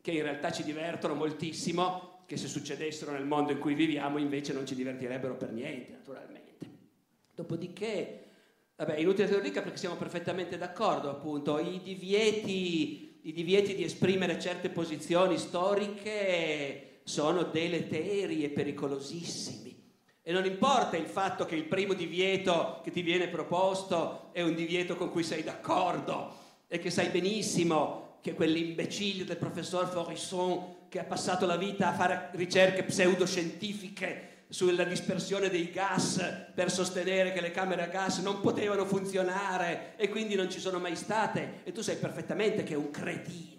che 0.00 0.12
in 0.12 0.22
realtà 0.22 0.50
ci 0.50 0.64
divertono 0.64 1.14
moltissimo, 1.14 2.19
che 2.30 2.36
se 2.36 2.46
succedessero 2.46 3.10
nel 3.10 3.26
mondo 3.26 3.50
in 3.50 3.58
cui 3.58 3.74
viviamo 3.74 4.16
invece 4.16 4.52
non 4.52 4.64
ci 4.64 4.76
divertirebbero 4.76 5.34
per 5.34 5.50
niente, 5.50 5.90
naturalmente. 5.90 6.64
Dopodiché, 7.34 8.26
vabbè, 8.76 8.98
inutile 8.98 9.26
che 9.26 9.34
lo 9.34 9.40
dica 9.40 9.62
perché 9.62 9.78
siamo 9.78 9.96
perfettamente 9.96 10.56
d'accordo, 10.56 11.10
appunto, 11.10 11.58
i 11.58 11.80
divieti, 11.82 13.18
i 13.22 13.32
divieti 13.32 13.74
di 13.74 13.82
esprimere 13.82 14.38
certe 14.38 14.68
posizioni 14.68 15.38
storiche 15.38 17.00
sono 17.02 17.42
deleteri 17.42 18.44
e 18.44 18.50
pericolosissimi. 18.50 19.90
E 20.22 20.30
non 20.30 20.44
importa 20.44 20.96
il 20.96 21.06
fatto 21.06 21.44
che 21.44 21.56
il 21.56 21.64
primo 21.64 21.94
divieto 21.94 22.78
che 22.84 22.92
ti 22.92 23.02
viene 23.02 23.26
proposto 23.26 24.28
è 24.30 24.40
un 24.40 24.54
divieto 24.54 24.94
con 24.94 25.10
cui 25.10 25.24
sei 25.24 25.42
d'accordo 25.42 26.32
e 26.68 26.78
che 26.78 26.90
sai 26.90 27.08
benissimo 27.08 28.18
che 28.20 28.34
quell'imbecille 28.34 29.24
del 29.24 29.36
professor 29.36 29.88
Forisson 29.88 30.78
che 30.90 30.98
ha 30.98 31.04
passato 31.04 31.46
la 31.46 31.56
vita 31.56 31.88
a 31.88 31.94
fare 31.94 32.30
ricerche 32.32 32.82
pseudoscientifiche 32.82 34.30
sulla 34.48 34.82
dispersione 34.82 35.48
dei 35.48 35.70
gas 35.70 36.48
per 36.52 36.68
sostenere 36.72 37.32
che 37.32 37.40
le 37.40 37.52
camere 37.52 37.84
a 37.84 37.86
gas 37.86 38.18
non 38.18 38.40
potevano 38.40 38.84
funzionare 38.84 39.94
e 39.96 40.08
quindi 40.08 40.34
non 40.34 40.50
ci 40.50 40.58
sono 40.58 40.80
mai 40.80 40.96
state. 40.96 41.60
E 41.62 41.70
tu 41.70 41.80
sai 41.80 41.94
perfettamente 41.94 42.64
che 42.64 42.74
è 42.74 42.76
un 42.76 42.90
cretino. 42.90 43.58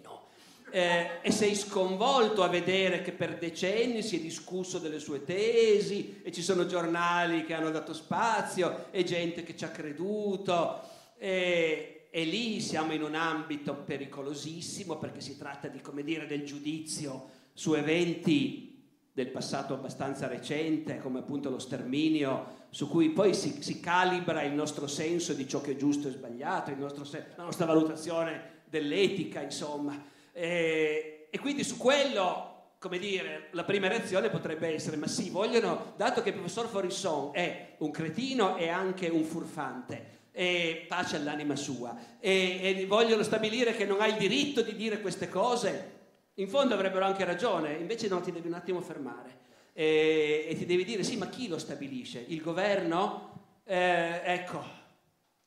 Eh, 0.70 1.20
e 1.22 1.30
sei 1.30 1.54
sconvolto 1.54 2.42
a 2.42 2.48
vedere 2.48 3.00
che 3.00 3.12
per 3.12 3.38
decenni 3.38 4.02
si 4.02 4.18
è 4.18 4.20
discusso 4.20 4.78
delle 4.78 4.98
sue 4.98 5.24
tesi 5.24 6.20
e 6.22 6.30
ci 6.32 6.42
sono 6.42 6.66
giornali 6.66 7.44
che 7.44 7.54
hanno 7.54 7.70
dato 7.70 7.94
spazio 7.94 8.86
e 8.90 9.04
gente 9.04 9.42
che 9.42 9.56
ci 9.56 9.64
ha 9.64 9.70
creduto. 9.70 10.80
E, 11.16 12.01
e 12.14 12.24
lì 12.24 12.60
siamo 12.60 12.92
in 12.92 13.02
un 13.02 13.14
ambito 13.14 13.74
pericolosissimo 13.74 14.98
perché 14.98 15.22
si 15.22 15.38
tratta 15.38 15.68
di, 15.68 15.80
come 15.80 16.04
dire, 16.04 16.26
del 16.26 16.44
giudizio 16.44 17.30
su 17.54 17.72
eventi 17.72 18.86
del 19.10 19.28
passato 19.28 19.72
abbastanza 19.72 20.26
recente, 20.26 20.98
come 20.98 21.20
appunto 21.20 21.48
lo 21.48 21.58
sterminio, 21.58 22.66
su 22.68 22.86
cui 22.90 23.08
poi 23.12 23.32
si, 23.32 23.62
si 23.62 23.80
calibra 23.80 24.42
il 24.42 24.52
nostro 24.52 24.86
senso 24.86 25.32
di 25.32 25.48
ciò 25.48 25.62
che 25.62 25.70
è 25.70 25.76
giusto 25.76 26.08
e 26.08 26.10
sbagliato, 26.10 26.74
nostro, 26.74 27.06
la 27.34 27.44
nostra 27.44 27.64
valutazione 27.64 28.60
dell'etica, 28.68 29.40
insomma. 29.40 29.98
E, 30.32 31.28
e 31.30 31.38
quindi 31.38 31.64
su 31.64 31.78
quello 31.78 32.50
come 32.78 32.98
dire, 32.98 33.48
la 33.52 33.64
prima 33.64 33.88
reazione 33.88 34.28
potrebbe 34.28 34.68
essere, 34.68 34.98
ma 34.98 35.06
sì, 35.06 35.30
vogliono, 35.30 35.94
dato 35.96 36.20
che 36.20 36.28
il 36.28 36.34
professor 36.34 36.66
Forisson 36.66 37.30
è 37.32 37.76
un 37.78 37.90
cretino 37.90 38.56
e 38.56 38.68
anche 38.68 39.08
un 39.08 39.22
furfante, 39.22 40.21
e 40.32 40.86
pace 40.88 41.16
all'anima 41.16 41.56
sua, 41.56 41.96
e, 42.18 42.78
e, 42.80 42.86
vogliono 42.86 43.22
stabilire 43.22 43.76
che 43.76 43.84
non 43.84 44.00
hai 44.00 44.12
il 44.12 44.16
diritto 44.16 44.62
di 44.62 44.74
dire 44.74 45.00
queste 45.00 45.28
cose, 45.28 46.00
in 46.34 46.48
fondo 46.48 46.74
avrebbero 46.74 47.04
anche 47.04 47.24
ragione, 47.24 47.74
invece 47.74 48.08
no, 48.08 48.20
ti 48.20 48.32
devi 48.32 48.48
un 48.48 48.54
attimo 48.54 48.80
fermare 48.80 49.40
e, 49.74 50.46
e 50.48 50.54
ti 50.56 50.66
devi 50.66 50.84
dire, 50.84 51.02
sì, 51.02 51.16
ma 51.16 51.28
chi 51.28 51.48
lo 51.48 51.58
stabilisce? 51.58 52.24
Il 52.28 52.40
governo? 52.40 53.30
Eh, 53.64 54.20
ecco, 54.24 54.62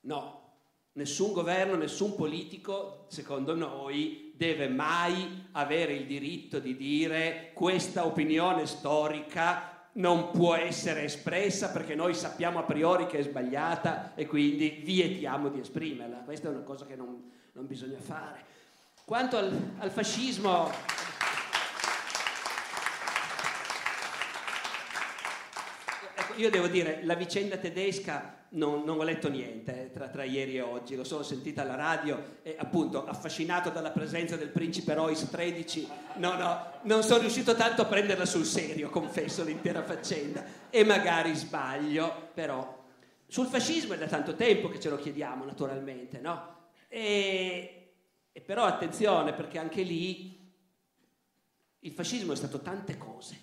no, 0.02 0.46
nessun 0.94 1.34
governo, 1.34 1.76
nessun 1.76 2.16
politico, 2.16 3.06
secondo 3.08 3.56
noi, 3.56 4.34
deve 4.36 4.68
mai 4.68 5.48
avere 5.54 5.94
il 5.94 6.06
diritto 6.06 6.60
di 6.60 6.76
dire 6.76 7.52
questa 7.54 8.06
opinione 8.06 8.66
storica 8.66 9.75
non 9.96 10.32
può 10.32 10.56
essere 10.56 11.04
espressa 11.04 11.70
perché 11.70 11.96
noi 11.96 12.14
sappiamo 12.14 12.60
a 12.60 12.64
priori 12.64 13.06
che 13.06 13.20
è 13.20 13.24
sbagliata 13.24 14.14
e 14.16 14.26
quindi 14.26 14.82
vietiamo 14.84 15.50
di 15.50 15.60
esprimerla. 15.60 16.18
Questa 16.18 16.48
è 16.48 16.52
una 16.52 16.64
cosa 16.64 16.86
che 16.86 16.96
non, 16.96 17.32
non 17.54 17.66
bisogna 17.66 18.00
fare. 18.00 18.44
Quanto 19.06 19.38
al, 19.38 19.74
al 19.78 19.92
fascismo... 19.92 20.70
Ecco, 26.18 26.34
io 26.36 26.50
devo 26.50 26.68
dire, 26.68 27.02
la 27.04 27.16
vicenda 27.16 27.58
tedesca 27.58 28.45
non, 28.56 28.84
non, 28.84 29.00
ho 29.00 29.04
letto 29.04 29.30
niente 29.30 29.86
eh, 29.86 29.92
tra, 29.92 30.08
tra, 30.08 30.24
ieri 30.24 30.58
e 30.58 30.62
oggi, 30.62 30.96
l'ho 30.96 31.04
solo 31.04 31.24
sentita 31.24 31.62
alla 31.62 31.76
radio 31.76 32.38
e 32.42 32.56
appunto 32.58 33.06
affascinato 33.06 33.70
dalla 33.70 33.92
presenza 33.92 34.36
del 34.36 34.50
principe 34.50 34.94
Royce 34.94 35.30
13, 35.30 35.88
no, 36.16 36.36
no, 36.36 36.72
non 36.84 37.04
sono 37.04 37.20
riuscito 37.20 37.56
tanto 37.56 37.82
a 37.82 37.86
prenderla 37.86 38.26
sul 38.26 38.46
serio, 38.46 38.90
confesso 38.90 39.44
l'intera 39.44 39.84
faccenda. 39.84 40.44
E 40.70 40.84
magari 40.84 41.36
sbaglio, 41.36 42.30
però 42.34 42.84
sul 43.28 43.48
fascismo 43.48 43.94
è 43.94 43.98
da 43.98 44.08
tanto 44.08 44.36
tempo 44.36 44.70
che 44.70 44.80
ce 44.80 44.90
lo 44.90 44.98
chiediamo 44.98 45.44
naturalmente, 45.44 46.20
no? 46.20 46.54
E, 46.88 47.94
e 48.32 48.42
però 48.42 48.64
attenzione 48.64 49.34
perché 49.34 49.60
anche 49.60 49.82
lì 49.82 50.54
il 51.80 51.92
fascismo 51.92 52.32
è 52.32 52.36
stato 52.38 52.62
tante 52.62 52.98
cose, 52.98 53.38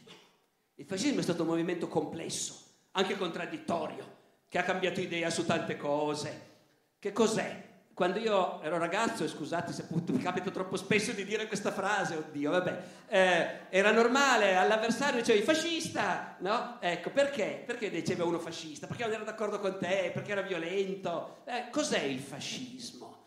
il 0.76 0.86
fascismo 0.86 1.20
è 1.20 1.22
stato 1.22 1.42
un 1.42 1.48
movimento 1.48 1.86
complesso, 1.86 2.54
anche 2.92 3.16
contraddittorio 3.16 4.20
che 4.52 4.58
ha 4.58 4.64
cambiato 4.64 5.00
idea 5.00 5.30
su 5.30 5.46
tante 5.46 5.78
cose. 5.78 6.50
Che 6.98 7.10
cos'è? 7.10 7.70
Quando 7.94 8.18
io 8.18 8.60
ero 8.60 8.76
ragazzo, 8.76 9.24
e 9.24 9.28
scusate 9.28 9.72
se 9.72 9.80
appunto 9.80 10.12
mi 10.12 10.20
capita 10.20 10.50
troppo 10.50 10.76
spesso 10.76 11.12
di 11.12 11.24
dire 11.24 11.46
questa 11.46 11.72
frase, 11.72 12.16
oddio, 12.16 12.50
vabbè, 12.50 12.82
eh, 13.08 13.60
era 13.70 13.92
normale, 13.92 14.56
all'avversario 14.56 15.20
dicevi 15.20 15.40
fascista, 15.40 16.36
no? 16.40 16.76
Ecco, 16.82 17.08
perché? 17.08 17.62
Perché 17.64 17.88
diceva 17.88 18.24
uno 18.24 18.38
fascista? 18.38 18.86
Perché 18.86 19.04
non 19.04 19.14
era 19.14 19.24
d'accordo 19.24 19.58
con 19.58 19.78
te? 19.78 20.10
Perché 20.12 20.32
era 20.32 20.42
violento? 20.42 21.38
Eh, 21.46 21.70
cos'è 21.70 22.02
il 22.02 22.20
fascismo? 22.20 23.24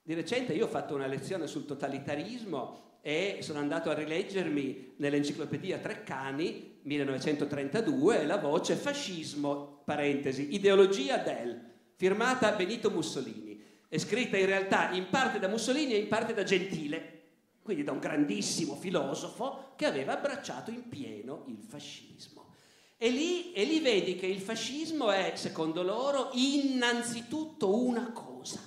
Di 0.00 0.14
recente 0.14 0.54
io 0.54 0.64
ho 0.64 0.68
fatto 0.68 0.94
una 0.94 1.06
lezione 1.06 1.46
sul 1.46 1.66
totalitarismo 1.66 2.87
e 3.00 3.38
sono 3.40 3.58
andato 3.58 3.90
a 3.90 3.94
rileggermi 3.94 4.94
nell'enciclopedia 4.96 5.78
Treccani 5.78 6.80
1932 6.82 8.24
la 8.24 8.38
voce 8.38 8.74
fascismo, 8.74 9.82
parentesi, 9.84 10.54
ideologia 10.54 11.18
del, 11.18 11.60
firmata 11.94 12.52
Benito 12.52 12.90
Mussolini, 12.90 13.62
è 13.88 13.98
scritta 13.98 14.36
in 14.36 14.46
realtà 14.46 14.90
in 14.90 15.08
parte 15.10 15.38
da 15.38 15.48
Mussolini 15.48 15.94
e 15.94 15.98
in 15.98 16.08
parte 16.08 16.34
da 16.34 16.42
Gentile, 16.42 17.22
quindi 17.62 17.84
da 17.84 17.92
un 17.92 17.98
grandissimo 17.98 18.74
filosofo 18.74 19.72
che 19.76 19.86
aveva 19.86 20.14
abbracciato 20.14 20.70
in 20.70 20.88
pieno 20.88 21.44
il 21.48 21.58
fascismo. 21.58 22.54
E 22.96 23.10
lì, 23.10 23.52
e 23.52 23.64
lì 23.64 23.80
vedi 23.80 24.16
che 24.16 24.26
il 24.26 24.40
fascismo 24.40 25.10
è, 25.10 25.32
secondo 25.36 25.82
loro, 25.82 26.30
innanzitutto 26.32 27.82
una 27.82 28.10
cosa, 28.12 28.60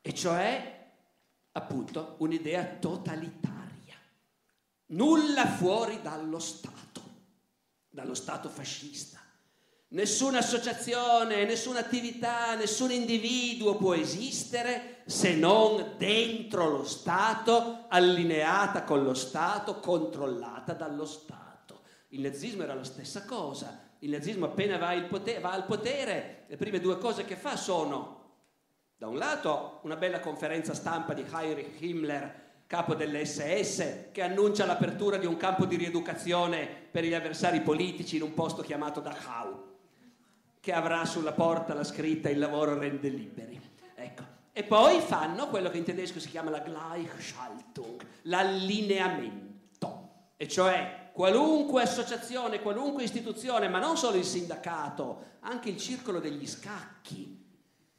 e 0.00 0.14
cioè 0.14 0.81
appunto 1.52 2.16
un'idea 2.18 2.64
totalitaria. 2.80 3.60
Nulla 4.86 5.46
fuori 5.46 6.00
dallo 6.02 6.38
Stato, 6.38 7.02
dallo 7.88 8.14
Stato 8.14 8.48
fascista. 8.48 9.20
Nessuna 9.88 10.38
associazione, 10.38 11.44
nessuna 11.44 11.80
attività, 11.80 12.54
nessun 12.54 12.92
individuo 12.92 13.76
può 13.76 13.92
esistere 13.94 15.02
se 15.04 15.34
non 15.34 15.96
dentro 15.98 16.70
lo 16.70 16.84
Stato, 16.84 17.84
allineata 17.88 18.84
con 18.84 19.02
lo 19.02 19.12
Stato, 19.12 19.80
controllata 19.80 20.72
dallo 20.72 21.04
Stato. 21.04 21.82
Il 22.08 22.22
nazismo 22.22 22.62
era 22.62 22.74
la 22.74 22.84
stessa 22.84 23.26
cosa. 23.26 23.90
Il 23.98 24.10
nazismo 24.10 24.46
appena 24.46 24.78
va, 24.78 24.98
potere, 25.02 25.40
va 25.40 25.52
al 25.52 25.66
potere, 25.66 26.46
le 26.48 26.56
prime 26.56 26.80
due 26.80 26.96
cose 26.96 27.26
che 27.26 27.36
fa 27.36 27.56
sono 27.56 28.21
da 29.02 29.08
un 29.08 29.16
lato 29.16 29.80
una 29.82 29.96
bella 29.96 30.20
conferenza 30.20 30.74
stampa 30.74 31.12
di 31.12 31.26
Heinrich 31.28 31.80
Himmler, 31.80 32.40
capo 32.68 32.94
dell'SS, 32.94 34.12
che 34.12 34.22
annuncia 34.22 34.64
l'apertura 34.64 35.16
di 35.16 35.26
un 35.26 35.36
campo 35.36 35.64
di 35.66 35.74
rieducazione 35.74 36.68
per 36.88 37.02
gli 37.02 37.12
avversari 37.12 37.62
politici 37.62 38.14
in 38.14 38.22
un 38.22 38.32
posto 38.32 38.62
chiamato 38.62 39.00
Dachau. 39.00 39.70
che 40.60 40.72
avrà 40.72 41.04
sulla 41.04 41.32
porta 41.32 41.74
la 41.74 41.82
scritta 41.82 42.28
il 42.28 42.38
lavoro 42.38 42.78
rende 42.78 43.08
liberi. 43.08 43.60
Ecco. 43.96 44.22
E 44.52 44.62
poi 44.62 45.00
fanno 45.00 45.48
quello 45.48 45.68
che 45.68 45.78
in 45.78 45.84
tedesco 45.84 46.20
si 46.20 46.28
chiama 46.28 46.50
la 46.50 46.60
Gleichschaltung, 46.60 48.06
l'allineamento, 48.22 50.10
e 50.36 50.46
cioè 50.46 51.10
qualunque 51.12 51.82
associazione, 51.82 52.62
qualunque 52.62 53.02
istituzione, 53.02 53.66
ma 53.66 53.80
non 53.80 53.96
solo 53.96 54.16
il 54.16 54.24
sindacato, 54.24 55.38
anche 55.40 55.70
il 55.70 55.76
circolo 55.76 56.20
degli 56.20 56.46
scacchi, 56.46 57.42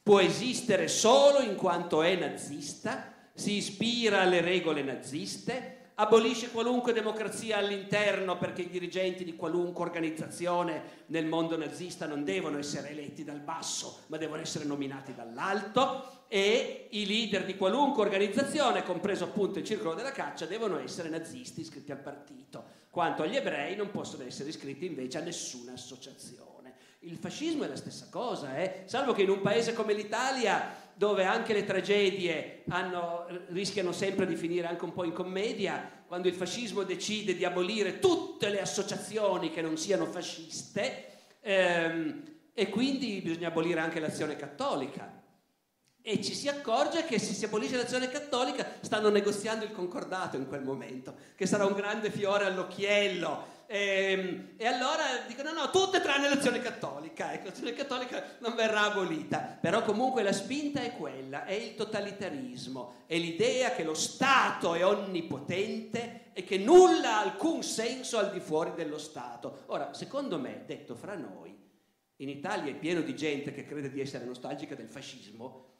può 0.04 0.20
esistere 0.20 0.89
solo 0.89 1.39
in 1.39 1.56
quanto 1.56 2.01
è 2.01 2.16
nazista, 2.16 3.12
si 3.34 3.54
ispira 3.54 4.22
alle 4.22 4.41
regole 4.41 4.84
naziste, 4.84 5.78
abolisce 5.95 6.51
qualunque 6.51 6.91
democrazia 6.91 7.58
all'interno 7.58 8.38
perché 8.38 8.64
i 8.64 8.70
dirigenti 8.70 9.24
di 9.24 9.36
qualunque 9.36 9.86
organizzazione 9.86 11.04
nel 11.08 11.26
mondo 11.26 11.56
nazista 11.56 12.06
non 12.06 12.24
devono 12.24 12.58
essere 12.58 12.89
eletti 12.89 13.24
dal 13.24 13.39
basso, 13.39 13.99
ma 14.08 14.18
devono 14.18 14.41
essere 14.41 14.66
nominati 14.66 15.16
dall'alto 15.16 16.26
e 16.28 16.88
i 16.91 17.06
leader 17.06 17.45
di 17.45 17.56
qualunque 17.56 18.04
organizzazione, 18.04 18.84
compreso 18.84 19.24
appunto 19.24 19.60
il 19.60 19.66
circolo 19.66 19.93
della 19.93 20.12
caccia, 20.12 20.45
devono 20.45 20.80
essere 20.80 21.10
nazisti 21.10 21.62
iscritti 21.62 21.91
al 21.91 21.99
partito. 21.99 22.82
Quanto 22.89 23.24
agli 23.24 23.36
ebrei 23.36 23.76
non 23.76 23.91
possono 23.91 24.24
essere 24.24 24.49
iscritti 24.49 24.86
invece 24.86 25.20
a 25.20 25.22
nessuna 25.22 25.74
associazione. 25.74 26.53
Il 27.06 27.18
fascismo 27.18 27.66
è 27.66 27.68
la 27.68 27.76
stessa 27.76 28.08
cosa, 28.10 28.56
eh? 28.58 28.84
salvo 28.86 29.12
che 29.12 29.24
in 29.24 29.30
un 29.30 29.41
paese 29.41 29.74
come 29.74 29.93
l'Italia 29.93 30.74
dove 30.93 31.26
anche 31.26 31.54
le 31.54 31.66
tragedie 31.66 32.64
hanno, 32.70 33.26
rischiano 33.49 33.91
sempre 33.91 34.26
di 34.26 34.38
finire 34.38 34.68
anche 34.68 34.86
un 34.86 34.93
po' 34.93 35.04
in 35.04 35.12
commedia, 35.12 36.04
quando 36.08 36.30
il 36.30 36.34
fascismo 36.34 36.84
decide 36.84 37.36
di 37.36 37.43
abolire 37.43 37.99
tutte 37.99 38.47
le 38.49 38.62
associazioni 38.62 39.51
che 39.51 39.62
non 39.62 39.78
siano 39.78 40.06
fasciste 40.06 41.08
ehm, 41.41 42.24
e 42.54 42.70
quindi 42.70 43.20
bisogna 43.22 43.49
abolire 43.49 43.82
anche 43.82 43.99
l'azione 43.99 44.38
cattolica. 44.38 45.22
E 46.01 46.22
ci 46.22 46.34
si 46.34 46.47
accorge 46.47 47.06
che 47.06 47.20
se 47.20 47.34
si 47.34 47.45
abolisce 47.45 47.76
l'azione 47.76 48.10
cattolica 48.10 48.66
stanno 48.82 49.10
negoziando 49.10 49.66
il 49.66 49.72
concordato 49.72 50.38
in 50.38 50.47
quel 50.47 50.62
momento, 50.62 51.16
che 51.36 51.45
sarà 51.45 51.66
un 51.66 51.74
grande 51.74 52.12
fiore 52.12 52.45
all'occhiello 52.45 53.53
e, 53.74 54.12
ehm, 54.12 54.50
e, 54.56 54.68
allora 54.68 55.04
dicono 55.28 55.52
no, 55.52 55.72
tutte 55.72 56.00
tranne 56.00 56.30
l'azione 56.30 56.62
cattolica, 56.62 57.34
ecco, 57.34 57.48
l'azione 57.48 57.74
cattolica 57.74 58.24
non 58.38 58.54
verrà 58.54 58.82
abolita, 58.82 59.58
però 59.60 59.82
comunque 59.82 60.22
la 60.22 60.32
spinta 60.32 60.84
è 60.84 60.96
quella, 60.96 61.46
è 61.46 61.54
il 61.54 61.74
totalitarismo, 61.74 63.06
è 63.08 63.18
l'idea 63.18 63.72
che 63.72 63.84
lo 63.84 63.96
Stato 63.96 64.76
è 64.76 64.86
onnipotente 64.86 66.26
e 66.34 66.44
che 66.44 66.60
nulla 66.60 67.18
ha 67.18 67.22
alcun 67.22 67.64
senso 67.64 68.20
al 68.20 68.32
di 68.32 68.40
fuori 68.40 68.74
dello 68.76 69.00
Stato. 69.00 69.64
Ora, 69.68 69.92
secondo 69.96 70.38
me, 70.38 70.66
detto 70.68 70.94
fra 70.94 71.16
noi, 71.16 71.58
in 72.18 72.30
Italia 72.30 72.72
è 72.72 72.76
pieno 72.76 73.02
di 73.02 73.16
gente 73.16 73.52
che 73.54 73.66
crede 73.66 73.90
di 73.90 74.00
essere 74.00 74.24
nostalgica 74.24 74.76
del 74.76 74.88
fascismo, 74.88 75.73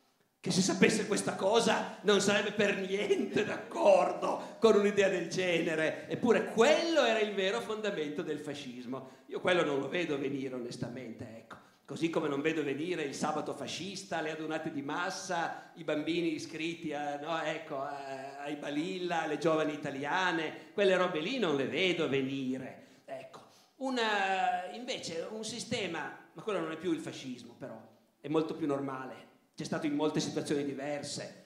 che 0.44 0.52
se 0.52 0.62
sapesse 0.62 1.08
questa 1.08 1.36
cosa 1.36 2.00
non 2.02 2.20
sarebbe 2.20 2.52
per 2.52 2.76
niente 2.76 3.46
d'accordo 3.46 4.58
con 4.60 4.76
un'idea 4.76 5.08
del 5.08 5.30
genere. 5.30 6.06
Eppure 6.10 6.48
quello 6.48 7.06
era 7.06 7.20
il 7.20 7.34
vero 7.34 7.62
fondamento 7.62 8.22
del 8.24 8.40
fascismo. 8.40 9.22
Io 9.28 9.40
quello 9.40 9.64
non 9.64 9.80
lo 9.80 9.88
vedo 9.88 10.20
venire 10.20 10.54
onestamente, 10.54 11.26
ecco. 11.38 11.56
Così 11.86 12.10
come 12.10 12.28
non 12.28 12.42
vedo 12.42 12.62
venire 12.62 13.04
il 13.04 13.16
sabato 13.16 13.54
fascista, 13.54 14.20
le 14.20 14.32
adunate 14.32 14.74
di 14.74 14.82
massa, 14.82 15.72
i 15.76 15.86
bambini 15.86 16.34
iscritti 16.34 16.92
a, 16.92 17.22
no, 17.22 17.42
ecco, 17.42 17.80
a, 17.80 18.40
ai 18.40 18.58
Balilla, 18.58 19.26
le 19.28 19.38
giovani 19.38 19.72
italiane, 19.72 20.72
quelle 20.74 20.98
robe 20.98 21.22
lì 21.22 21.40
non 21.40 21.56
le 21.56 21.68
vedo 21.68 22.10
venire. 22.10 22.88
Ecco. 23.06 23.40
Una, 23.78 24.70
invece 24.74 25.26
un 25.32 25.46
sistema, 25.46 26.18
ma 26.34 26.42
quello 26.42 26.60
non 26.60 26.74
è 26.74 26.76
più 26.76 26.92
il 26.92 27.00
fascismo 27.00 27.56
però, 27.58 27.82
è 28.20 28.28
molto 28.28 28.56
più 28.56 28.68
normale, 28.68 29.32
c'è 29.56 29.64
stato 29.64 29.86
in 29.86 29.94
molte 29.94 30.20
situazioni 30.20 30.66
diverse, 30.66 31.42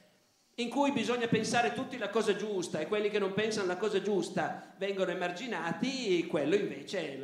in 0.60 0.70
cui 0.70 0.92
bisogna 0.92 1.28
pensare 1.28 1.74
tutti 1.74 1.98
la 2.00 2.10
cosa 2.10 2.36
giusta 2.36 2.80
e 2.80 2.88
quelli 2.88 3.10
che 3.12 3.20
non 3.20 3.34
pensano 3.34 3.68
la 3.68 3.78
cosa 3.78 4.02
giusta 4.02 4.74
vengono 4.78 5.12
emarginati, 5.12 6.26
quello 6.26 6.56
invece 6.56 7.20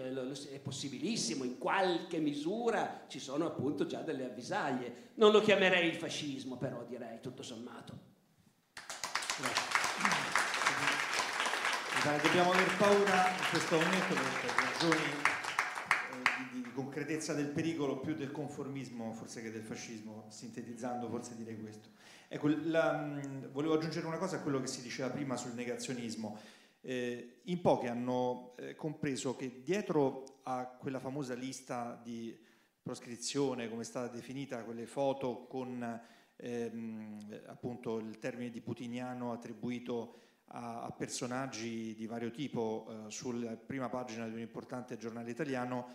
è 0.52 0.60
possibilissimo, 0.60 1.44
in 1.44 1.58
qualche 1.58 2.20
misura 2.20 3.06
ci 3.08 3.20
sono 3.20 3.48
appunto 3.48 3.88
già 3.88 4.02
delle 4.02 4.26
avvisaglie. 4.26 5.12
Non 5.16 5.32
lo 5.32 5.42
chiamerei 5.42 5.88
il 5.88 5.96
fascismo 5.96 6.58
però 6.58 6.84
direi, 6.84 7.22
tutto 7.22 7.42
sommato. 7.42 8.12
Dobbiamo 12.22 12.52
aver 12.52 12.78
paura 12.78 13.30
in 13.30 13.50
questo 13.50 13.76
momento 13.80 14.14
per 14.14 14.54
ragioni 14.64 15.33
concretezza 16.74 17.34
del 17.34 17.48
pericolo 17.48 18.00
più 18.00 18.16
del 18.16 18.32
conformismo 18.32 19.14
forse 19.14 19.42
che 19.42 19.52
del 19.52 19.64
fascismo, 19.64 20.26
sintetizzando 20.30 21.08
forse 21.10 21.36
direi 21.36 21.60
questo. 21.60 21.90
Ecco, 22.28 22.48
la, 22.48 23.20
volevo 23.52 23.76
aggiungere 23.76 24.08
una 24.08 24.18
cosa 24.18 24.38
a 24.38 24.40
quello 24.42 24.60
che 24.60 24.68
si 24.68 24.82
diceva 24.82 25.10
prima 25.10 25.38
sul 25.38 25.54
negazionismo. 25.54 26.38
Eh, 26.82 27.42
in 27.44 27.62
pochi 27.62 27.88
hanno 27.88 28.56
eh, 28.58 28.76
compreso 28.76 29.36
che 29.36 29.62
dietro 29.64 30.40
a 30.44 30.66
quella 30.66 31.00
famosa 31.00 31.34
lista 31.34 32.00
di 32.04 32.38
proscrizione, 32.82 33.70
come 33.70 33.84
è 33.84 33.86
stata 33.86 34.14
definita, 34.14 34.64
quelle 34.64 34.86
foto 34.86 35.46
con 35.48 36.02
ehm, 36.36 37.42
appunto 37.46 38.00
il 38.00 38.20
termine 38.20 38.50
di 38.50 38.60
putiniano 38.60 39.32
attribuito 39.32 40.16
a, 40.48 40.82
a 40.82 40.92
personaggi 40.92 41.96
di 41.96 42.06
vario 42.06 42.32
tipo 42.32 42.88
eh, 42.90 43.12
sulla 43.12 43.56
prima 43.56 43.90
pagina 43.90 44.28
di 44.28 44.34
un 44.34 44.40
importante 44.40 44.98
giornale 44.98 45.32
italiano, 45.32 45.88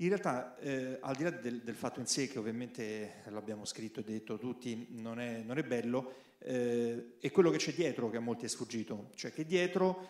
in 0.00 0.08
realtà, 0.08 0.56
eh, 0.58 0.98
al 1.00 1.14
di 1.14 1.24
là 1.24 1.30
del, 1.30 1.60
del, 1.60 1.74
fatto 1.74 2.00
in 2.00 2.06
sé, 2.06 2.26
che 2.26 2.38
ovviamente 2.38 3.22
l'abbiamo 3.26 3.66
scritto 3.66 4.00
e 4.00 4.04
detto 4.04 4.38
tutti, 4.38 4.86
non 4.92 5.20
è, 5.20 5.42
non 5.42 5.58
è 5.58 5.62
bello, 5.62 6.14
eh, 6.38 7.16
è 7.20 7.30
quello 7.30 7.50
che 7.50 7.58
c'è 7.58 7.74
dietro 7.74 8.08
che 8.08 8.16
a 8.16 8.20
molti 8.20 8.46
è 8.46 8.48
sfuggito, 8.48 9.10
cioè 9.14 9.30
che 9.30 9.44
dietro 9.44 10.08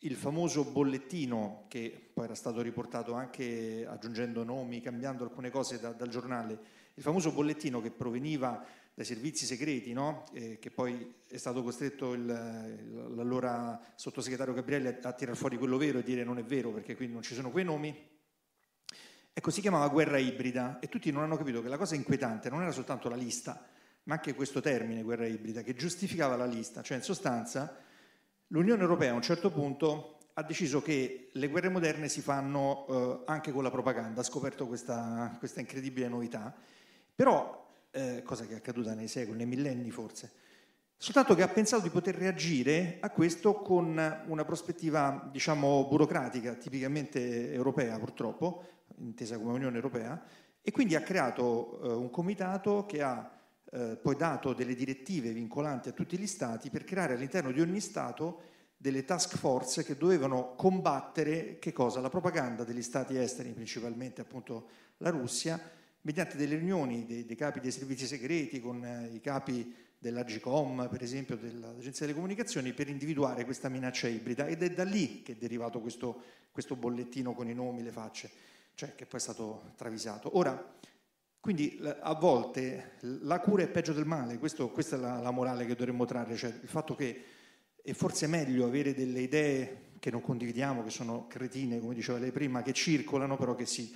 il 0.00 0.14
famoso 0.14 0.64
bollettino, 0.64 1.64
che 1.68 2.10
poi 2.12 2.24
era 2.24 2.34
stato 2.34 2.60
riportato 2.60 3.14
anche 3.14 3.86
aggiungendo 3.88 4.44
nomi, 4.44 4.82
cambiando 4.82 5.24
alcune 5.24 5.50
cose 5.50 5.80
da, 5.80 5.92
dal 5.92 6.08
giornale, 6.08 6.58
il 6.94 7.02
famoso 7.02 7.32
bollettino 7.32 7.80
che 7.80 7.90
proveniva 7.90 8.62
dai 8.92 9.06
servizi 9.06 9.46
segreti, 9.46 9.94
no? 9.94 10.24
eh, 10.34 10.58
che 10.58 10.70
poi 10.70 11.14
è 11.26 11.38
stato 11.38 11.62
costretto 11.62 12.12
il, 12.12 12.26
l'allora 12.26 13.80
sottosegretario 13.94 14.52
Gabrielli 14.52 14.88
a, 14.88 14.98
a 15.00 15.12
tirar 15.12 15.36
fuori 15.36 15.56
quello 15.56 15.78
vero 15.78 15.98
e 15.98 16.02
dire 16.02 16.24
non 16.24 16.36
è 16.36 16.44
vero 16.44 16.72
perché 16.72 16.94
qui 16.94 17.08
non 17.08 17.22
ci 17.22 17.34
sono 17.34 17.50
quei 17.50 17.64
nomi, 17.64 18.18
Ecco, 19.32 19.50
si 19.50 19.60
chiamava 19.60 19.88
guerra 19.88 20.18
ibrida 20.18 20.78
e 20.80 20.88
tutti 20.88 21.10
non 21.10 21.22
hanno 21.22 21.36
capito 21.36 21.62
che 21.62 21.68
la 21.68 21.76
cosa 21.76 21.94
inquietante 21.94 22.50
non 22.50 22.62
era 22.62 22.72
soltanto 22.72 23.08
la 23.08 23.16
lista, 23.16 23.64
ma 24.04 24.14
anche 24.14 24.34
questo 24.34 24.60
termine, 24.60 25.02
guerra 25.02 25.26
ibrida, 25.26 25.62
che 25.62 25.74
giustificava 25.74 26.36
la 26.36 26.46
lista. 26.46 26.82
Cioè, 26.82 26.96
in 26.96 27.02
sostanza, 27.02 27.76
l'Unione 28.48 28.82
Europea 28.82 29.12
a 29.12 29.14
un 29.14 29.22
certo 29.22 29.50
punto 29.50 30.18
ha 30.34 30.42
deciso 30.42 30.82
che 30.82 31.30
le 31.32 31.48
guerre 31.48 31.68
moderne 31.68 32.08
si 32.08 32.20
fanno 32.20 32.86
eh, 32.88 33.22
anche 33.26 33.52
con 33.52 33.62
la 33.62 33.70
propaganda, 33.70 34.20
ha 34.20 34.24
scoperto 34.24 34.66
questa, 34.66 35.34
questa 35.38 35.60
incredibile 35.60 36.08
novità, 36.08 36.54
però, 37.14 37.68
eh, 37.90 38.22
cosa 38.24 38.46
che 38.46 38.54
è 38.54 38.56
accaduta 38.56 38.94
nei 38.94 39.08
secoli, 39.08 39.38
nei 39.38 39.46
millenni 39.46 39.90
forse, 39.90 40.32
soltanto 41.00 41.34
che 41.34 41.40
ha 41.42 41.48
pensato 41.48 41.82
di 41.82 41.88
poter 41.88 42.14
reagire 42.14 42.98
a 43.00 43.08
questo 43.08 43.54
con 43.54 44.22
una 44.26 44.44
prospettiva, 44.44 45.30
diciamo, 45.32 45.86
burocratica, 45.88 46.52
tipicamente 46.52 47.50
europea 47.54 47.98
purtroppo, 47.98 48.64
intesa 48.98 49.38
come 49.38 49.54
Unione 49.54 49.76
Europea, 49.76 50.22
e 50.60 50.70
quindi 50.70 50.96
ha 50.96 51.00
creato 51.00 51.80
eh, 51.82 51.92
un 51.94 52.10
comitato 52.10 52.84
che 52.84 53.00
ha 53.00 53.30
eh, 53.72 53.96
poi 53.96 54.14
dato 54.14 54.52
delle 54.52 54.74
direttive 54.74 55.32
vincolanti 55.32 55.88
a 55.88 55.92
tutti 55.92 56.18
gli 56.18 56.26
Stati 56.26 56.68
per 56.68 56.84
creare 56.84 57.14
all'interno 57.14 57.50
di 57.50 57.62
ogni 57.62 57.80
Stato 57.80 58.42
delle 58.76 59.06
task 59.06 59.38
force 59.38 59.82
che 59.82 59.96
dovevano 59.96 60.54
combattere 60.54 61.58
cosa? 61.72 62.00
La 62.00 62.10
propaganda 62.10 62.62
degli 62.62 62.82
Stati 62.82 63.16
esteri, 63.16 63.52
principalmente 63.52 64.20
appunto 64.20 64.68
la 64.98 65.08
Russia, 65.08 65.58
mediante 66.02 66.36
delle 66.36 66.56
riunioni 66.56 67.06
dei, 67.06 67.24
dei 67.24 67.36
capi 67.36 67.60
dei 67.60 67.70
servizi 67.70 68.06
segreti 68.06 68.60
con 68.60 68.84
eh, 68.84 69.14
i 69.14 69.20
capi 69.22 69.88
dell'Agcom, 70.00 70.88
per 70.88 71.02
esempio 71.04 71.36
dell'Agenzia 71.36 72.06
delle 72.06 72.18
Comunicazioni, 72.18 72.72
per 72.72 72.88
individuare 72.88 73.44
questa 73.44 73.68
minaccia 73.68 74.08
ibrida 74.08 74.46
ed 74.46 74.64
è 74.64 74.70
da 74.72 74.82
lì 74.82 75.22
che 75.22 75.32
è 75.32 75.36
derivato 75.36 75.80
questo, 75.80 76.22
questo 76.50 76.74
bollettino 76.74 77.34
con 77.34 77.48
i 77.48 77.54
nomi, 77.54 77.84
le 77.84 77.92
facce 77.92 78.48
cioè 78.80 78.94
che 78.94 79.04
poi 79.04 79.20
è 79.20 79.22
stato 79.22 79.72
travisato. 79.76 80.38
Ora, 80.38 80.78
quindi 81.38 81.78
a 82.00 82.14
volte 82.14 82.92
la 83.00 83.38
cura 83.40 83.62
è 83.62 83.68
peggio 83.68 83.92
del 83.92 84.06
male, 84.06 84.38
Questo, 84.38 84.70
questa 84.70 84.96
è 84.96 84.98
la, 84.98 85.20
la, 85.20 85.30
morale 85.30 85.66
che 85.66 85.74
dovremmo 85.74 86.06
trarre, 86.06 86.34
cioè 86.34 86.48
il 86.48 86.68
fatto 86.68 86.94
che 86.94 87.24
è 87.82 87.92
forse 87.92 88.26
meglio 88.26 88.64
avere 88.64 88.94
delle 88.94 89.20
idee 89.20 89.88
che 89.98 90.10
non 90.10 90.22
condividiamo, 90.22 90.82
che 90.82 90.88
sono 90.88 91.26
cretine, 91.26 91.78
come 91.78 91.94
diceva 91.94 92.18
lei 92.18 92.32
prima, 92.32 92.62
che 92.62 92.72
circolano, 92.72 93.36
però 93.36 93.54
che 93.54 93.66
sì, 93.66 93.94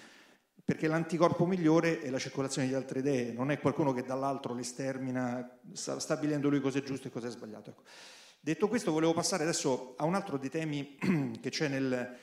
perché 0.64 0.88
l'anticorpo 0.88 1.44
migliore 1.44 2.00
è 2.00 2.08
la 2.08 2.18
circolazione 2.18 2.66
di 2.66 2.74
altre 2.74 3.00
idee, 3.00 3.32
non 3.32 3.50
è 3.50 3.58
qualcuno 3.58 3.92
che 3.92 4.02
dall'altro 4.02 4.54
le 4.54 4.62
stermina 4.62 5.58
stabilendo 5.72 6.48
lui 6.48 6.60
cosa 6.60 6.78
è 6.78 6.82
giusto 6.82 7.08
e 7.08 7.10
cosa 7.10 7.26
è 7.26 7.30
sbagliato. 7.30 7.70
Ecco. 7.70 7.82
Detto 8.40 8.68
questo, 8.68 8.90
volevo 8.90 9.12
passare 9.12 9.42
adesso 9.42 9.94
a 9.98 10.04
un 10.04 10.14
altro 10.14 10.38
dei 10.38 10.48
temi 10.48 10.96
che 11.40 11.50
c'è 11.50 11.68
nel, 11.68 12.16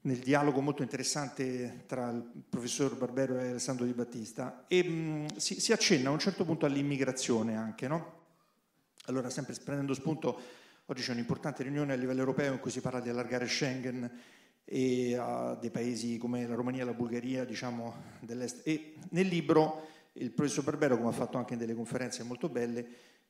nel 0.00 0.18
dialogo 0.18 0.62
molto 0.62 0.82
interessante 0.82 1.84
tra 1.86 2.10
il 2.10 2.22
professor 2.48 2.96
Barbero 2.96 3.38
e 3.38 3.50
Alessandro 3.50 3.84
Di 3.84 3.92
Battista 3.92 4.64
e 4.66 4.82
mh, 4.82 5.36
si, 5.36 5.60
si, 5.60 5.72
accenna 5.72 6.08
a 6.08 6.12
un 6.12 6.18
certo 6.18 6.46
punto 6.46 6.64
all'immigrazione 6.64 7.54
anche, 7.54 7.86
no? 7.86 8.20
Allora, 9.06 9.28
sempre 9.28 9.54
prendendo 9.62 9.92
spunto, 9.92 10.40
oggi 10.86 11.02
c'è 11.02 11.12
un'importante 11.12 11.62
riunione 11.62 11.92
a 11.92 11.96
livello 11.96 12.20
europeo 12.20 12.54
in 12.54 12.60
cui 12.60 12.70
si 12.70 12.80
parla 12.80 13.00
di 13.00 13.10
allargare 13.10 13.46
Schengen 13.46 14.10
e 14.64 15.16
a 15.16 15.54
dei 15.54 15.70
paesi 15.70 16.18
come 16.18 16.46
la 16.46 16.54
Romania 16.54 16.84
la 16.84 16.94
Bulgaria, 16.94 17.44
diciamo, 17.44 17.94
dell'est. 18.20 18.66
E 18.66 18.94
nel 19.10 19.26
libro 19.26 19.88
il 20.14 20.30
professor 20.32 20.64
Barbero, 20.64 20.96
come 20.96 21.08
ha 21.08 21.12
fatto 21.12 21.38
anche 21.38 21.54
in 21.54 21.58
delle 21.58 21.74
conferenze 21.74 22.22
molto 22.22 22.48
belle, 22.48 22.86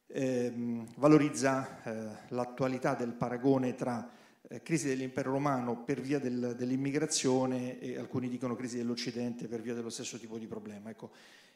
ehm, 0.06 0.86
valorizza 0.96 1.82
eh, 1.82 2.26
l'attualità 2.28 2.94
del 2.94 3.12
paragone 3.12 3.74
tra 3.74 4.08
eh, 4.48 4.62
crisi 4.62 4.88
dell'impero 4.88 5.32
romano 5.32 5.82
per 5.82 6.00
via 6.00 6.18
del, 6.18 6.54
dell'immigrazione 6.56 7.78
e 7.78 7.96
alcuni 7.98 8.28
dicono 8.28 8.56
crisi 8.56 8.76
dell'Occidente 8.76 9.48
per 9.48 9.62
via 9.62 9.74
dello 9.74 9.90
stesso 9.90 10.18
tipo 10.18 10.38
di 10.38 10.46
problema. 10.46 10.90
Ecco. 10.90 11.10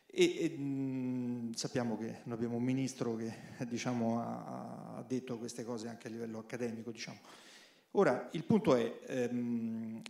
E, 0.06 0.44
e 0.44 0.56
mh, 0.56 1.52
sappiamo 1.52 1.98
che 1.98 2.20
noi 2.24 2.34
abbiamo 2.34 2.56
un 2.56 2.62
ministro 2.62 3.16
che 3.16 3.32
diciamo, 3.68 4.20
ha, 4.20 4.94
ha, 4.96 5.04
detto 5.06 5.36
queste 5.36 5.64
cose 5.64 5.88
anche 5.88 6.06
a 6.06 6.10
livello 6.10 6.38
accademico. 6.38 6.90
Diciamo. 6.90 7.18
Ora, 7.98 8.28
il 8.32 8.44
punto 8.44 8.74
è, 8.74 9.00
ehm, 9.06 10.02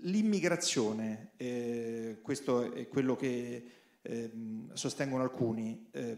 l'immigrazione, 0.00 1.32
eh, 1.36 2.20
questo 2.22 2.72
è 2.72 2.88
quello 2.88 3.16
che 3.16 3.64
eh, 4.00 4.30
sostengono 4.72 5.22
alcuni, 5.22 5.88
eh, 5.90 6.16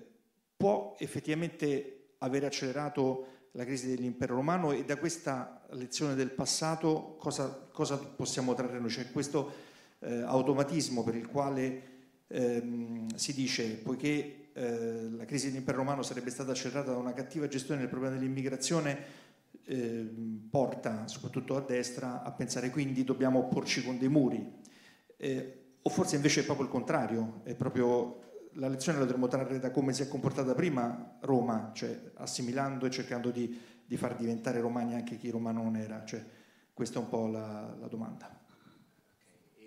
può 0.57 0.95
effettivamente 1.01 2.11
aver 2.19 2.45
accelerato 2.45 3.27
la 3.53 3.65
crisi 3.65 3.89
dell'impero 3.89 4.37
romano 4.37 4.71
e 4.71 4.85
da 4.85 4.97
questa 4.99 5.67
lezione 5.71 6.15
del 6.15 6.31
passato 6.31 7.17
cosa, 7.19 7.49
cosa 7.73 7.97
possiamo 7.97 8.55
trarre 8.55 8.79
noi? 8.79 8.91
C'è 8.91 9.11
questo 9.11 9.53
eh, 9.99 10.21
automatismo 10.21 11.03
per 11.03 11.17
il 11.17 11.27
quale 11.27 11.83
ehm, 12.29 13.17
si 13.17 13.35
dice, 13.35 13.65
poiché 13.79 14.51
eh, 14.53 15.11
la 15.11 15.25
crisi 15.25 15.49
dell'impero 15.49 15.79
romano 15.79 16.03
sarebbe 16.03 16.31
stata 16.31 16.53
accelerata 16.53 16.93
da 16.93 16.99
una 16.99 17.15
cattiva 17.15 17.49
gestione 17.49 17.81
del 17.81 17.89
problema 17.89 18.15
dell'immigrazione, 18.15 19.27
eh, 19.69 20.09
porta 20.51 21.07
soprattutto 21.07 21.55
a 21.55 21.61
destra 21.61 22.23
a 22.23 22.33
pensare 22.33 22.71
quindi 22.71 23.05
dobbiamo 23.05 23.41
opporci 23.41 23.85
con 23.85 23.99
dei 23.99 24.09
muri. 24.09 24.51
Eh, 25.17 25.63
o 25.83 25.91
forse 25.91 26.17
invece 26.17 26.41
è 26.41 26.45
proprio 26.45 26.67
il 26.67 26.73
contrario, 26.73 27.41
è 27.45 27.55
proprio 27.55 28.27
la 28.55 28.69
lezione 28.69 28.99
la 28.99 29.05
dovremmo 29.05 29.29
trarre 29.29 29.59
da 29.59 29.71
come 29.71 29.93
si 29.93 30.03
è 30.03 30.09
comportata 30.09 30.55
prima 30.55 31.19
Roma, 31.21 31.71
cioè 31.75 31.97
assimilando 32.15 32.87
e 32.87 32.91
cercando 32.91 33.31
di, 33.31 33.59
di 33.85 33.97
far 33.97 34.17
diventare 34.17 34.61
romani 34.61 34.95
anche 34.95 35.17
chi 35.17 35.31
romano 35.31 35.63
non 35.63 35.77
era. 35.77 36.05
Cioè, 36.05 36.25
questa 36.73 36.99
è 36.99 37.03
un 37.03 37.09
po' 37.09 37.27
la, 37.27 37.77
la 37.79 37.87
domanda. 37.89 38.37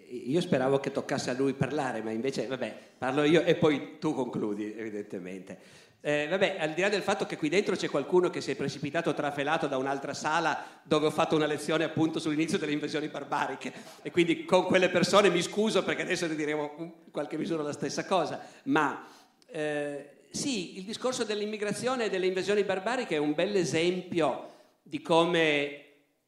Io 0.10 0.42
speravo 0.42 0.80
che 0.80 0.92
toccasse 0.92 1.30
a 1.30 1.34
lui 1.34 1.54
parlare, 1.54 2.02
ma 2.02 2.12
invece, 2.12 2.48
vabbè, 2.48 2.78
parlo 2.98 3.24
io 3.24 3.44
e 3.44 3.56
poi 3.56 3.98
tu 3.98 4.14
concludi, 4.14 4.76
evidentemente. 4.76 5.60
Eh, 6.04 6.28
vabbè, 6.28 6.58
al 6.58 6.74
di 6.74 6.82
là 6.82 6.90
del 6.90 7.04
fatto 7.04 7.28
che 7.28 7.38
qui 7.38 7.48
dentro 7.48 7.76
c'è 7.76 7.88
qualcuno 7.88 8.32
che 8.32 8.42
si 8.42 8.50
è 8.50 8.56
precipitato 8.56 9.14
trafelato 9.14 9.68
da 9.68 9.78
un'altra 9.78 10.16
sala 10.16 10.82
dove 10.82 11.06
ho 11.06 11.12
fatto 11.12 11.36
una 11.36 11.46
lezione 11.46 11.84
appunto 11.84 12.18
sull'inizio 12.18 12.58
delle 12.58 12.72
invasioni 12.72 13.08
barbariche. 13.08 13.72
E 14.02 14.10
quindi 14.10 14.44
con 14.44 14.66
quelle 14.66 14.90
persone 14.90 15.30
mi 15.30 15.44
scuso 15.44 15.84
perché 15.84 16.02
adesso 16.02 16.26
ne 16.26 16.36
diremo 16.36 16.74
in 16.80 17.12
qualche 17.12 17.38
misura 17.38 17.62
la 17.62 17.72
stessa 17.72 18.06
cosa, 18.06 18.44
ma 18.64 19.08
eh, 19.46 20.24
sì, 20.32 20.80
il 20.80 20.86
discorso 20.86 21.24
dell'immigrazione 21.24 22.06
e 22.06 22.10
delle 22.10 22.26
invasioni 22.26 22.64
barbariche 22.64 23.16
è 23.16 23.20
un 23.20 23.36
bel 23.36 23.56
esempio 23.56 24.50
di 24.82 25.04
come 25.04 25.86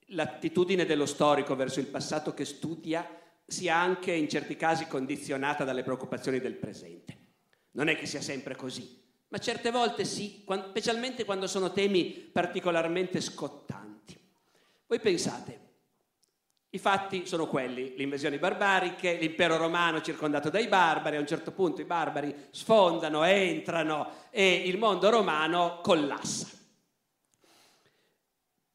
l'attitudine 0.08 0.86
dello 0.86 1.08
storico 1.08 1.56
verso 1.56 1.80
il 1.80 1.88
passato 1.88 2.36
che 2.36 2.46
studia 2.46 3.10
sia 3.44 3.76
anche 3.76 4.12
in 4.12 4.30
certi 4.30 4.56
casi 4.56 4.86
condizionata 4.86 5.64
dalle 5.64 5.82
preoccupazioni 5.82 6.40
del 6.40 6.54
presente. 6.54 7.18
Non 7.72 7.88
è 7.88 7.98
che 7.98 8.06
sia 8.06 8.22
sempre 8.22 8.56
così 8.56 9.02
ma 9.34 9.40
certe 9.40 9.72
volte 9.72 10.06
sì, 10.06 10.46
specialmente 10.70 11.26
quando 11.26 11.48
sono 11.48 11.72
temi 11.72 12.12
particolarmente 12.32 13.20
scottanti. 13.20 14.16
Voi 14.86 15.00
pensate, 15.00 15.62
i 16.70 16.78
fatti 16.78 17.26
sono 17.26 17.48
quelli, 17.48 17.96
le 17.98 18.04
invasioni 18.04 18.38
barbariche, 18.38 19.16
l'impero 19.16 19.58
romano 19.58 20.02
circondato 20.02 20.52
dai 20.52 20.68
barbari, 20.68 21.16
a 21.16 21.20
un 21.20 21.26
certo 21.26 21.52
punto 21.52 21.82
i 21.82 21.86
barbari 21.86 22.48
sfondano, 22.52 23.24
entrano 23.24 24.28
e 24.30 24.54
il 24.68 24.78
mondo 24.78 25.10
romano 25.10 25.80
collassa. 25.82 26.50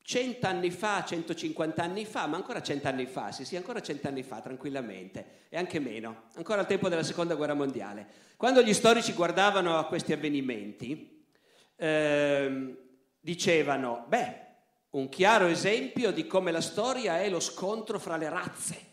Cent'anni 0.09 0.71
fa, 0.71 1.05
150 1.05 1.83
anni 1.83 2.07
fa, 2.07 2.27
ma 2.27 2.37
ancora 2.37 2.63
cent'anni 2.63 3.05
fa, 3.05 3.31
sì 3.31 3.45
sì, 3.45 3.57
ancora 3.57 3.83
cent'anni 3.83 4.23
fa, 4.23 4.41
tranquillamente, 4.41 5.43
e 5.51 5.59
anche 5.59 5.81
meno, 5.81 6.23
ancora 6.37 6.61
al 6.61 6.67
tempo 6.67 6.89
della 6.89 7.03
seconda 7.03 7.35
guerra 7.35 7.53
mondiale. 7.53 8.07
Quando 8.39 8.63
gli 8.63 8.73
storici 8.73 9.13
guardavano 9.13 9.77
a 9.77 9.85
questi 9.85 10.15
avvenimenti, 10.15 11.27
eh, 11.77 12.77
dicevano, 13.21 14.07
beh, 14.09 14.47
un 14.93 15.11
chiaro 15.11 15.45
esempio 15.45 16.11
di 16.11 16.27
come 16.27 16.53
la 16.53 16.63
storia 16.63 17.21
è 17.21 17.29
lo 17.29 17.39
scontro 17.39 17.99
fra 17.99 18.17
le 18.17 18.31
razze. 18.31 18.87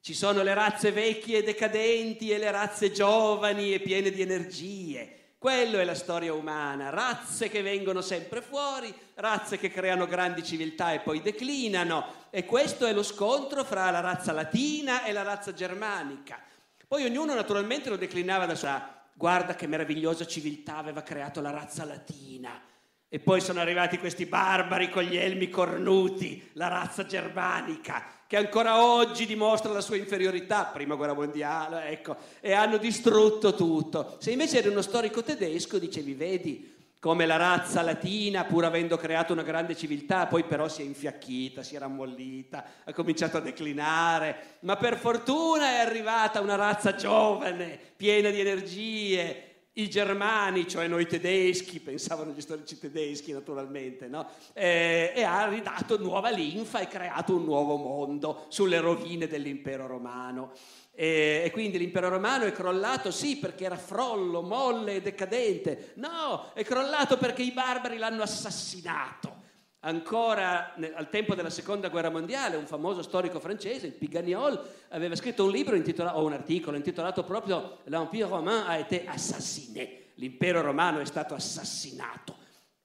Ci 0.00 0.12
sono 0.12 0.42
le 0.42 0.54
razze 0.54 0.90
vecchie 0.90 1.38
e 1.38 1.42
decadenti 1.44 2.30
e 2.30 2.38
le 2.38 2.50
razze 2.50 2.90
giovani 2.90 3.74
e 3.74 3.78
piene 3.78 4.10
di 4.10 4.22
energie. 4.22 5.17
Quello 5.38 5.78
è 5.78 5.84
la 5.84 5.94
storia 5.94 6.34
umana, 6.34 6.90
razze 6.90 7.48
che 7.48 7.62
vengono 7.62 8.00
sempre 8.00 8.42
fuori, 8.42 8.92
razze 9.14 9.56
che 9.56 9.70
creano 9.70 10.04
grandi 10.04 10.42
civiltà 10.42 10.92
e 10.92 10.98
poi 10.98 11.22
declinano 11.22 12.26
e 12.30 12.44
questo 12.44 12.86
è 12.86 12.92
lo 12.92 13.04
scontro 13.04 13.62
fra 13.62 13.88
la 13.92 14.00
razza 14.00 14.32
latina 14.32 15.04
e 15.04 15.12
la 15.12 15.22
razza 15.22 15.54
germanica. 15.54 16.42
Poi 16.88 17.04
ognuno 17.04 17.34
naturalmente 17.34 17.88
lo 17.88 17.96
declinava 17.96 18.46
da 18.46 18.56
sua, 18.56 19.00
guarda 19.14 19.54
che 19.54 19.68
meravigliosa 19.68 20.26
civiltà 20.26 20.76
aveva 20.76 21.02
creato 21.02 21.40
la 21.40 21.50
razza 21.50 21.84
latina. 21.84 22.60
E 23.08 23.20
poi 23.20 23.40
sono 23.40 23.60
arrivati 23.60 23.98
questi 23.98 24.26
barbari 24.26 24.90
con 24.90 25.04
gli 25.04 25.16
elmi 25.16 25.48
cornuti, 25.48 26.50
la 26.54 26.66
razza 26.66 27.06
germanica, 27.06 28.17
che 28.28 28.36
ancora 28.36 28.84
oggi 28.84 29.24
dimostra 29.24 29.72
la 29.72 29.80
sua 29.80 29.96
inferiorità, 29.96 30.64
prima 30.66 30.96
guerra 30.96 31.14
mondiale, 31.14 31.88
ecco, 31.88 32.14
e 32.40 32.52
hanno 32.52 32.76
distrutto 32.76 33.54
tutto. 33.54 34.18
Se 34.18 34.30
invece 34.30 34.58
eri 34.58 34.68
uno 34.68 34.82
storico 34.82 35.22
tedesco, 35.22 35.78
dicevi, 35.78 36.12
vedi 36.12 36.76
come 37.00 37.24
la 37.24 37.36
razza 37.36 37.80
latina, 37.80 38.44
pur 38.44 38.66
avendo 38.66 38.98
creato 38.98 39.32
una 39.32 39.42
grande 39.42 39.74
civiltà, 39.74 40.26
poi 40.26 40.44
però 40.44 40.68
si 40.68 40.82
è 40.82 40.84
infiacchita, 40.84 41.62
si 41.62 41.74
è 41.74 41.78
rammollita, 41.78 42.64
ha 42.84 42.92
cominciato 42.92 43.38
a 43.38 43.40
declinare, 43.40 44.58
ma 44.60 44.76
per 44.76 44.98
fortuna 44.98 45.70
è 45.70 45.78
arrivata 45.78 46.42
una 46.42 46.56
razza 46.56 46.96
giovane, 46.96 47.78
piena 47.96 48.28
di 48.28 48.40
energie, 48.40 49.47
i 49.78 49.88
germani, 49.88 50.66
cioè 50.66 50.88
noi 50.88 51.06
tedeschi, 51.06 51.80
pensavano 51.80 52.32
gli 52.32 52.40
storici 52.40 52.78
tedeschi 52.78 53.32
naturalmente, 53.32 54.08
no? 54.08 54.28
eh, 54.52 55.12
e 55.14 55.22
ha 55.22 55.46
ridato 55.48 55.98
nuova 55.98 56.30
linfa 56.30 56.80
e 56.80 56.88
creato 56.88 57.36
un 57.36 57.44
nuovo 57.44 57.76
mondo 57.76 58.46
sulle 58.48 58.80
rovine 58.80 59.26
dell'impero 59.26 59.86
romano. 59.86 60.52
E, 60.92 61.42
e, 61.44 61.50
quindi 61.52 61.78
l'impero 61.78 62.08
romano 62.08 62.44
è 62.44 62.52
crollato 62.52 63.12
sì 63.12 63.38
perché 63.38 63.64
era 63.64 63.76
frollo, 63.76 64.42
molle 64.42 64.96
e 64.96 65.00
decadente, 65.00 65.92
no, 65.96 66.50
è 66.54 66.64
crollato 66.64 67.16
perché 67.16 67.42
i 67.42 67.52
barbari 67.52 67.98
l'hanno 67.98 68.22
assassinato. 68.22 69.37
Ancora 69.80 70.74
al 70.74 71.08
tempo 71.08 71.36
della 71.36 71.50
seconda 71.50 71.88
guerra 71.88 72.10
mondiale, 72.10 72.56
un 72.56 72.66
famoso 72.66 73.00
storico 73.00 73.38
francese, 73.38 73.86
il 73.86 73.92
Piganiol, 73.92 74.60
aveva 74.88 75.14
scritto 75.14 75.44
un 75.44 75.52
libro 75.52 75.76
intitolato, 75.76 76.18
o 76.18 76.24
un 76.24 76.32
articolo 76.32 76.76
intitolato 76.76 77.22
proprio 77.22 77.78
L'Empire 77.84 78.28
romain 78.28 78.64
a 78.66 78.76
été 78.76 79.04
assassiné, 79.06 80.06
l'impero 80.14 80.62
romano 80.62 80.98
è 80.98 81.04
stato 81.04 81.34
assassinato. 81.34 82.36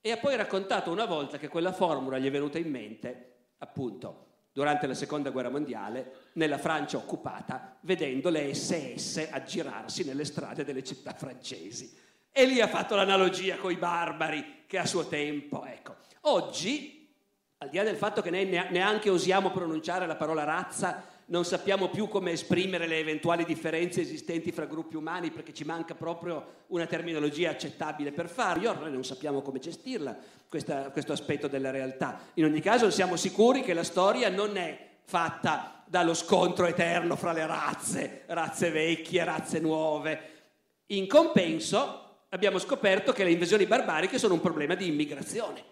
E 0.02 0.12
ha 0.12 0.18
poi 0.18 0.36
raccontato 0.36 0.92
una 0.92 1.06
volta 1.06 1.40
che 1.40 1.48
quella 1.48 1.72
formula 1.72 2.20
gli 2.20 2.28
è 2.28 2.32
venuta 2.32 2.60
in 2.60 2.70
mente, 2.70 3.48
appunto, 3.58 4.28
durante 4.52 4.86
la 4.86 4.94
seconda 4.94 5.32
guerra 5.32 5.50
mondiale, 5.50 6.30
nella 6.34 6.60
Francia 6.60 6.98
occupata, 6.98 7.76
vedendo 7.82 8.30
le 8.30 8.54
SS 8.54 9.30
aggirarsi 9.32 10.04
nelle 10.04 10.26
strade 10.26 10.64
delle 10.64 10.84
città 10.84 11.14
francesi. 11.14 11.98
E 12.32 12.46
lì 12.46 12.62
ha 12.62 12.68
fatto 12.68 12.96
l'analogia 12.96 13.58
con 13.58 13.72
i 13.72 13.78
barbari 13.78 14.66
che 14.68 14.78
a 14.78 14.86
suo 14.86 15.08
tempo, 15.08 15.66
ecco. 15.66 15.96
Oggi, 16.26 17.14
al 17.58 17.70
di 17.70 17.76
là 17.76 17.84
del 17.84 17.98
fatto 17.98 18.22
che 18.22 18.30
neanche 18.30 19.10
osiamo 19.10 19.52
pronunciare 19.52 20.08
la 20.08 20.16
parola 20.16 20.46
razza, 20.46 21.04
non 21.26 21.44
sappiamo 21.44 21.90
più 21.90 22.08
come 22.08 22.32
esprimere 22.32 22.88
le 22.88 23.00
eventuali 23.00 23.44
differenze 23.44 24.02
esistenti 24.02 24.54
fra 24.54 24.66
gruppi 24.66 24.96
umani 24.96 25.32
perché 25.32 25.54
ci 25.54 25.66
manca 25.66 25.96
proprio 25.96 26.64
una 26.68 26.86
terminologia 26.86 27.50
accettabile 27.50 28.14
per 28.14 28.30
farlo, 28.30 28.74
noi 28.74 28.92
non 28.92 29.04
sappiamo 29.04 29.42
come 29.42 29.60
gestirla, 29.60 30.16
questa, 30.48 30.92
questo 30.92 31.12
aspetto 31.12 31.50
della 31.50 31.72
realtà. 31.72 32.20
In 32.36 32.46
ogni 32.46 32.62
caso 32.62 32.90
siamo 32.90 33.18
sicuri 33.18 33.62
che 33.62 33.74
la 33.74 33.84
storia 33.84 34.30
non 34.30 34.56
è 34.56 34.92
fatta 35.04 35.84
dallo 35.86 36.14
scontro 36.14 36.68
eterno 36.68 37.18
fra 37.18 37.34
le 37.34 37.46
razze, 37.46 38.24
razze 38.28 38.72
vecchie, 38.72 39.26
razze 39.26 39.60
nuove. 39.60 40.30
In 40.88 41.06
compenso 41.06 42.20
abbiamo 42.30 42.60
scoperto 42.60 43.12
che 43.12 43.26
le 43.26 43.32
invasioni 43.32 43.66
barbariche 43.66 44.18
sono 44.18 44.36
un 44.36 44.42
problema 44.42 44.76
di 44.76 44.88
immigrazione 44.88 45.72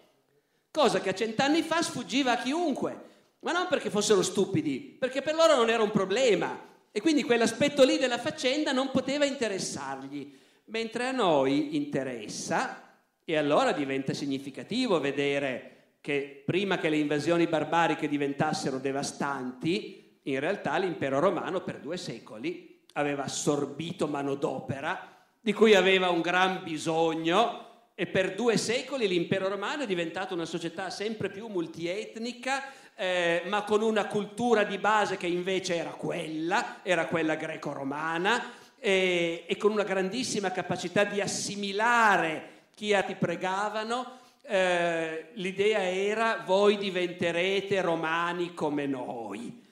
cosa 0.72 1.00
che 1.00 1.10
a 1.10 1.14
cent'anni 1.14 1.62
fa 1.62 1.82
sfuggiva 1.82 2.32
a 2.32 2.42
chiunque. 2.42 3.10
ma 3.42 3.50
non 3.50 3.66
perché 3.68 3.90
fossero 3.90 4.22
stupidi, 4.22 4.96
perché 4.98 5.20
per 5.20 5.34
loro 5.34 5.56
non 5.56 5.68
era 5.68 5.82
un 5.82 5.90
problema 5.90 6.56
e 6.92 7.00
quindi 7.00 7.24
quell'aspetto 7.24 7.82
lì 7.82 7.98
della 7.98 8.18
faccenda 8.18 8.70
non 8.70 8.92
poteva 8.92 9.24
interessargli, 9.24 10.32
mentre 10.66 11.08
a 11.08 11.10
noi 11.10 11.74
interessa 11.74 13.00
e 13.24 13.36
allora 13.36 13.72
diventa 13.72 14.14
significativo 14.14 15.00
vedere 15.00 15.96
che 16.00 16.42
prima 16.44 16.78
che 16.78 16.88
le 16.88 16.98
invasioni 16.98 17.46
barbariche 17.46 18.08
diventassero 18.08 18.78
devastanti, 18.78 20.18
in 20.22 20.38
realtà 20.38 20.76
l'impero 20.76 21.18
romano 21.18 21.62
per 21.62 21.80
due 21.80 21.96
secoli 21.96 22.84
aveva 22.92 23.24
assorbito 23.24 24.06
manodopera 24.06 25.26
di 25.40 25.52
cui 25.52 25.74
aveva 25.74 26.10
un 26.10 26.20
gran 26.20 26.62
bisogno 26.62 27.71
e 27.94 28.06
per 28.06 28.34
due 28.34 28.56
secoli 28.56 29.06
l'impero 29.06 29.48
romano 29.48 29.82
è 29.82 29.86
diventato 29.86 30.34
una 30.34 30.44
società 30.44 30.90
sempre 30.90 31.28
più 31.28 31.48
multietnica, 31.48 32.64
eh, 32.94 33.42
ma 33.46 33.62
con 33.64 33.82
una 33.82 34.06
cultura 34.06 34.64
di 34.64 34.78
base 34.78 35.16
che 35.16 35.26
invece 35.26 35.76
era 35.76 35.90
quella, 35.90 36.80
era 36.82 37.06
quella 37.06 37.34
greco-romana, 37.34 38.60
e, 38.78 39.44
e 39.46 39.56
con 39.56 39.70
una 39.70 39.84
grandissima 39.84 40.50
capacità 40.50 41.04
di 41.04 41.20
assimilare 41.20 42.66
chi 42.74 42.96
ti 43.06 43.14
pregavano. 43.14 44.20
Eh, 44.44 45.28
l'idea 45.34 45.88
era 45.88 46.42
voi 46.44 46.76
diventerete 46.76 47.80
romani 47.80 48.54
come 48.54 48.86
noi 48.86 49.62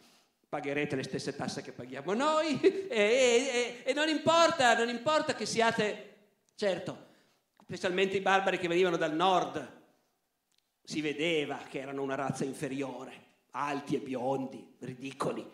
pagherete 0.48 0.96
le 0.96 1.02
stesse 1.04 1.34
tasse 1.34 1.62
che 1.62 1.70
paghiamo 1.70 2.12
noi 2.12 2.58
e, 2.88 2.88
e, 2.88 3.82
e 3.84 3.92
non, 3.94 4.08
importa, 4.08 4.76
non 4.76 4.88
importa 4.88 5.34
che 5.34 5.46
siate, 5.46 6.14
certo, 6.56 7.09
specialmente 7.70 8.16
i 8.16 8.20
barbari 8.20 8.58
che 8.58 8.66
venivano 8.66 8.96
dal 8.96 9.14
nord, 9.14 9.78
si 10.82 11.00
vedeva 11.00 11.56
che 11.70 11.78
erano 11.78 12.02
una 12.02 12.16
razza 12.16 12.42
inferiore, 12.42 13.12
alti 13.52 13.94
e 13.94 14.00
biondi, 14.00 14.74
ridicoli, 14.80 15.48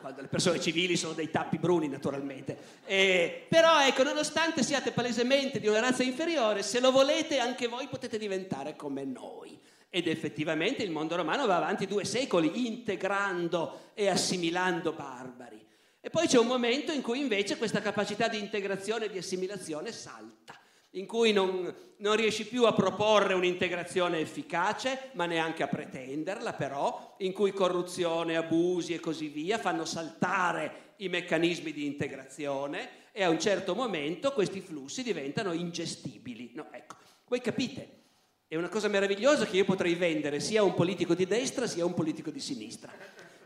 quando 0.00 0.22
le 0.22 0.26
persone 0.26 0.60
civili 0.60 0.96
sono 0.96 1.12
dei 1.12 1.30
tappi 1.30 1.58
bruni 1.58 1.86
naturalmente. 1.86 2.80
E, 2.84 3.46
però 3.48 3.80
ecco, 3.80 4.02
nonostante 4.02 4.64
siate 4.64 4.90
palesemente 4.90 5.60
di 5.60 5.68
una 5.68 5.78
razza 5.78 6.02
inferiore, 6.02 6.64
se 6.64 6.80
lo 6.80 6.90
volete 6.90 7.38
anche 7.38 7.68
voi 7.68 7.86
potete 7.86 8.18
diventare 8.18 8.74
come 8.74 9.04
noi. 9.04 9.56
Ed 9.88 10.08
effettivamente 10.08 10.82
il 10.82 10.90
mondo 10.90 11.14
romano 11.14 11.46
va 11.46 11.58
avanti 11.58 11.86
due 11.86 12.04
secoli 12.04 12.66
integrando 12.66 13.90
e 13.94 14.08
assimilando 14.08 14.94
barbari. 14.94 15.64
E 16.00 16.10
poi 16.10 16.26
c'è 16.26 16.40
un 16.40 16.48
momento 16.48 16.90
in 16.90 17.02
cui 17.02 17.20
invece 17.20 17.56
questa 17.56 17.80
capacità 17.80 18.26
di 18.26 18.40
integrazione 18.40 19.04
e 19.04 19.10
di 19.10 19.18
assimilazione 19.18 19.92
salta 19.92 20.56
in 20.92 21.06
cui 21.06 21.32
non, 21.32 21.74
non, 21.98 22.16
riesci 22.16 22.46
più 22.46 22.64
a 22.64 22.72
proporre 22.72 23.34
un'integrazione 23.34 24.18
efficace, 24.18 25.10
ma 25.12 25.26
neanche 25.26 25.62
a 25.62 25.68
pretenderla 25.68 26.52
però, 26.52 27.16
in 27.18 27.32
cui 27.32 27.52
corruzione, 27.52 28.36
abusi 28.36 28.92
e 28.94 29.00
così 29.00 29.28
via 29.28 29.58
fanno 29.58 29.84
saltare 29.84 30.94
i 30.96 31.08
meccanismi 31.08 31.72
di 31.72 31.86
integrazione 31.86 33.10
e 33.12 33.22
a 33.22 33.30
un 33.30 33.40
certo 33.40 33.74
momento 33.74 34.32
questi 34.32 34.60
flussi 34.60 35.02
diventano 35.02 35.52
ingestibili. 35.52 36.52
No, 36.54 36.68
ecco, 36.70 36.96
voi 37.26 37.40
capite, 37.40 38.00
è 38.46 38.56
una 38.56 38.68
cosa 38.68 38.88
meravigliosa 38.88 39.46
che 39.46 39.56
io 39.56 39.64
potrei 39.64 39.94
vendere 39.94 40.40
sia 40.40 40.60
a 40.60 40.64
un 40.64 40.74
politico 40.74 41.14
di 41.14 41.26
destra 41.26 41.66
sia 41.66 41.84
a 41.84 41.86
un 41.86 41.94
politico 41.94 42.30
di 42.30 42.40
sinistra 42.40 42.92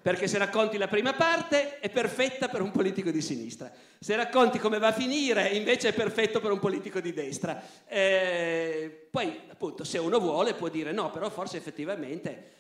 perché 0.07 0.29
se 0.29 0.39
racconti 0.39 0.79
la 0.79 0.87
prima 0.87 1.15
parte 1.15 1.81
è 1.81 1.91
perfetta 1.91 2.47
per 2.47 2.63
un 2.63 2.71
politico 2.71 3.11
di 3.11 3.21
sinistra, 3.21 3.73
se 3.99 4.15
racconti 4.15 4.61
come 4.61 4.79
va 4.79 4.87
a 4.87 4.93
finire 4.93 5.49
invece 5.49 5.89
è 5.89 5.93
perfetto 5.93 6.39
per 6.39 6.53
un 6.53 6.61
politico 6.61 7.01
di 7.01 7.13
destra. 7.13 7.61
Eh, 7.89 9.09
poi 9.11 9.37
appunto 9.49 9.83
se 9.83 9.99
uno 9.99 10.21
vuole 10.21 10.55
può 10.55 10.69
dire 10.69 10.93
no, 10.93 11.11
però 11.11 11.29
forse 11.29 11.57
effettivamente 11.57 12.51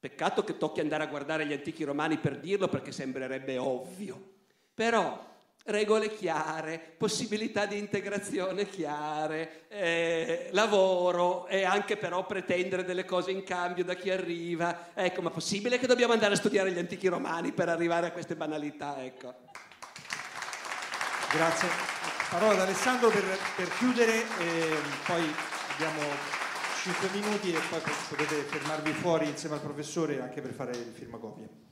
peccato 0.00 0.42
che 0.42 0.56
tocchi 0.56 0.80
andare 0.80 1.04
a 1.04 1.08
guardare 1.08 1.44
gli 1.44 1.52
antichi 1.52 1.84
romani 1.84 2.16
per 2.16 2.38
dirlo 2.38 2.66
perché 2.66 2.92
sembrerebbe 2.92 3.58
ovvio, 3.58 4.36
però 4.72 5.31
regole 5.64 6.14
chiare, 6.14 6.80
possibilità 6.96 7.66
di 7.66 7.78
integrazione 7.78 8.68
chiare, 8.68 9.64
eh, 9.68 10.48
lavoro 10.52 11.46
e 11.46 11.64
anche 11.64 11.96
però 11.96 12.26
pretendere 12.26 12.84
delle 12.84 13.04
cose 13.04 13.30
in 13.30 13.44
cambio 13.44 13.84
da 13.84 13.94
chi 13.94 14.10
arriva. 14.10 14.90
Ecco, 14.94 15.22
ma 15.22 15.30
possibile 15.30 15.78
che 15.78 15.86
dobbiamo 15.86 16.12
andare 16.12 16.34
a 16.34 16.36
studiare 16.36 16.72
gli 16.72 16.78
antichi 16.78 17.08
romani 17.08 17.52
per 17.52 17.68
arrivare 17.68 18.08
a 18.08 18.12
queste 18.12 18.34
banalità? 18.34 19.02
Ecco. 19.02 19.34
Grazie. 21.32 21.68
Parola 22.30 22.52
ad 22.52 22.60
Alessandro 22.60 23.10
per, 23.10 23.24
per 23.56 23.68
chiudere, 23.76 24.22
eh, 24.38 24.76
poi 25.06 25.22
abbiamo 25.74 26.00
5 26.82 27.08
minuti 27.12 27.52
e 27.52 27.60
poi 27.68 27.80
potete 28.08 28.42
fermarvi 28.42 28.92
fuori 28.92 29.28
insieme 29.28 29.54
al 29.54 29.60
professore 29.60 30.20
anche 30.20 30.40
per 30.40 30.52
fare 30.52 30.72
il 30.72 30.92
firmacopie. 30.92 31.71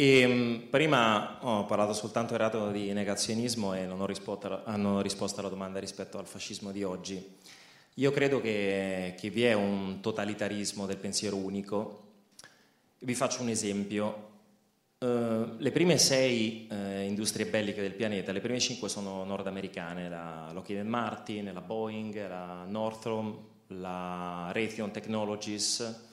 E, 0.00 0.20
ehm, 0.20 0.68
prima 0.70 1.36
ho 1.42 1.66
parlato 1.66 1.92
soltanto 1.92 2.32
errato 2.32 2.70
di 2.70 2.90
negazionismo 2.94 3.74
e 3.74 3.84
non 3.84 4.00
ho 4.00 4.06
risposto, 4.06 4.62
hanno 4.64 5.02
risposto 5.02 5.40
alla 5.40 5.50
domanda 5.50 5.78
rispetto 5.78 6.16
al 6.16 6.24
fascismo 6.24 6.72
di 6.72 6.82
oggi. 6.82 7.22
Io 7.96 8.10
credo 8.10 8.40
che, 8.40 9.14
che 9.18 9.28
vi 9.28 9.44
è 9.44 9.52
un 9.52 9.98
totalitarismo 10.00 10.86
del 10.86 10.96
pensiero 10.96 11.36
unico. 11.36 12.04
Vi 13.00 13.14
faccio 13.14 13.42
un 13.42 13.50
esempio. 13.50 14.28
Uh, 15.00 15.56
le 15.58 15.70
prime 15.70 15.98
sei 15.98 16.66
uh, 16.70 17.02
industrie 17.02 17.44
belliche 17.44 17.82
del 17.82 17.92
pianeta, 17.92 18.32
le 18.32 18.40
prime 18.40 18.58
cinque 18.58 18.88
sono 18.88 19.22
nordamericane, 19.24 20.08
la 20.08 20.50
Lockheed 20.54 20.86
Martin, 20.86 21.50
la 21.52 21.60
Boeing, 21.60 22.26
la 22.26 22.64
Northrop, 22.66 23.38
la 23.66 24.48
Raytheon 24.50 24.92
Technologies, 24.92 26.08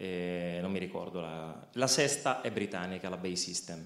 eh, 0.00 0.58
non 0.62 0.70
mi 0.70 0.78
ricordo, 0.78 1.20
la, 1.20 1.68
la 1.72 1.86
sesta 1.88 2.40
è 2.40 2.52
britannica, 2.52 3.08
la 3.08 3.16
Bay 3.16 3.34
System. 3.34 3.84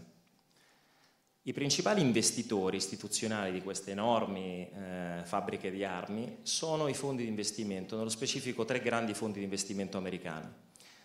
I 1.44 1.52
principali 1.52 2.02
investitori 2.02 2.76
istituzionali 2.76 3.50
di 3.50 3.62
queste 3.62 3.92
enormi 3.92 4.70
eh, 4.70 5.22
fabbriche 5.24 5.70
di 5.70 5.84
armi 5.84 6.38
sono 6.42 6.86
i 6.86 6.94
fondi 6.94 7.22
di 7.22 7.28
investimento, 7.28 7.96
nello 7.96 8.10
specifico 8.10 8.64
tre 8.64 8.80
grandi 8.80 9.14
fondi 9.14 9.38
di 9.38 9.44
investimento 9.44 9.96
americani, 9.96 10.46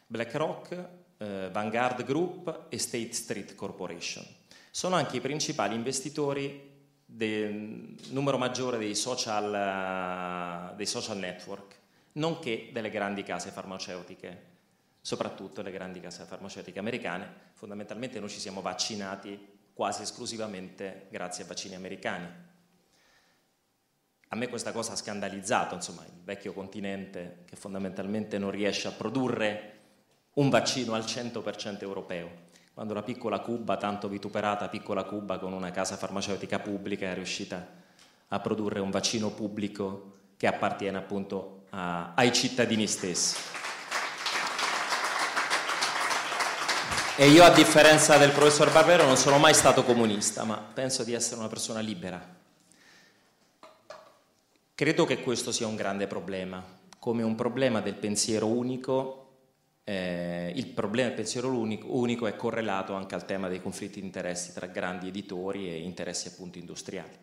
BlackRock, 0.06 0.90
eh, 1.18 1.50
Vanguard 1.52 2.04
Group 2.04 2.66
e 2.70 2.78
State 2.78 3.14
Street 3.14 3.56
Corporation. 3.56 4.26
Sono 4.70 4.96
anche 4.96 5.18
i 5.18 5.22
principali 5.22 5.74
investitori 5.74 6.76
del 7.04 7.96
numero 8.10 8.38
maggiore 8.38 8.78
dei 8.78 8.94
social, 8.94 10.76
dei 10.76 10.86
social 10.86 11.18
network, 11.18 11.76
nonché 12.14 12.70
delle 12.74 12.90
grandi 12.90 13.24
case 13.24 13.50
farmaceutiche 13.50 14.56
soprattutto 15.08 15.62
le 15.62 15.72
grandi 15.72 16.02
case 16.02 16.26
farmaceutiche 16.26 16.80
americane. 16.80 17.52
Fondamentalmente 17.54 18.20
noi 18.20 18.28
ci 18.28 18.42
siamo 18.42 18.60
vaccinati 18.60 19.40
quasi 19.72 20.02
esclusivamente 20.02 21.08
grazie 21.10 21.44
ai 21.44 21.48
vaccini 21.48 21.76
americani. 21.76 22.28
A 24.28 24.36
me 24.36 24.50
questa 24.50 24.74
cosa 24.74 24.92
ha 24.92 24.96
scandalizzato, 24.98 25.76
insomma, 25.76 26.04
il 26.04 26.22
vecchio 26.26 26.52
continente 26.52 27.44
che 27.46 27.56
fondamentalmente 27.56 28.38
non 28.38 28.52
riesce 28.52 28.90
a 28.90 28.92
produrre 28.92 29.76
un 30.34 30.50
vaccino 30.50 30.94
al 30.94 31.04
100% 31.04 31.84
europeo. 31.84 32.30
Quando 32.74 32.94
la 32.94 33.02
piccola 33.02 33.40
Cuba, 33.40 33.78
tanto 33.78 34.10
vituperata 34.10 34.68
piccola 34.68 35.06
Cuba 35.06 35.40
con 35.40 35.54
una 35.54 35.72
casa 35.72 35.96
farmaceutica 35.96 36.60
pubblica, 36.60 37.10
è 37.10 37.14
riuscita 37.14 37.66
a 38.28 38.40
produrre 38.42 38.82
un 38.82 38.90
vaccino 38.90 39.30
pubblico 39.30 40.16
che 40.36 40.48
appartiene 40.48 40.98
appunto 40.98 41.64
a, 41.70 42.14
ai 42.14 42.34
cittadini 42.34 42.88
stessi. 42.88 43.67
E 47.20 47.30
io 47.30 47.44
a 47.44 47.50
differenza 47.50 48.16
del 48.18 48.30
professor 48.30 48.72
Barbero 48.72 49.04
non 49.04 49.18
sono 49.18 49.40
mai 49.40 49.56
stato 49.56 49.84
comunista, 49.84 50.44
ma 50.44 50.56
penso 50.58 51.04
di 51.04 51.14
essere 51.14 51.40
una 51.40 51.48
persona 51.48 51.80
libera. 51.80 52.24
Credo 54.76 55.06
che 55.06 55.24
questo 55.24 55.52
sia 55.52 55.66
un 55.66 55.76
grande 55.76 56.06
problema, 56.06 56.64
come 57.00 57.24
un 57.24 57.34
problema 57.34 57.82
del 57.82 57.96
pensiero 57.96 58.46
unico, 58.46 59.30
eh, 59.84 60.54
il 60.56 60.68
problema 60.68 61.08
del 61.08 61.18
pensiero 61.18 61.50
unico, 61.50 61.88
unico, 61.90 62.28
è 62.28 62.36
correlato 62.36 62.94
anche 62.94 63.16
al 63.16 63.26
tema 63.26 63.48
dei 63.48 63.64
conflitti 63.64 64.00
di 64.00 64.06
interessi 64.06 64.54
tra 64.54 64.68
grandi 64.68 65.08
editori 65.08 65.70
e 65.72 65.78
interessi 65.78 66.28
appunto 66.28 66.60
industriali. 66.60 67.18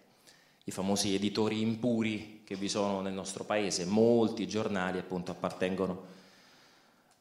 I 0.65 0.73
famosi 0.73 1.15
editori 1.15 1.61
impuri 1.61 2.43
che 2.45 2.57
vi 2.57 2.69
sono 2.69 3.01
nel 3.01 3.13
nostro 3.13 3.45
paese, 3.45 3.85
molti 3.85 4.49
giornali 4.49 4.99
appunto 4.99 5.31
appartengono 5.31 6.23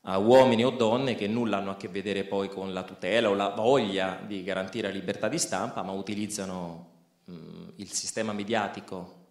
a 0.05 0.17
uomini 0.17 0.65
o 0.65 0.71
donne 0.71 1.15
che 1.15 1.27
nulla 1.27 1.57
hanno 1.57 1.71
a 1.71 1.77
che 1.77 1.87
vedere 1.87 2.25
poi 2.25 2.49
con 2.49 2.73
la 2.73 2.83
tutela 2.83 3.29
o 3.29 3.33
la 3.33 3.49
voglia 3.49 4.19
di 4.25 4.43
garantire 4.43 4.87
la 4.87 4.93
libertà 4.93 5.29
di 5.29 5.39
stampa, 5.39 5.81
ma 5.81 5.91
utilizzano 5.91 6.89
mh, 7.25 7.73
il 7.75 7.91
sistema 7.91 8.33
mediatico 8.33 9.21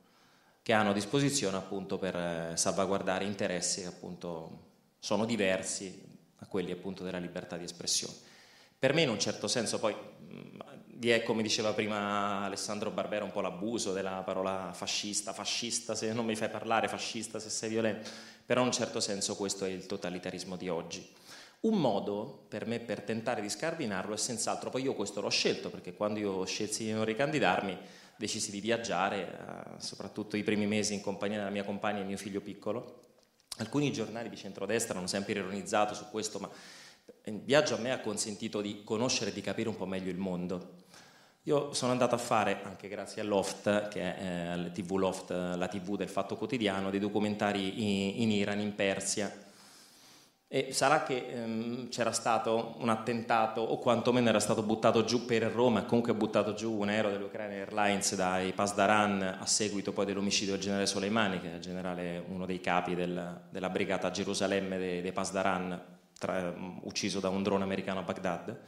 che 0.63 0.73
hanno 0.73 0.91
a 0.91 0.95
disposizione 0.95 1.57
appunto 1.57 1.99
per 1.99 2.17
eh, 2.17 2.53
salvaguardare 2.55 3.25
interessi 3.25 3.83
che 3.83 3.89
appunto 3.89 4.71
sono 4.99 5.25
diversi 5.25 6.01
a 6.37 6.47
quelli 6.47 6.71
appunto 6.71 7.05
della 7.05 7.19
libertà 7.19 7.57
di 7.57 7.65
espressione. 7.65 8.15
Per 8.79 8.95
me 8.95 9.03
in 9.03 9.11
un 9.11 9.19
certo 9.19 9.49
senso 9.49 9.79
poi 9.79 9.95
vi 10.87 11.11
è, 11.11 11.23
come 11.23 11.43
diceva 11.43 11.73
prima 11.73 12.45
Alessandro 12.45 12.91
Barbera, 12.91 13.25
un 13.25 13.33
po' 13.33 13.41
l'abuso 13.41 13.93
della 13.93 14.23
parola 14.25 14.71
fascista, 14.73 15.33
fascista 15.33 15.97
se 15.97 16.13
non 16.13 16.25
mi 16.25 16.37
fai 16.37 16.49
parlare, 16.49 16.89
fascista 16.89 17.41
se 17.41 17.51
sei 17.51 17.71
violento 17.71 18.09
però 18.53 18.61
in 18.61 18.69
un 18.69 18.75
certo 18.75 19.01
senso 19.01 19.35
questo 19.35 19.65
è 19.65 19.71
il 19.71 19.87
totalitarismo 19.87 20.57
di 20.57 20.69
oggi. 20.69 21.11
Un 21.61 21.81
modo 21.81 22.45
per 22.49 22.67
me 22.67 22.81
per 22.81 23.01
tentare 23.01 23.41
di 23.41 23.49
scardinarlo 23.49 24.13
è 24.13 24.19
senz'altro, 24.19 24.69
poi 24.69 24.83
io 24.83 24.93
questo 24.93 25.23
l'ho 25.23 25.31
scelto 25.31 25.71
perché 25.71 25.95
quando 25.95 26.19
io 26.19 26.45
scelsi 26.45 26.85
di 26.85 26.93
non 26.93 27.07
ricandidarmi 27.07 27.79
decisi 28.15 28.51
di 28.51 28.61
viaggiare, 28.61 29.23
eh, 29.23 29.81
soprattutto 29.81 30.37
i 30.37 30.43
primi 30.43 30.67
mesi 30.67 30.93
in 30.93 31.01
compagnia 31.01 31.39
della 31.39 31.49
mia 31.49 31.65
compagna 31.65 32.01
e 32.01 32.05
mio 32.05 32.19
figlio 32.19 32.43
piccolo. 32.43 33.05
Alcuni 33.57 33.91
giornali 33.91 34.29
di 34.29 34.37
centrodestra 34.37 34.99
hanno 34.99 35.07
sempre 35.07 35.33
ironizzato 35.33 35.95
su 35.95 36.11
questo, 36.11 36.39
ma 36.39 36.51
il 37.25 37.41
viaggio 37.41 37.77
a 37.77 37.79
me 37.79 37.91
ha 37.91 38.01
consentito 38.01 38.61
di 38.61 38.83
conoscere 38.85 39.31
e 39.31 39.33
di 39.33 39.41
capire 39.41 39.71
un 39.71 39.77
po' 39.77 39.87
meglio 39.87 40.11
il 40.11 40.19
mondo. 40.19 40.75
Io 41.47 41.73
sono 41.75 41.91
andato 41.91 42.15
a 42.15 42.19
fare, 42.19 42.61
anche 42.63 42.87
grazie 42.87 43.21
a 43.21 43.25
Loft, 43.25 43.89
che 43.89 44.17
è 44.17 44.59
eh, 44.65 44.71
TV 44.71 44.93
Loft, 44.93 45.31
la 45.31 45.67
TV 45.67 45.97
del 45.97 46.09
Fatto 46.09 46.37
Quotidiano, 46.37 46.89
dei 46.89 47.01
documentari 47.01 48.13
in, 48.15 48.23
in 48.23 48.31
Iran, 48.31 48.61
in 48.61 48.77
Persia. 48.77 49.29
E 50.47 50.73
sarà 50.73 51.03
che 51.03 51.27
ehm, 51.31 51.89
c'era 51.89 52.13
stato 52.13 52.77
un 52.79 52.91
attentato, 52.91 53.61
o 53.61 53.79
quantomeno 53.79 54.29
era 54.29 54.39
stato 54.39 54.63
buttato 54.63 55.03
giù 55.03 55.25
per 55.25 55.43
Roma, 55.51 55.83
comunque 55.83 56.15
buttato 56.15 56.55
giù 56.55 56.79
un 56.79 56.91
aereo 56.91 57.11
dell'Ukraine 57.11 57.57
Airlines 57.57 58.15
dai 58.15 58.53
Pasdaran 58.53 59.39
a 59.41 59.47
seguito 59.47 59.93
poi 59.93 60.07
dell'omicidio 60.07 60.53
del 60.53 60.63
generale 60.63 60.87
Soleimani, 60.87 61.41
che 61.41 61.57
è 61.57 61.59
generale, 61.59 62.23
uno 62.29 62.47
dei 62.47 62.61
capi 62.61 62.95
del, 62.95 63.41
della 63.51 63.69
brigata 63.69 64.07
a 64.07 64.11
Gerusalemme 64.13 64.79
dei, 64.79 65.01
dei 65.01 65.13
Pasdaran, 65.13 65.83
tra, 66.17 66.55
ucciso 66.83 67.19
da 67.19 67.31
un 67.31 67.43
drone 67.43 67.65
americano 67.65 67.99
a 67.99 68.03
Baghdad. 68.03 68.61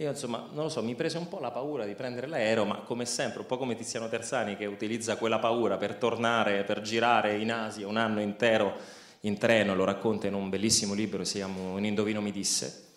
Io 0.00 0.10
insomma, 0.10 0.46
non 0.52 0.62
lo 0.62 0.68
so, 0.68 0.80
mi 0.80 0.94
prese 0.94 1.18
un 1.18 1.26
po' 1.26 1.40
la 1.40 1.50
paura 1.50 1.84
di 1.84 1.96
prendere 1.96 2.28
l'aereo, 2.28 2.64
ma 2.64 2.76
come 2.82 3.04
sempre, 3.04 3.40
un 3.40 3.46
po' 3.46 3.58
come 3.58 3.74
Tiziano 3.74 4.08
Terzani 4.08 4.56
che 4.56 4.64
utilizza 4.64 5.16
quella 5.16 5.40
paura 5.40 5.76
per 5.76 5.96
tornare, 5.96 6.62
per 6.62 6.82
girare 6.82 7.36
in 7.36 7.50
Asia 7.50 7.84
un 7.88 7.96
anno 7.96 8.20
intero 8.20 8.76
in 9.22 9.38
treno, 9.38 9.74
lo 9.74 9.82
racconta 9.82 10.28
in 10.28 10.34
un 10.34 10.48
bellissimo 10.48 10.94
libro, 10.94 11.24
si 11.24 11.38
chiama 11.38 11.72
Un 11.72 11.84
indovino 11.84 12.20
mi 12.20 12.30
disse. 12.30 12.90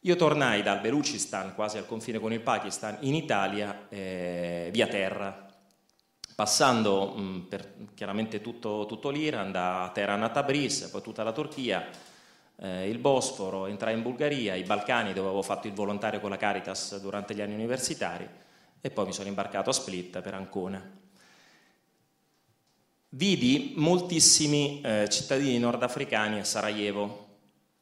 Io 0.00 0.14
tornai 0.14 0.62
dal 0.62 0.80
Belucistan, 0.80 1.54
quasi 1.54 1.78
al 1.78 1.86
confine 1.86 2.18
con 2.18 2.34
il 2.34 2.40
Pakistan, 2.40 2.98
in 3.00 3.14
Italia 3.14 3.86
eh, 3.88 4.68
via 4.70 4.88
terra, 4.88 5.46
passando 6.34 7.14
mh, 7.14 7.46
per 7.48 7.76
chiaramente 7.94 8.42
tutto, 8.42 8.84
tutto 8.86 9.08
l'Iran, 9.08 9.52
da 9.52 9.90
Teheran 9.94 10.22
a 10.22 10.28
Tabriz, 10.28 10.82
poi 10.90 11.00
tutta 11.00 11.22
la 11.22 11.32
Turchia, 11.32 11.88
eh, 12.56 12.88
il 12.88 12.98
Bosforo, 12.98 13.66
entrai 13.66 13.94
in 13.94 14.02
Bulgaria, 14.02 14.54
i 14.54 14.62
Balcani 14.62 15.12
dove 15.12 15.28
avevo 15.28 15.42
fatto 15.42 15.66
il 15.66 15.72
volontario 15.72 16.20
con 16.20 16.30
la 16.30 16.36
Caritas 16.36 17.00
durante 17.00 17.34
gli 17.34 17.40
anni 17.40 17.54
universitari 17.54 18.28
e 18.80 18.90
poi 18.90 19.06
mi 19.06 19.12
sono 19.12 19.28
imbarcato 19.28 19.70
a 19.70 19.72
Split 19.72 20.20
per 20.20 20.34
Ancona. 20.34 21.00
Vidi 23.10 23.74
moltissimi 23.76 24.80
eh, 24.82 25.08
cittadini 25.08 25.58
nordafricani 25.58 26.40
a 26.40 26.44
Sarajevo. 26.44 27.28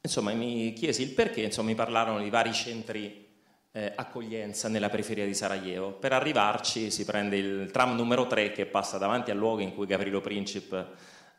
Insomma, 0.01 0.33
mi 0.33 0.73
chiesi 0.73 1.03
il 1.03 1.11
perché, 1.11 1.41
insomma, 1.41 1.69
mi 1.69 1.75
parlarono 1.75 2.21
di 2.21 2.29
vari 2.29 2.53
centri 2.53 3.29
eh, 3.71 3.93
accoglienza 3.95 4.67
nella 4.67 4.89
periferia 4.89 5.25
di 5.25 5.33
Sarajevo. 5.33 5.91
Per 5.91 6.11
arrivarci 6.11 6.91
si 6.91 7.05
prende 7.05 7.37
il 7.37 7.71
tram 7.71 7.95
numero 7.95 8.27
3 8.27 8.51
che 8.51 8.65
passa 8.65 8.97
davanti 8.97 9.31
al 9.31 9.37
luogo 9.37 9.61
in 9.61 9.73
cui 9.73 9.85
Gavrilo 9.85 10.21
Princip 10.21 10.85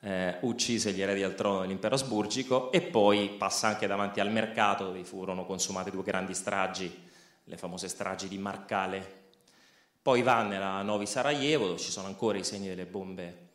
eh, 0.05 0.39
uccise 0.41 0.93
gli 0.93 1.01
eredi 1.01 1.23
al 1.23 1.37
trono 1.37 1.61
dell'impero 1.61 1.95
asburgico 1.95 2.73
e 2.73 2.81
poi 2.81 3.31
passa 3.39 3.69
anche 3.69 3.87
davanti 3.87 4.19
al 4.19 4.33
mercato 4.33 4.85
dove 4.85 5.05
furono 5.05 5.47
consumate 5.47 5.91
due 5.91 6.03
grandi 6.03 6.35
stragi, 6.35 7.09
le 7.45 7.57
famose 7.57 7.89
stragi 7.89 8.27
di 8.27 8.39
Marcale. 8.39 9.21
Poi 10.03 10.23
va 10.23 10.43
nella 10.43 10.83
Novi 10.83 11.07
Sarajevo 11.07 11.67
dove 11.67 11.79
ci 11.79 11.93
sono 11.93 12.09
ancora 12.09 12.37
i 12.37 12.45
segni 12.45 12.67
delle 12.67 12.87
bombe 12.87 13.51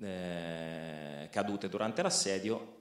eh, 0.00 1.28
cadute 1.30 1.68
durante 1.68 2.00
l'assedio 2.00 2.76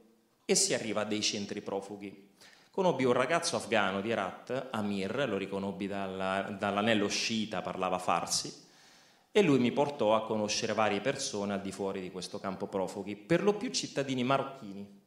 e 0.46 0.56
si 0.56 0.74
arriva 0.74 1.02
a 1.02 1.06
dei 1.06 1.22
centri 1.22 1.62
profughi. 1.62 2.32
Conobbi 2.72 3.04
un 3.04 3.14
ragazzo 3.14 3.58
afgano 3.58 4.00
di 4.00 4.12
Herat, 4.12 4.70
Amir, 4.72 5.28
lo 5.28 5.38
riconobbi 5.38 5.88
dalla, 5.88 6.56
dall'anello 6.58 7.08
sciita, 7.08 7.62
parlava 7.62 8.00
farsi, 8.00 8.63
e 9.36 9.42
lui 9.42 9.58
mi 9.58 9.72
portò 9.72 10.16
a 10.16 10.26
conoscere 10.26 10.74
varie 10.74 11.02
persone 11.02 11.54
al 11.54 11.62
di 11.62 11.72
fuori 11.72 12.00
di 12.00 12.12
questo 12.12 12.40
campo 12.40 12.68
profughi, 12.68 13.16
per 13.16 13.42
lo 13.42 13.56
più 13.56 13.72
cittadini 13.72 14.24
marocchini. 14.24 15.02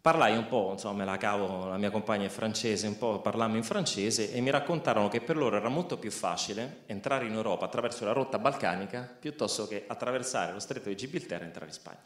Parlai 0.00 0.34
un 0.34 0.48
po', 0.48 0.70
insomma, 0.72 1.04
la 1.04 1.18
cavo, 1.18 1.66
la 1.66 1.76
mia 1.76 1.90
compagna 1.90 2.24
è 2.24 2.30
francese, 2.30 2.86
un 2.86 2.96
po' 2.96 3.20
parlammo 3.20 3.56
in 3.56 3.64
francese 3.64 4.32
e 4.32 4.40
mi 4.40 4.48
raccontarono 4.48 5.08
che 5.08 5.20
per 5.20 5.36
loro 5.36 5.58
era 5.58 5.68
molto 5.68 5.98
più 5.98 6.10
facile 6.10 6.84
entrare 6.86 7.26
in 7.26 7.34
Europa 7.34 7.66
attraverso 7.66 8.06
la 8.06 8.12
rotta 8.12 8.38
balcanica 8.38 9.14
piuttosto 9.20 9.68
che 9.68 9.84
attraversare 9.86 10.54
lo 10.54 10.58
stretto 10.58 10.88
di 10.88 10.96
Gibilterra 10.96 11.42
e 11.42 11.46
entrare 11.48 11.66
in 11.66 11.72
Spagna. 11.74 12.02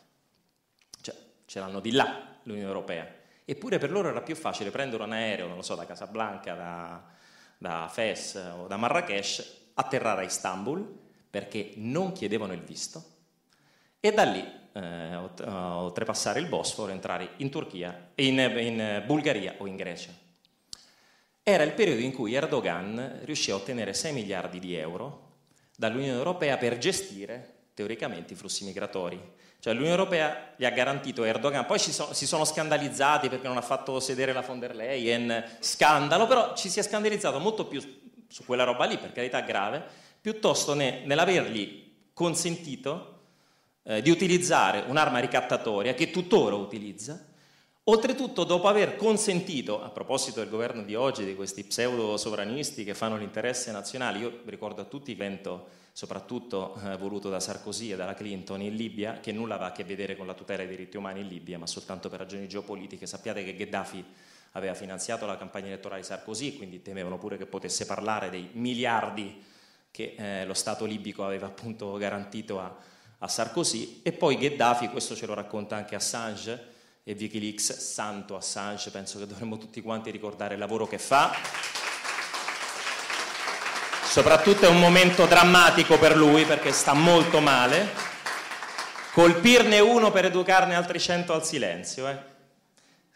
Cioè, 1.03 1.15
ce 1.47 1.61
l'hanno 1.61 1.79
di 1.79 1.93
là 1.93 2.37
l'Unione 2.43 2.67
Europea. 2.67 3.09
Eppure 3.45 3.79
per 3.79 3.93
loro 3.93 4.09
era 4.09 4.23
più 4.23 4.35
facile 4.35 4.71
prendere 4.71 5.05
un 5.05 5.13
aereo, 5.13 5.47
non 5.47 5.55
lo 5.55 5.63
so, 5.63 5.77
da 5.77 5.87
Casablanca, 5.87 6.55
da, 6.55 7.05
da 7.59 7.89
Fes 7.89 8.35
o 8.59 8.67
da 8.67 8.77
Marrakesh 8.77 9.63
atterrare 9.75 10.23
a 10.23 10.25
Istanbul 10.25 11.03
perché 11.31 11.73
non 11.77 12.13
chiedevano 12.13 12.53
il 12.53 12.63
visto 12.63 13.03
e 14.01 14.13
da 14.13 14.25
lì 14.25 14.45
eh, 14.73 15.17
oltrepassare 15.17 16.41
il 16.41 16.47
Bosforo 16.47 16.93
entrare 16.93 17.31
in 17.37 17.51
Turchia, 17.51 18.11
in, 18.17 18.39
in 18.39 19.03
Bulgaria 19.07 19.55
o 19.59 19.67
in 19.67 19.77
Grecia. 19.77 20.11
Era 21.43 21.63
il 21.63 21.73
periodo 21.73 22.01
in 22.01 22.13
cui 22.13 22.35
Erdogan 22.35 23.21
riuscì 23.25 23.51
a 23.51 23.55
ottenere 23.55 23.95
6 23.95 24.13
miliardi 24.13 24.59
di 24.59 24.75
euro 24.75 25.33
dall'Unione 25.77 26.17
Europea 26.17 26.57
per 26.57 26.79
gestire 26.79 27.53
teoricamente 27.75 28.33
i 28.33 28.37
flussi 28.37 28.65
migratori. 28.65 29.21
Cioè 29.59 29.73
l'Unione 29.73 29.97
Europea 29.97 30.53
gli 30.57 30.65
ha 30.65 30.71
garantito 30.71 31.25
Erdogan, 31.25 31.67
poi 31.67 31.79
so, 31.79 32.13
si 32.13 32.27
sono 32.27 32.45
scandalizzati 32.45 33.29
perché 33.29 33.47
non 33.47 33.57
ha 33.57 33.63
fatto 33.63 33.99
sedere 34.01 34.33
la 34.33 34.43
von 34.43 34.59
der 34.59 34.75
Leyen, 34.75 35.57
scandalo, 35.61 36.27
però 36.27 36.55
ci 36.55 36.69
si 36.69 36.79
è 36.79 36.83
scandalizzato 36.83 37.39
molto 37.39 37.67
più 37.67 37.81
su 38.29 38.45
quella 38.45 38.65
roba 38.65 38.85
lì, 38.85 38.99
per 38.99 39.13
carità 39.13 39.41
grave, 39.41 39.85
piuttosto 40.21 40.75
ne, 40.75 41.03
nell'avergli 41.05 41.93
consentito 42.13 43.21
eh, 43.83 44.03
di 44.03 44.11
utilizzare 44.11 44.85
un'arma 44.87 45.19
ricattatoria 45.19 45.95
che 45.95 46.11
tuttora 46.11 46.55
utilizza, 46.55 47.27
oltretutto 47.85 48.45
dopo 48.45 48.69
aver 48.69 48.97
consentito, 48.97 49.83
a 49.83 49.91
proposito 49.91 50.41
del 50.41 50.49
governo 50.49 50.83
di 50.83 50.95
oggi, 50.95 51.25
di 51.25 51.35
questi 51.35 51.65
pseudo 51.65 52.17
sovranisti 52.17 52.85
che 52.85 52.95
fanno 52.95 53.17
l'interesse 53.17 53.71
nazionale, 53.73 54.19
io 54.19 54.41
ricordo 54.47 54.81
a 54.81 54.85
tutti 54.85 55.13
l'evento 55.13 55.83
soprattutto 55.95 56.77
eh, 56.85 56.97
voluto 56.97 57.31
da 57.31 57.39
Sarkozy 57.39 57.93
e 57.93 57.97
dalla 57.97 58.15
Clinton 58.15 58.61
in 58.63 58.75
Libia, 58.75 59.21
che 59.21 59.31
nulla 59.31 59.55
aveva 59.55 59.69
a 59.69 59.73
che 59.73 59.85
vedere 59.85 60.17
con 60.17 60.27
la 60.27 60.35
tutela 60.35 60.65
dei 60.65 60.69
diritti 60.69 60.97
umani 60.97 61.21
in 61.21 61.29
Libia, 61.29 61.57
ma 61.57 61.69
soltanto 61.69 62.09
per 62.09 62.19
ragioni 62.19 62.49
geopolitiche. 62.49 63.07
Sappiate 63.07 63.45
che 63.45 63.55
Gheddafi 63.55 64.05
aveva 64.57 64.75
finanziato 64.75 65.27
la 65.27 65.37
campagna 65.37 65.67
elettorale 65.67 66.01
di 66.01 66.07
Sarkozy, 66.07 66.57
quindi 66.57 66.83
temevano 66.83 67.19
pure 67.19 67.37
che 67.37 67.47
potesse 67.47 67.87
parlare 67.87 68.31
dei 68.31 68.51
miliardi 68.53 69.43
che 69.91 70.15
eh, 70.17 70.45
lo 70.45 70.55
Stato 70.55 70.85
libico 70.85 71.25
aveva 71.25 71.47
appunto 71.47 71.93
garantito 71.97 72.61
a, 72.61 72.75
a, 73.19 73.29
Sarkozy. 73.29 74.01
E 74.03 74.13
poi 74.13 74.37
Gheddafi, 74.37 74.89
questo 74.89 75.17
ce 75.17 75.27
lo 75.27 75.35
racconta 75.35 75.77
anche 75.77 75.97
Assange 75.97 76.73
e 77.03 77.17
Wikileaks, 77.19 77.77
santo 77.77 78.37
Assange, 78.37 78.91
penso 78.91 79.19
che 79.19 79.27
dovremmo 79.27 79.59
tutti 79.59 79.81
quanti 79.81 80.11
ricordare 80.11 80.55
il 80.55 80.61
lavoro 80.61 80.87
che 80.87 80.99
fa. 80.99 81.35
Soprattutto 84.05 84.67
è 84.67 84.69
un 84.69 84.79
momento 84.79 85.27
drammatico 85.27 85.99
per 85.99 86.17
lui 86.17 86.45
perché 86.45 86.71
sta 86.71 86.93
molto 86.93 87.41
male. 87.41 87.89
Colpirne 89.13 89.81
uno 89.81 90.13
per 90.13 90.27
educarne 90.27 90.77
altri 90.77 91.01
cento 91.01 91.33
al 91.33 91.45
silenzio. 91.45 92.09
Eh. 92.09 92.34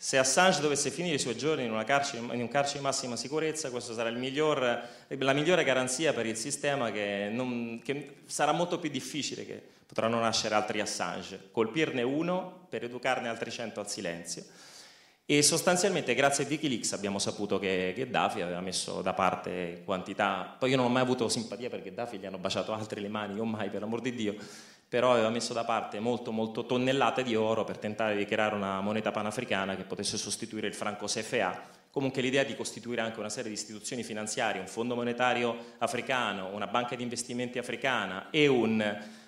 Se 0.01 0.17
Assange 0.17 0.61
dovesse 0.61 0.93
finire 0.93 1.17
i 1.17 1.19
suoi 1.19 1.37
giorni 1.37 1.65
in, 1.65 1.83
carcere, 1.85 2.23
in 2.33 2.41
un 2.41 2.47
carcere 2.47 2.79
di 2.79 2.85
massima 2.85 3.17
sicurezza, 3.17 3.69
questa 3.69 3.95
sarà 3.95 4.11
miglior, 4.11 4.89
la 5.09 5.33
migliore 5.33 5.65
garanzia 5.65 6.13
per 6.13 6.25
il 6.25 6.37
sistema 6.37 6.93
che, 6.93 7.29
non, 7.33 7.81
che, 7.83 8.19
sarà 8.27 8.53
molto 8.53 8.79
più 8.79 8.91
difficile 8.91 9.45
che 9.45 9.61
potranno 9.85 10.21
nascere 10.21 10.55
altri 10.55 10.81
Assange. 10.81 11.49
Colpirne 11.51 12.03
uno 12.03 12.67
per 12.69 12.85
educarne 12.85 13.29
altri 13.29 13.51
cento 13.51 13.81
al 13.81 13.91
silenzio. 13.91 14.45
E 15.27 15.43
sostanzialmente 15.43 16.15
grazie 16.15 16.45
a 16.45 16.47
Wikileaks 16.47 16.93
abbiamo 16.93 17.19
saputo 17.19 17.59
che 17.59 17.93
Gheddafi 17.97 18.41
aveva 18.41 18.61
messo 18.61 19.03
da 19.03 19.15
parte 19.15 19.83
quantità, 19.85 20.55
poi 20.61 20.71
io 20.71 20.77
non 20.77 20.87
ho 20.87 20.91
mai 20.91 21.03
avuto 21.03 21.29
simpatia 21.29 21.69
per 21.69 21.83
Gheddafi, 21.83 22.19
gli 22.19 22.25
hanno 22.25 22.39
baciato 22.39 22.73
altri 22.73 23.01
le 23.01 23.09
mani, 23.09 23.35
io 23.35 23.45
mai 23.45 23.69
per 23.69 23.81
l'amor 23.81 24.01
di 24.01 24.15
Dio, 24.15 24.37
però 24.89 25.13
aveva 25.13 25.29
messo 25.29 25.53
da 25.53 25.65
parte 25.65 26.01
molto, 26.01 26.33
molto 26.33 26.65
tonnellate 26.65 27.23
di 27.23 27.37
oro 27.37 27.65
per 27.65 27.77
tentare 27.77 28.17
di 28.17 28.25
creare 28.25 28.55
una 28.55 28.81
moneta 28.81 29.11
panafricana 29.11 29.77
che 29.77 29.85
potesse 29.85 30.17
sostituire 30.17 30.67
il 30.67 30.75
franco 30.75 31.07
CFA. 31.07 31.77
Comunque 31.91 32.23
l'idea 32.23 32.43
di 32.43 32.57
costituire 32.57 33.03
anche 33.03 33.19
una 33.19 33.29
serie 33.29 33.51
di 33.51 33.57
istituzioni 33.57 34.03
finanziarie, 34.03 34.61
un 34.61 34.67
fondo 34.67 34.95
monetario 34.95 35.75
africano, 35.79 36.49
una 36.55 36.67
banca 36.67 36.97
di 36.97 37.03
investimenti 37.03 37.59
africana 37.59 38.31
e, 38.31 38.47
un, 38.47 38.81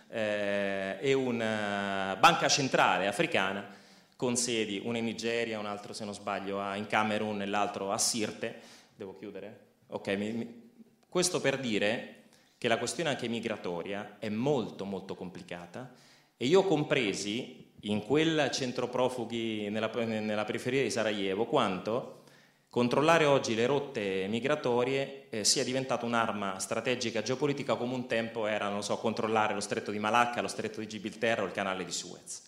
eh, 0.09 0.97
e 0.99 1.13
una 1.13 2.17
banca 2.19 2.49
centrale 2.49 3.07
africana 3.07 3.79
con 4.17 4.37
sedi, 4.37 4.81
una 4.85 4.99
in 4.99 5.05
Nigeria, 5.05 5.59
un 5.59 5.67
altro 5.67 5.93
se 5.93 6.05
non 6.05 6.15
sbaglio 6.15 6.61
in 6.75 6.87
Camerun 6.87 7.43
e 7.43 7.47
l'altro 7.47 7.93
a 7.93 7.99
Sirte. 7.99 8.61
Devo 8.95 9.17
chiudere? 9.17 9.69
Ok, 9.89 10.09
mi, 10.09 10.31
mi, 10.33 10.71
questo 11.09 11.41
per 11.41 11.59
dire 11.59 12.20
che 12.61 12.69
la 12.69 12.77
questione 12.77 13.09
anche 13.09 13.27
migratoria 13.27 14.17
è 14.19 14.29
molto 14.29 14.85
molto 14.85 15.15
complicata 15.15 15.91
e 16.37 16.45
io 16.45 16.63
compresi 16.65 17.71
in 17.85 18.05
quel 18.05 18.51
centro 18.53 18.87
profughi 18.91 19.71
nella, 19.71 19.91
nella 20.05 20.45
periferia 20.45 20.83
di 20.83 20.91
Sarajevo 20.91 21.47
quanto 21.47 22.25
controllare 22.69 23.25
oggi 23.25 23.55
le 23.55 23.65
rotte 23.65 24.27
migratorie 24.29 25.29
eh, 25.31 25.43
sia 25.43 25.65
diventato 25.65 26.05
un'arma 26.05 26.59
strategica 26.59 27.23
geopolitica 27.23 27.77
come 27.77 27.95
un 27.95 28.07
tempo 28.07 28.47
era, 28.47 28.79
so, 28.83 28.99
controllare 28.99 29.55
lo 29.55 29.61
stretto 29.61 29.91
di 29.91 29.99
Malacca, 29.99 30.43
lo 30.43 30.49
stretto 30.49 30.81
di 30.81 30.87
Gibilterra 30.87 31.41
o 31.41 31.47
il 31.47 31.53
canale 31.53 31.83
di 31.83 31.93
Suez. 31.93 32.43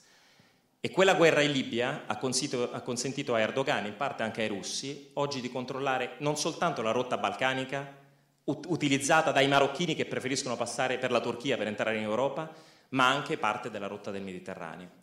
E 0.78 0.90
quella 0.90 1.14
guerra 1.14 1.40
in 1.40 1.52
Libia 1.52 2.02
ha 2.04 2.18
consentito, 2.18 2.70
ha 2.70 2.82
consentito 2.82 3.34
a 3.34 3.40
Erdogan, 3.40 3.86
in 3.86 3.96
parte 3.96 4.24
anche 4.24 4.42
ai 4.42 4.48
russi, 4.48 5.08
oggi 5.14 5.40
di 5.40 5.48
controllare 5.48 6.16
non 6.18 6.36
soltanto 6.36 6.82
la 6.82 6.90
rotta 6.90 7.16
balcanica, 7.16 8.00
ut- 8.44 8.66
utilizzata 8.68 9.32
dai 9.32 9.48
marocchini 9.48 9.94
che 9.94 10.06
preferiscono 10.06 10.56
passare 10.56 10.98
per 10.98 11.10
la 11.10 11.20
Turchia 11.20 11.56
per 11.56 11.66
entrare 11.66 11.96
in 11.96 12.02
Europa, 12.02 12.52
ma 12.90 13.08
anche 13.08 13.36
parte 13.36 13.70
della 13.70 13.86
rotta 13.86 14.10
del 14.10 14.22
Mediterraneo. 14.22 15.00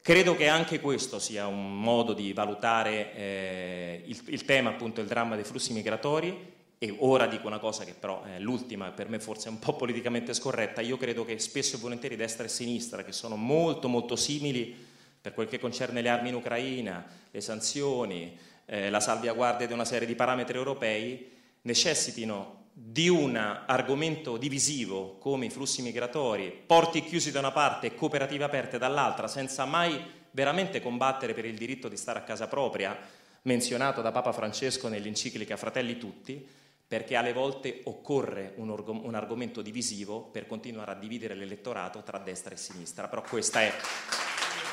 Credo 0.00 0.34
che 0.34 0.48
anche 0.48 0.80
questo 0.80 1.18
sia 1.18 1.46
un 1.46 1.80
modo 1.80 2.14
di 2.14 2.32
valutare 2.32 3.14
eh, 3.14 4.02
il, 4.06 4.22
il, 4.26 4.44
tema, 4.44 4.70
appunto, 4.70 5.00
il 5.00 5.06
dramma 5.06 5.34
dei 5.34 5.44
flussi 5.44 5.72
migratori. 5.72 6.56
E 6.80 6.94
ora 7.00 7.26
dico 7.26 7.48
una 7.48 7.58
cosa 7.58 7.84
che 7.84 7.92
però 7.92 8.22
è 8.22 8.38
l'ultima, 8.38 8.90
per 8.92 9.08
me 9.08 9.18
forse 9.18 9.48
è 9.48 9.50
un 9.50 9.58
po' 9.58 9.74
politicamente 9.74 10.32
scorretta. 10.32 10.80
Io 10.80 10.96
credo 10.96 11.24
che 11.24 11.38
spesso 11.40 11.76
e 11.76 11.80
volentieri 11.80 12.14
destra 12.16 12.44
e 12.44 12.48
sinistra, 12.48 13.02
che 13.02 13.12
sono 13.12 13.36
molto 13.36 13.88
molto 13.88 14.14
simili 14.14 14.86
per 15.20 15.34
quel 15.34 15.48
che 15.48 15.58
concerne 15.58 16.00
le 16.00 16.08
armi 16.08 16.28
in 16.28 16.36
Ucraina, 16.36 17.04
le 17.30 17.40
sanzioni, 17.40 18.38
eh, 18.64 18.90
la 18.90 19.00
salvaguardia 19.00 19.66
di 19.66 19.72
una 19.72 19.84
serie 19.84 20.06
di 20.06 20.14
parametri 20.14 20.56
europei, 20.56 21.37
necessitino 21.62 22.56
di 22.72 23.08
un 23.08 23.36
argomento 23.36 24.36
divisivo 24.36 25.16
come 25.18 25.46
i 25.46 25.50
flussi 25.50 25.82
migratori, 25.82 26.56
porti 26.64 27.02
chiusi 27.02 27.32
da 27.32 27.40
una 27.40 27.50
parte 27.50 27.88
e 27.88 27.94
cooperative 27.94 28.44
aperte 28.44 28.78
dall'altra, 28.78 29.26
senza 29.26 29.64
mai 29.64 30.00
veramente 30.30 30.80
combattere 30.80 31.34
per 31.34 31.44
il 31.44 31.56
diritto 31.56 31.88
di 31.88 31.96
stare 31.96 32.20
a 32.20 32.22
casa 32.22 32.46
propria, 32.46 32.96
menzionato 33.42 34.00
da 34.00 34.12
Papa 34.12 34.32
Francesco 34.32 34.88
nell'enciclica 34.88 35.56
Fratelli 35.56 35.98
Tutti, 35.98 36.46
perché 36.86 37.16
alle 37.16 37.32
volte 37.32 37.80
occorre 37.84 38.52
un, 38.56 38.70
org- 38.70 38.88
un 38.88 39.14
argomento 39.14 39.60
divisivo 39.60 40.22
per 40.22 40.46
continuare 40.46 40.92
a 40.92 40.94
dividere 40.94 41.34
l'elettorato 41.34 42.02
tra 42.02 42.18
destra 42.18 42.54
e 42.54 42.56
sinistra, 42.56 43.08
però 43.08 43.22
questo 43.22 43.58
è, 43.58 43.72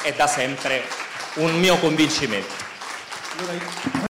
è 0.03 0.13
da 0.13 0.27
sempre 0.27 0.81
un 1.37 1.59
mio 1.59 1.77
convincimento. 1.79 4.03